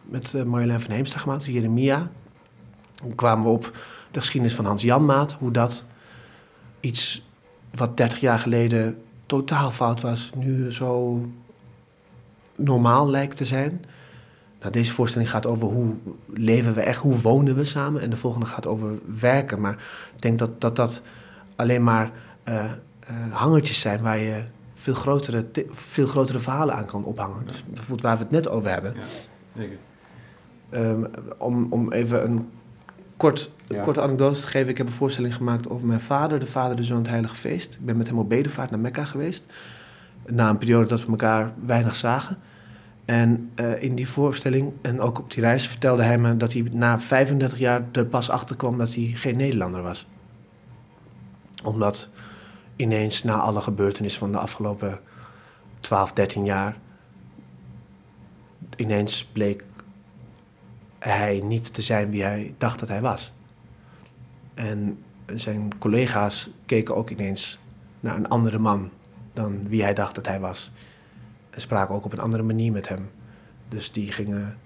Met 0.02 0.32
uh, 0.32 0.42
Marjolein 0.42 0.80
van 0.80 0.94
Heemstra 0.94 1.18
gemaakt, 1.18 1.44
Jeremia. 1.44 2.10
Hoe 3.02 3.14
kwamen 3.14 3.44
we 3.44 3.50
op 3.50 3.72
de 4.10 4.18
geschiedenis 4.18 4.56
van 4.56 4.64
Hans 4.64 4.82
Janmaat. 4.82 5.32
Hoe 5.32 5.50
dat 5.50 5.86
iets 6.80 7.28
wat 7.74 7.96
30 7.96 8.20
jaar 8.20 8.38
geleden 8.38 9.02
totaal 9.26 9.70
fout 9.70 10.00
was, 10.00 10.30
nu 10.36 10.72
zo 10.72 11.20
normaal 12.54 13.10
lijkt 13.10 13.36
te 13.36 13.44
zijn. 13.44 13.84
Nou, 14.60 14.72
deze 14.72 14.92
voorstelling 14.92 15.30
gaat 15.30 15.46
over 15.46 15.68
hoe 15.68 15.94
leven 16.26 16.74
we 16.74 16.80
echt, 16.80 17.00
hoe 17.00 17.18
wonen 17.18 17.54
we 17.54 17.64
samen. 17.64 18.02
En 18.02 18.10
de 18.10 18.16
volgende 18.16 18.46
gaat 18.46 18.66
over 18.66 18.98
werken. 19.20 19.60
Maar 19.60 19.72
ik 20.14 20.22
denk 20.22 20.38
dat 20.38 20.60
dat, 20.60 20.76
dat 20.76 21.02
alleen 21.56 21.84
maar 21.84 22.10
uh, 22.48 22.64
hangertjes 23.30 23.80
zijn 23.80 24.02
waar 24.02 24.18
je 24.18 24.42
veel 24.74 24.94
grotere, 24.94 25.46
veel 25.70 26.06
grotere 26.06 26.38
verhalen 26.38 26.74
aan 26.74 26.86
kan 26.86 27.04
ophangen. 27.04 27.46
Dus 27.46 27.64
bijvoorbeeld 27.64 28.00
waar 28.00 28.16
we 28.16 28.22
het 28.22 28.32
net 28.32 28.48
over 28.48 28.70
hebben. 28.70 28.94
Ja, 29.54 29.62
um, 30.70 31.06
om, 31.38 31.66
om 31.70 31.92
even 31.92 32.24
een 32.24 32.48
kort, 33.20 33.50
korte 33.82 34.00
anekdote 34.00 34.40
te 34.40 34.46
geven. 34.46 34.68
Ik 34.68 34.78
heb 34.78 34.86
een 34.86 34.92
voorstelling 34.92 35.34
gemaakt 35.34 35.68
over 35.68 35.86
mijn 35.86 36.00
vader, 36.00 36.38
de 36.38 36.46
vader, 36.46 36.76
de 36.76 36.84
zoon, 36.84 36.98
het 36.98 37.08
heilige 37.08 37.34
feest. 37.34 37.74
Ik 37.74 37.84
ben 37.84 37.96
met 37.96 38.06
hem 38.06 38.18
op 38.18 38.28
bedevaart 38.28 38.70
naar 38.70 38.78
Mekka 38.78 39.04
geweest. 39.04 39.44
Na 40.26 40.48
een 40.48 40.58
periode 40.58 40.88
dat 40.88 41.04
we 41.04 41.10
elkaar 41.10 41.52
weinig 41.64 41.96
zagen. 41.96 42.38
En 43.04 43.50
uh, 43.56 43.82
in 43.82 43.94
die 43.94 44.08
voorstelling 44.08 44.72
en 44.82 45.00
ook 45.00 45.18
op 45.18 45.30
die 45.30 45.42
reis 45.42 45.68
vertelde 45.68 46.02
hij 46.02 46.18
me 46.18 46.36
dat 46.36 46.52
hij 46.52 46.68
na 46.72 47.00
35 47.00 47.58
jaar 47.58 47.82
er 47.92 48.06
pas 48.06 48.30
achter 48.30 48.56
kwam 48.56 48.78
dat 48.78 48.94
hij 48.94 49.04
geen 49.04 49.36
Nederlander 49.36 49.82
was. 49.82 50.06
Omdat 51.64 52.10
ineens 52.76 53.22
na 53.22 53.34
alle 53.34 53.60
gebeurtenissen 53.60 54.20
van 54.20 54.32
de 54.32 54.38
afgelopen 54.38 55.00
12, 55.80 56.12
13 56.12 56.44
jaar, 56.44 56.76
ineens 58.76 59.24
bleek 59.32 59.64
hij 61.00 61.40
niet 61.44 61.74
te 61.74 61.82
zijn 61.82 62.10
wie 62.10 62.22
hij 62.22 62.54
dacht 62.58 62.78
dat 62.78 62.88
hij 62.88 63.00
was. 63.00 63.32
En 64.54 64.98
zijn 65.34 65.78
collega's 65.78 66.50
keken 66.66 66.96
ook 66.96 67.10
ineens 67.10 67.58
naar 68.00 68.16
een 68.16 68.28
andere 68.28 68.58
man 68.58 68.90
dan 69.32 69.68
wie 69.68 69.82
hij 69.82 69.94
dacht 69.94 70.14
dat 70.14 70.26
hij 70.26 70.40
was. 70.40 70.72
En 71.50 71.60
spraken 71.60 71.94
ook 71.94 72.04
op 72.04 72.12
een 72.12 72.20
andere 72.20 72.42
manier 72.42 72.72
met 72.72 72.88
hem. 72.88 73.10
Dus 73.68 73.92
die 73.92 74.12
gingen 74.12 74.56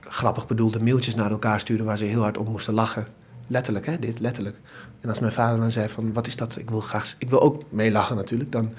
grappig 0.00 0.46
bedoelde 0.46 0.82
mailtjes 0.82 1.14
naar 1.14 1.30
elkaar 1.30 1.60
sturen 1.60 1.86
waar 1.86 1.98
ze 1.98 2.04
heel 2.04 2.22
hard 2.22 2.38
op 2.38 2.48
moesten 2.48 2.74
lachen. 2.74 3.06
Letterlijk, 3.48 3.86
hè, 3.86 3.98
dit, 3.98 4.20
letterlijk. 4.20 4.60
En 5.00 5.08
als 5.08 5.20
mijn 5.20 5.32
vader 5.32 5.60
dan 5.60 5.70
zei 5.70 5.88
van, 5.88 6.12
wat 6.12 6.26
is 6.26 6.36
dat? 6.36 6.56
Ik 6.56 6.70
wil 6.70 6.80
graag, 6.80 7.14
ik 7.18 7.30
wil 7.30 7.40
ook 7.40 7.62
meelachen 7.68 8.16
natuurlijk. 8.16 8.52
Dan 8.52 8.74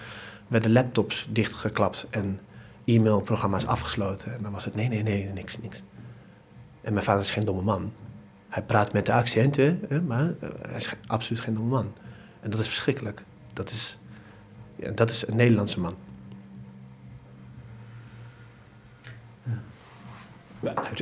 werden 0.48 0.72
laptops 0.72 1.28
dichtgeklapt 1.32 2.08
en 2.10 2.40
e-mailprogramma's 2.86 3.66
afgesloten. 3.66 4.34
En 4.34 4.42
dan 4.42 4.52
was 4.52 4.66
het, 4.66 4.76
nee, 4.76 4.88
nee, 4.88 5.04
nee, 5.04 5.30
niks, 5.34 5.60
niks. 5.60 5.84
En 6.88 6.94
mijn 6.94 7.06
vader 7.06 7.22
is 7.22 7.32
geen 7.32 7.46
domme 7.46 7.62
man. 7.62 7.94
Hij 8.50 8.64
praat 8.64 8.94
met 8.94 9.06
de 9.06 9.14
accenten, 9.14 9.80
hè, 9.90 10.02
maar 10.02 10.34
eh, 10.40 10.50
hij 10.68 10.76
is 10.76 10.94
absoluut 11.08 11.42
geen 11.42 11.54
domme 11.54 11.70
man. 11.70 11.94
En 12.40 12.50
dat 12.50 12.60
is 12.60 12.68
verschrikkelijk. 12.68 13.24
Dat 13.54 13.70
is, 13.70 13.98
ja, 14.76 14.92
dat 14.92 15.10
is 15.10 15.28
een 15.28 15.36
Nederlandse 15.36 15.80
man. 15.80 15.94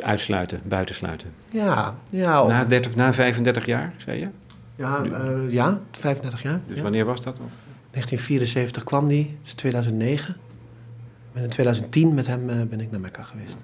Uitsluiten, 0.04 0.62
buitensluiten. 0.64 1.34
Ja, 1.50 1.96
ja. 2.10 2.44
Na, 2.44 2.66
30, 2.66 2.96
na 2.96 3.14
35 3.14 3.66
jaar, 3.66 3.94
zei 3.98 4.20
je? 4.20 4.30
Ja, 4.76 5.04
uh, 5.04 5.52
ja 5.52 5.80
35 5.92 6.42
jaar. 6.42 6.60
Dus 6.68 6.82
wanneer 6.82 7.06
was 7.06 7.22
dat 7.22 7.38
dan? 7.38 7.50
1974 7.92 8.84
kwam 8.84 9.08
die, 9.08 9.38
dus 9.44 9.54
2009. 9.54 10.36
En 11.34 11.44
in 11.44 11.50
2010 11.50 12.14
met 12.14 12.28
hem 12.28 12.50
uh, 12.50 12.62
ben 12.62 12.80
ik 12.80 12.92
naar 12.92 13.00
Mekka 13.00 13.22
geweest. 13.22 13.58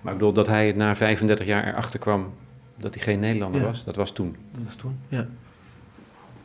Maar 0.00 0.12
ik 0.12 0.18
bedoel 0.18 0.32
dat 0.32 0.46
hij 0.46 0.72
na 0.72 0.96
35 0.96 1.46
jaar 1.46 1.66
erachter 1.66 1.98
kwam 1.98 2.32
dat 2.76 2.94
hij 2.94 3.02
geen 3.02 3.20
Nederlander 3.20 3.62
was, 3.62 3.84
dat 3.84 3.96
was 3.96 4.10
toen. 4.10 4.36
Dat 4.52 4.62
was 4.64 4.74
toen, 4.74 4.98
ja. 5.08 5.26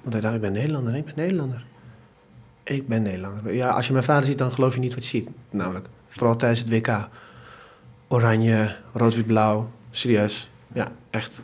Want 0.01 0.13
hij 0.13 0.21
dacht, 0.21 0.35
ik 0.35 0.41
ben 0.41 0.51
Nederlander, 0.51 0.95
ik 0.95 1.05
ben 1.05 1.13
Nederlander. 1.15 1.65
Ik 2.63 2.87
ben 2.87 3.01
Nederlander. 3.01 3.53
Ja, 3.53 3.69
als 3.69 3.87
je 3.87 3.93
mijn 3.93 4.05
vader 4.05 4.25
ziet, 4.25 4.37
dan 4.37 4.51
geloof 4.51 4.73
je 4.73 4.79
niet 4.79 4.93
wat 4.93 5.03
je 5.03 5.09
ziet. 5.09 5.29
Namelijk, 5.49 5.87
vooral 6.07 6.35
tijdens 6.35 6.59
het 6.59 6.69
WK. 6.69 7.07
Oranje, 8.07 8.75
rood-wit-blauw, 8.93 9.69
serieus. 9.89 10.49
Ja, 10.73 10.87
echt. 11.09 11.43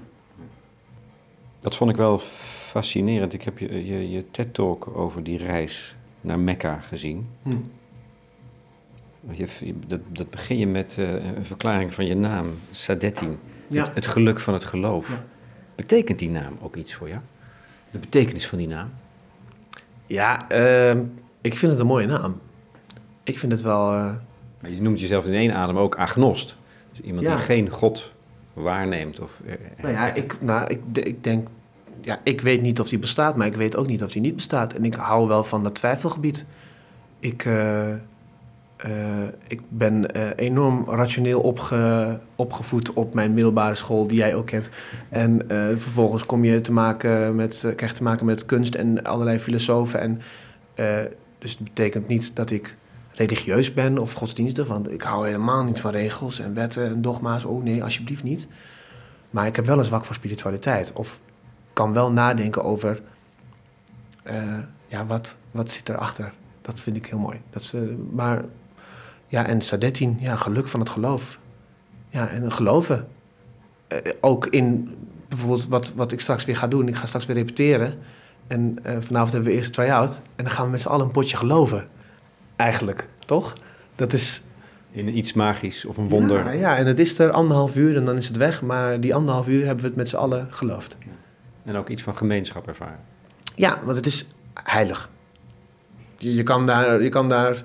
Dat 1.59 1.75
vond 1.75 1.89
ik 1.89 1.95
wel 1.95 2.17
fascinerend. 2.17 3.33
Ik 3.33 3.41
heb 3.41 3.57
je, 3.57 3.85
je, 3.85 4.09
je 4.09 4.31
TED-talk 4.31 4.97
over 4.97 5.23
die 5.23 5.37
reis 5.37 5.95
naar 6.21 6.39
Mekka 6.39 6.79
gezien. 6.79 7.27
Hm. 7.43 7.55
Je, 9.29 9.73
dat, 9.87 9.99
dat 10.07 10.29
begin 10.29 10.57
je 10.57 10.67
met 10.67 10.95
uh, 10.99 11.13
een 11.13 11.45
verklaring 11.45 11.93
van 11.93 12.05
je 12.05 12.15
naam, 12.15 12.59
Sadettin. 12.71 13.37
Ja. 13.67 13.83
Het, 13.83 13.95
het, 13.95 14.07
geluk 14.07 14.39
van 14.39 14.53
het 14.53 14.65
geloof. 14.65 15.09
Ja. 15.09 15.23
Betekent 15.75 16.19
die 16.19 16.29
naam 16.29 16.57
ook 16.61 16.75
iets 16.75 16.95
voor 16.95 17.07
jou? 17.07 17.19
De 17.91 17.97
betekenis 17.97 18.47
van 18.47 18.57
die 18.57 18.67
naam? 18.67 18.89
Ja, 20.05 20.51
uh, 20.51 21.01
ik 21.41 21.57
vind 21.57 21.71
het 21.71 21.81
een 21.81 21.87
mooie 21.87 22.07
naam. 22.07 22.39
Ik 23.23 23.39
vind 23.39 23.51
het 23.51 23.61
wel... 23.61 23.93
Uh... 23.93 24.11
Maar 24.59 24.71
je 24.71 24.81
noemt 24.81 24.99
jezelf 24.99 25.25
in 25.25 25.33
één 25.33 25.53
adem 25.53 25.77
ook 25.77 25.95
agnost. 25.95 26.55
Dus 26.89 27.01
iemand 27.01 27.25
die 27.25 27.37
geen 27.37 27.69
God 27.69 28.11
waarneemt. 28.53 29.19
Of, 29.19 29.41
uh, 29.45 29.53
nou 29.81 29.93
ja, 29.93 30.13
ik, 30.13 30.41
nou, 30.41 30.67
ik, 30.67 30.79
ik 30.93 31.23
denk... 31.23 31.47
Ja, 32.01 32.19
ik 32.23 32.41
weet 32.41 32.61
niet 32.61 32.79
of 32.79 32.89
die 32.89 32.99
bestaat, 32.99 33.35
maar 33.35 33.47
ik 33.47 33.55
weet 33.55 33.75
ook 33.75 33.87
niet 33.87 34.03
of 34.03 34.11
die 34.11 34.21
niet 34.21 34.35
bestaat. 34.35 34.73
En 34.73 34.85
ik 34.85 34.93
hou 34.93 35.27
wel 35.27 35.43
van 35.43 35.63
dat 35.63 35.75
twijfelgebied. 35.75 36.45
Ik... 37.19 37.47
Uh, 38.85 38.91
ik 39.47 39.61
ben 39.69 40.17
uh, 40.17 40.29
enorm 40.35 40.85
rationeel 40.87 41.41
opge, 41.41 42.19
opgevoed 42.35 42.93
op 42.93 43.13
mijn 43.13 43.33
middelbare 43.33 43.75
school, 43.75 44.07
die 44.07 44.17
jij 44.17 44.35
ook 44.35 44.45
kent. 44.45 44.69
En 45.09 45.41
uh, 45.51 45.67
vervolgens 45.77 46.25
kom 46.25 46.43
je 46.43 46.61
te 46.61 46.71
maken 46.71 47.35
met, 47.35 47.59
krijg 47.59 47.91
je 47.91 47.97
te 47.97 48.03
maken 48.03 48.25
met 48.25 48.45
kunst 48.45 48.75
en 48.75 49.03
allerlei 49.03 49.39
filosofen. 49.39 49.99
En, 49.99 50.21
dus 51.37 51.51
het 51.51 51.63
betekent 51.63 52.07
niet 52.07 52.35
dat 52.35 52.51
ik 52.51 52.75
religieus 53.11 53.73
ben 53.73 53.97
of 53.97 54.13
godsdienstig, 54.13 54.67
want 54.67 54.91
ik 54.91 55.01
hou 55.01 55.25
helemaal 55.25 55.63
niet 55.63 55.79
van 55.79 55.91
regels 55.91 56.39
en 56.39 56.53
wetten 56.53 56.87
en 56.87 57.01
dogma's. 57.01 57.45
Oh 57.45 57.63
nee, 57.63 57.83
alsjeblieft 57.83 58.23
niet. 58.23 58.47
Maar 59.29 59.47
ik 59.47 59.55
heb 59.55 59.65
wel 59.65 59.77
een 59.77 59.85
zwak 59.85 60.05
voor 60.05 60.15
spiritualiteit. 60.15 60.93
Of 60.93 61.19
kan 61.73 61.93
wel 61.93 62.11
nadenken 62.11 62.63
over, 62.63 63.01
ja, 64.87 65.05
wat, 65.05 65.37
wat 65.51 65.69
zit 65.69 65.89
erachter? 65.89 66.33
Dat 66.61 66.81
vind 66.81 66.95
ik 66.95 67.05
heel 67.05 67.19
mooi. 67.19 67.41
Dat 67.49 67.75
maar 68.11 68.43
ja, 69.31 69.45
en 69.45 69.61
Sadettin, 69.61 70.17
ja, 70.19 70.35
geluk 70.35 70.67
van 70.67 70.79
het 70.79 70.89
geloof. 70.89 71.39
Ja, 72.09 72.27
en 72.27 72.51
geloven. 72.51 73.07
Uh, 73.87 73.97
ook 74.21 74.47
in 74.47 74.95
bijvoorbeeld 75.27 75.67
wat, 75.67 75.93
wat 75.95 76.11
ik 76.11 76.19
straks 76.19 76.45
weer 76.45 76.55
ga 76.55 76.67
doen. 76.67 76.87
Ik 76.87 76.95
ga 76.95 77.05
straks 77.05 77.25
weer 77.25 77.35
repeteren. 77.35 77.93
En 78.47 78.77
uh, 78.85 78.91
vanavond 78.99 79.31
hebben 79.31 79.51
we 79.51 79.55
eerst 79.57 79.73
try-out. 79.73 80.21
En 80.35 80.43
dan 80.43 80.53
gaan 80.53 80.65
we 80.65 80.71
met 80.71 80.81
z'n 80.81 80.87
allen 80.87 81.05
een 81.05 81.11
potje 81.11 81.37
geloven. 81.37 81.87
Eigenlijk, 82.55 83.07
toch? 83.25 83.53
Dat 83.95 84.13
is... 84.13 84.43
In 84.91 85.17
iets 85.17 85.33
magisch 85.33 85.85
of 85.85 85.97
een 85.97 86.09
wonder. 86.09 86.45
Ja, 86.45 86.51
ja, 86.51 86.77
en 86.77 86.85
het 86.85 86.99
is 86.99 87.19
er 87.19 87.31
anderhalf 87.31 87.75
uur 87.75 87.95
en 87.95 88.05
dan 88.05 88.17
is 88.17 88.27
het 88.27 88.37
weg. 88.37 88.61
Maar 88.61 88.99
die 88.99 89.15
anderhalf 89.15 89.47
uur 89.47 89.65
hebben 89.65 89.81
we 89.83 89.87
het 89.87 89.97
met 89.97 90.09
z'n 90.09 90.15
allen 90.15 90.47
geloofd. 90.49 90.97
En 91.63 91.75
ook 91.75 91.89
iets 91.89 92.01
van 92.01 92.17
gemeenschap 92.17 92.67
ervaren. 92.67 92.99
Ja, 93.55 93.79
want 93.83 93.97
het 93.97 94.05
is 94.05 94.25
heilig. 94.53 95.09
Je, 96.17 96.35
je 96.35 96.43
kan 96.43 96.65
daar... 96.65 97.03
Je 97.03 97.09
kan 97.09 97.29
daar 97.29 97.63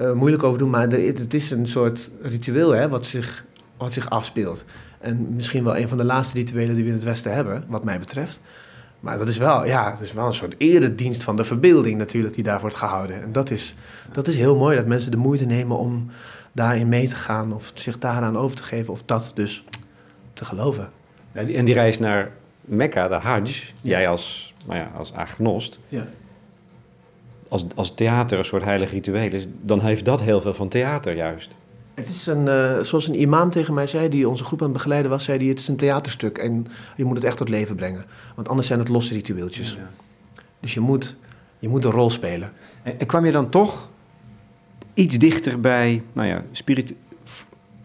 uh, 0.00 0.12
moeilijk 0.12 0.42
over 0.42 0.58
doen, 0.58 0.70
maar 0.70 0.88
het 0.88 1.34
is 1.34 1.50
een 1.50 1.66
soort 1.66 2.10
ritueel 2.22 2.70
hè, 2.70 2.88
wat, 2.88 3.06
zich, 3.06 3.44
wat 3.76 3.92
zich 3.92 4.10
afspeelt. 4.10 4.64
En 5.00 5.34
misschien 5.34 5.64
wel 5.64 5.76
een 5.76 5.88
van 5.88 5.98
de 5.98 6.04
laatste 6.04 6.36
rituelen 6.36 6.74
die 6.74 6.82
we 6.82 6.88
in 6.88 6.94
het 6.94 7.04
Westen 7.04 7.34
hebben, 7.34 7.64
wat 7.68 7.84
mij 7.84 7.98
betreft. 7.98 8.40
Maar 9.00 9.18
dat 9.18 9.28
is 9.28 9.38
wel, 9.38 9.66
ja, 9.66 9.90
het 9.90 10.00
is 10.00 10.12
wel 10.12 10.26
een 10.26 10.34
soort 10.34 10.54
eredienst 10.58 11.22
van 11.22 11.36
de 11.36 11.44
verbeelding 11.44 11.98
natuurlijk 11.98 12.34
die 12.34 12.44
daar 12.44 12.60
wordt 12.60 12.76
gehouden. 12.76 13.22
En 13.22 13.32
dat 13.32 13.50
is, 13.50 13.74
dat 14.12 14.26
is 14.26 14.36
heel 14.36 14.56
mooi, 14.56 14.76
dat 14.76 14.86
mensen 14.86 15.10
de 15.10 15.16
moeite 15.16 15.44
nemen 15.44 15.78
om 15.78 16.10
daarin 16.52 16.88
mee 16.88 17.08
te 17.08 17.16
gaan 17.16 17.52
of 17.52 17.70
zich 17.74 17.98
daaraan 17.98 18.38
over 18.38 18.56
te 18.56 18.62
geven 18.62 18.92
of 18.92 19.02
dat 19.02 19.32
dus 19.34 19.64
te 20.32 20.44
geloven. 20.44 20.90
en 21.32 21.64
die 21.64 21.74
reis 21.74 21.98
naar 21.98 22.30
Mekka, 22.60 23.08
de 23.08 23.14
Hajj, 23.14 23.72
jij 23.80 24.08
als, 24.08 24.54
nou 24.66 24.78
ja, 24.78 24.90
als 24.96 25.12
agnost, 25.12 25.78
ja. 25.88 26.06
Als, 27.50 27.64
als 27.74 27.94
theater 27.94 28.38
een 28.38 28.44
soort 28.44 28.64
heilig 28.64 28.90
ritueel 28.90 29.32
is, 29.32 29.46
dan 29.62 29.80
heeft 29.80 30.04
dat 30.04 30.20
heel 30.20 30.40
veel 30.40 30.54
van 30.54 30.68
theater 30.68 31.16
juist. 31.16 31.54
Het 31.94 32.08
is 32.08 32.26
een, 32.26 32.46
uh, 32.46 32.78
zoals 32.80 33.08
een 33.08 33.20
imam 33.20 33.50
tegen 33.50 33.74
mij 33.74 33.86
zei, 33.86 34.08
die 34.08 34.28
onze 34.28 34.44
groep 34.44 34.60
aan 34.60 34.68
het 34.68 34.76
begeleiden 34.76 35.10
was, 35.10 35.24
zei 35.24 35.38
hij, 35.38 35.46
het 35.46 35.58
is 35.58 35.68
een 35.68 35.76
theaterstuk 35.76 36.38
en 36.38 36.66
je 36.96 37.04
moet 37.04 37.16
het 37.16 37.24
echt 37.24 37.36
tot 37.36 37.48
leven 37.48 37.76
brengen. 37.76 38.04
Want 38.34 38.48
anders 38.48 38.66
zijn 38.66 38.78
het 38.78 38.88
losse 38.88 39.14
ritueeltjes. 39.14 39.72
Ja, 39.72 40.42
Dus 40.60 40.74
je 40.74 40.80
moet, 40.80 41.16
je 41.58 41.68
moet 41.68 41.84
een 41.84 41.90
rol 41.90 42.10
spelen. 42.10 42.52
En, 42.82 43.00
en, 43.00 43.06
kwam 43.06 43.24
je 43.24 43.32
dan 43.32 43.48
toch 43.48 43.88
iets 44.94 45.18
dichter 45.18 45.60
bij, 45.60 46.02
nou 46.12 46.28
ja, 46.28 46.44
spirit, 46.52 46.94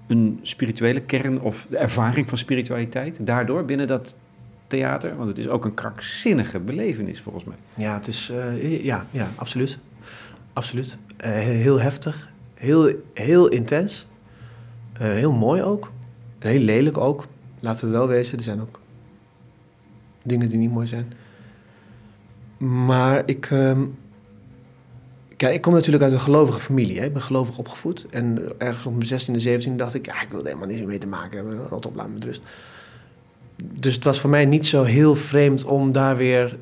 een 0.08 0.40
spirituele 0.42 1.02
kern 1.02 1.42
of 1.42 1.68
de 1.70 1.78
ervaring 1.78 2.30
van 2.30 2.38
spiritualiteit 2.38 3.18
daardoor 3.22 3.66
binnen 3.66 3.88
dat 3.88 4.16
theater? 4.68 5.16
Want 5.16 5.30
het 5.30 5.38
is 5.38 5.48
ook 5.48 5.66
een 5.66 5.74
krankzinnige 5.74 6.60
belevenis 6.60 7.22
volgens 7.22 7.44
mij. 7.44 7.56
Ja, 7.74 7.94
het 7.94 8.08
is, 8.08 8.32
uh, 8.32 8.84
ja, 8.84 9.06
ja, 9.12 9.30
absoluut. 9.36 9.78
Absoluut. 10.54 10.98
Uh, 11.26 11.30
heel 11.32 11.80
heftig 11.80 12.30
Heel, 12.56 12.94
heel 13.14 13.48
intens. 13.48 14.08
Uh, 14.94 15.00
heel 15.02 15.32
mooi 15.32 15.62
ook. 15.62 15.92
Heel 16.40 16.60
lelijk 16.60 16.98
ook. 16.98 17.28
Laten 17.60 17.86
we 17.86 17.92
wel 17.92 18.08
wezen, 18.08 18.38
er 18.38 18.44
zijn 18.44 18.62
ook 18.62 18.80
dingen 20.24 20.50
die 20.50 20.58
niet 20.58 20.72
mooi 20.72 20.88
zijn. 20.88 21.14
Maar 22.58 23.24
ik. 23.26 23.50
Uh, 23.50 23.80
kijk, 25.38 25.54
ik 25.54 25.62
kom 25.62 25.74
natuurlijk 25.74 26.04
uit 26.04 26.14
een 26.14 26.20
gelovige 26.20 26.60
familie. 26.60 27.00
Hè. 27.00 27.06
Ik 27.06 27.14
ben 27.14 27.22
gelovig 27.22 27.58
opgevoed. 27.58 28.06
En 28.10 28.40
ergens 28.58 28.86
op 28.86 28.94
mijn 28.98 29.22
16e, 29.22 29.66
17e 29.66 29.76
dacht 29.76 29.94
ik... 29.94 30.06
Ja, 30.06 30.22
ik 30.22 30.30
wil 30.30 30.44
helemaal 30.44 30.68
niets 30.68 30.82
mee 30.82 30.98
te 30.98 31.08
maken 31.08 31.38
hebben. 31.38 31.68
Rot 31.68 31.86
op, 31.86 31.96
laat 31.96 32.10
me 32.10 32.20
rust. 32.20 32.42
Dus 33.64 33.96
het 33.96 34.04
was 34.04 34.20
voor 34.20 34.30
mij 34.30 34.46
niet 34.46 34.68
zo 34.68 34.84
heel 34.84 35.16
vreemd 35.16 35.66
om 35.66 35.92
daar 35.92 36.18
weer 36.18 36.58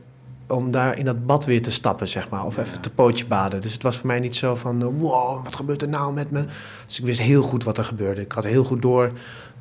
om 0.48 0.72
daar 0.72 0.98
in 0.98 1.06
dat 1.06 1.26
bad 1.26 1.46
weer 1.46 1.62
te 1.62 1.72
stappen, 1.72 2.08
zeg 2.08 2.30
maar. 2.30 2.46
Of 2.46 2.58
even 2.58 2.82
te 2.82 2.90
pootje 2.90 3.26
baden. 3.26 3.62
Dus 3.62 3.74
het 3.74 3.84
was 3.84 3.98
voor 3.98 4.08
mij 4.08 4.20
niet 4.20 4.36
zo 4.36 4.56
van, 4.56 4.82
eh, 4.82 4.88
wow, 4.98 5.44
wat 5.44 5.56
gebeurt 5.56 5.82
er 5.82 5.88
nou 5.88 6.14
met 6.14 6.32
me? 6.32 6.46
Dus 6.86 7.00
ik 7.00 7.06
wist 7.06 7.20
heel 7.20 7.42
goed 7.42 7.64
wat 7.64 7.78
er 7.78 7.84
gebeurde. 7.84 8.22
Ik 8.22 8.32
had 8.32 8.44
heel 8.44 8.64
goed 8.64 8.82
door 8.82 9.12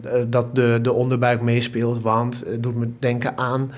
uh, 0.05 0.13
dat 0.27 0.55
de, 0.55 0.79
de 0.83 0.93
onderbuik 0.93 1.41
meespeelt, 1.41 2.03
want 2.03 2.45
het 2.47 2.63
doet 2.63 2.77
me 2.77 2.91
denken 2.99 3.39
aan... 3.39 3.73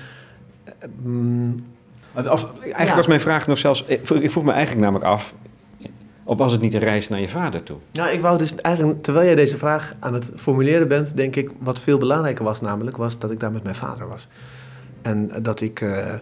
Um, 1.05 1.65
eigenlijk 2.13 2.95
was 2.95 3.07
mijn 3.07 3.19
vraag 3.19 3.47
nog 3.47 3.57
zelfs... 3.57 3.83
Ik 3.83 4.31
vroeg 4.31 4.43
me 4.43 4.51
eigenlijk 4.51 4.81
namelijk 4.85 5.09
af... 5.11 5.33
Of 6.27 6.37
was 6.37 6.51
het 6.51 6.61
niet 6.61 6.73
een 6.73 6.79
reis 6.79 7.07
naar 7.07 7.21
je 7.21 7.29
vader 7.29 7.63
toe? 7.63 7.77
Nou, 7.91 8.09
ik 8.09 8.21
wou 8.21 8.37
dus 8.37 8.55
eigenlijk, 8.55 9.01
terwijl 9.01 9.25
jij 9.25 9.35
deze 9.35 9.57
vraag 9.57 9.93
aan 9.99 10.13
het 10.13 10.31
formuleren 10.35 10.87
bent, 10.87 11.15
denk 11.15 11.35
ik, 11.35 11.51
wat 11.59 11.79
veel 11.79 11.97
belangrijker 11.97 12.43
was 12.43 12.61
namelijk, 12.61 12.97
was 12.97 13.19
dat 13.19 13.31
ik 13.31 13.39
daar 13.39 13.51
met 13.51 13.63
mijn 13.63 13.75
vader 13.75 14.07
was. 14.07 14.27
En 15.01 15.31
dat 15.41 15.61
ik... 15.61 15.81
Uh, 15.81 16.13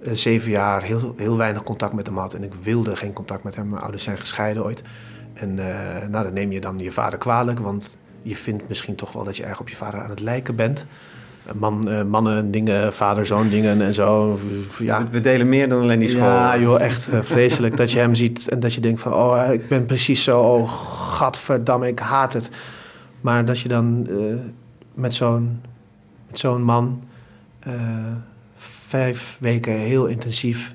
uh, 0.00 0.12
zeven 0.12 0.50
jaar 0.50 0.82
heel, 0.82 1.14
heel 1.16 1.36
weinig 1.36 1.62
contact 1.62 1.92
met 1.92 2.06
hem 2.06 2.16
had. 2.16 2.34
En 2.34 2.42
ik 2.42 2.54
wilde 2.54 2.96
geen 2.96 3.12
contact 3.12 3.44
met 3.44 3.56
hem. 3.56 3.68
Mijn 3.68 3.82
ouders 3.82 4.02
zijn 4.02 4.18
gescheiden 4.18 4.64
ooit. 4.64 4.82
En 5.32 5.58
uh, 5.58 5.64
nou, 6.10 6.24
dan 6.24 6.32
neem 6.32 6.52
je 6.52 6.60
dan 6.60 6.78
je 6.78 6.92
vader 6.92 7.18
kwalijk. 7.18 7.58
Want 7.58 7.98
je 8.22 8.36
vindt 8.36 8.68
misschien 8.68 8.94
toch 8.94 9.12
wel 9.12 9.24
dat 9.24 9.36
je 9.36 9.44
erg 9.44 9.60
op 9.60 9.68
je 9.68 9.76
vader 9.76 10.00
aan 10.00 10.10
het 10.10 10.20
lijken 10.20 10.56
bent. 10.56 10.86
Man, 11.54 11.88
uh, 11.88 12.02
mannen, 12.02 12.50
dingen, 12.50 12.92
vader, 12.92 13.26
zoon, 13.26 13.48
dingen 13.48 13.82
en 13.82 13.94
zo. 13.94 14.38
Ja. 14.78 15.08
We 15.10 15.20
delen 15.20 15.48
meer 15.48 15.68
dan 15.68 15.82
alleen 15.82 15.98
die 15.98 16.08
school. 16.08 16.22
Ja, 16.22 16.58
joh, 16.58 16.80
echt 16.80 17.08
vreselijk 17.20 17.76
dat 17.76 17.90
je 17.90 17.98
hem 17.98 18.14
ziet 18.14 18.48
en 18.48 18.60
dat 18.60 18.74
je 18.74 18.80
denkt 18.80 19.00
van... 19.00 19.12
oh, 19.12 19.52
ik 19.52 19.68
ben 19.68 19.86
precies 19.86 20.22
zo, 20.22 20.40
oh, 20.40 20.70
gadverdamme, 21.12 21.88
ik 21.88 21.98
haat 21.98 22.32
het. 22.32 22.50
Maar 23.20 23.44
dat 23.44 23.60
je 23.60 23.68
dan 23.68 24.08
met 24.94 25.14
zo'n 25.14 25.60
zo'n 26.32 26.62
man 26.62 27.02
vijf 28.88 29.36
weken 29.40 29.72
heel 29.72 30.06
intensief 30.06 30.74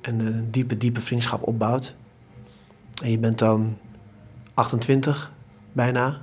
en 0.00 0.18
een 0.18 0.50
diepe, 0.50 0.76
diepe 0.76 1.00
vriendschap 1.00 1.46
opbouwt. 1.46 1.94
En 3.02 3.10
je 3.10 3.18
bent 3.18 3.38
dan 3.38 3.76
28 4.54 5.32
bijna. 5.72 6.20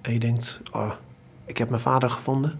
En 0.00 0.12
je 0.12 0.18
denkt, 0.18 0.60
oh, 0.72 0.90
ik 1.44 1.58
heb 1.58 1.68
mijn 1.68 1.80
vader 1.80 2.10
gevonden. 2.10 2.58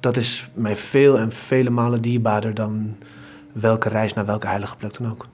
Dat 0.00 0.16
is 0.16 0.50
mij 0.54 0.76
veel 0.76 1.18
en 1.18 1.32
vele 1.32 1.70
malen 1.70 2.02
dierbaarder 2.02 2.54
dan 2.54 2.96
welke 3.52 3.88
reis 3.88 4.12
naar 4.12 4.26
welke 4.26 4.46
heilige 4.46 4.76
plek 4.76 4.98
dan 4.98 5.10
ook. 5.10 5.26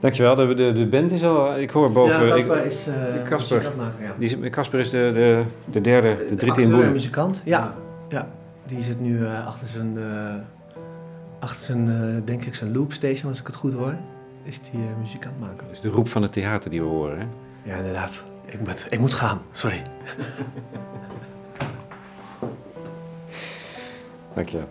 Dankjewel, 0.00 0.34
de, 0.34 0.54
de, 0.54 0.72
de 0.72 0.86
band 0.86 1.10
is 1.10 1.22
al, 1.22 1.58
ik 1.58 1.70
hoor 1.70 1.92
boven... 1.92 2.26
Ja, 2.26 2.34
Casper 2.34 2.64
is 2.64 2.88
uh, 2.88 2.94
Kasper, 3.28 3.72
ja. 4.18 4.50
Casper 4.50 4.80
is 4.80 4.90
de, 4.90 5.10
de, 5.14 5.42
de 5.64 5.80
derde, 5.80 6.24
de 6.28 6.34
dritte 6.34 6.62
in 6.62 6.70
boer. 6.70 6.90
muzikant, 6.90 7.42
ja. 7.44 7.74
ja. 8.08 8.28
Die 8.68 8.82
zit 8.82 9.00
nu 9.00 9.18
uh, 9.18 9.46
achter 9.46 9.66
zijn, 9.66 9.96
uh, 9.96 10.34
achter 11.38 11.64
zijn 11.64 11.86
uh, 11.86 12.16
denk 12.24 12.44
ik, 12.44 12.54
zijn 12.54 12.72
loopstation, 12.72 13.28
als 13.30 13.40
ik 13.40 13.46
het 13.46 13.56
goed 13.56 13.72
hoor. 13.72 13.94
Is 14.42 14.60
die 14.60 14.80
muzikant 14.98 15.40
maken. 15.40 15.68
Dus 15.68 15.80
de 15.80 15.88
roep 15.88 16.08
van 16.08 16.22
het 16.22 16.32
theater 16.32 16.70
die 16.70 16.80
we 16.80 16.86
horen, 16.86 17.18
hè? 17.18 17.26
Ja, 17.70 17.76
inderdaad. 17.76 18.24
Ik 18.46 18.60
moet, 18.60 18.86
ik 18.90 18.98
moet 18.98 19.14
gaan, 19.14 19.42
sorry. 19.52 19.82
Dankjewel. 24.34 24.68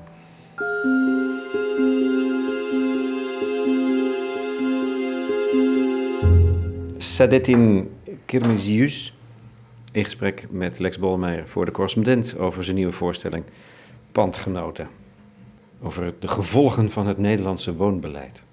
Sadetin 6.97 7.89
Kirmizius 8.25 9.17
in 9.91 10.03
gesprek 10.03 10.47
met 10.49 10.79
Lex 10.79 10.99
Bolmeijer 10.99 11.47
voor 11.47 11.65
de 11.65 11.71
correspondent 11.71 12.37
over 12.37 12.63
zijn 12.63 12.75
nieuwe 12.75 12.91
voorstelling 12.91 13.43
Pandgenoten. 14.17 14.89
Over 15.81 16.13
de 16.19 16.27
gevolgen 16.27 16.89
van 16.89 17.07
het 17.07 17.17
Nederlandse 17.17 17.75
woonbeleid. 17.75 18.43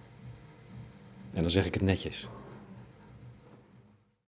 En 1.33 1.43
dan 1.43 1.51
zeg 1.51 1.67
ik 1.67 1.75
het 1.75 1.83
netjes. 1.83 2.29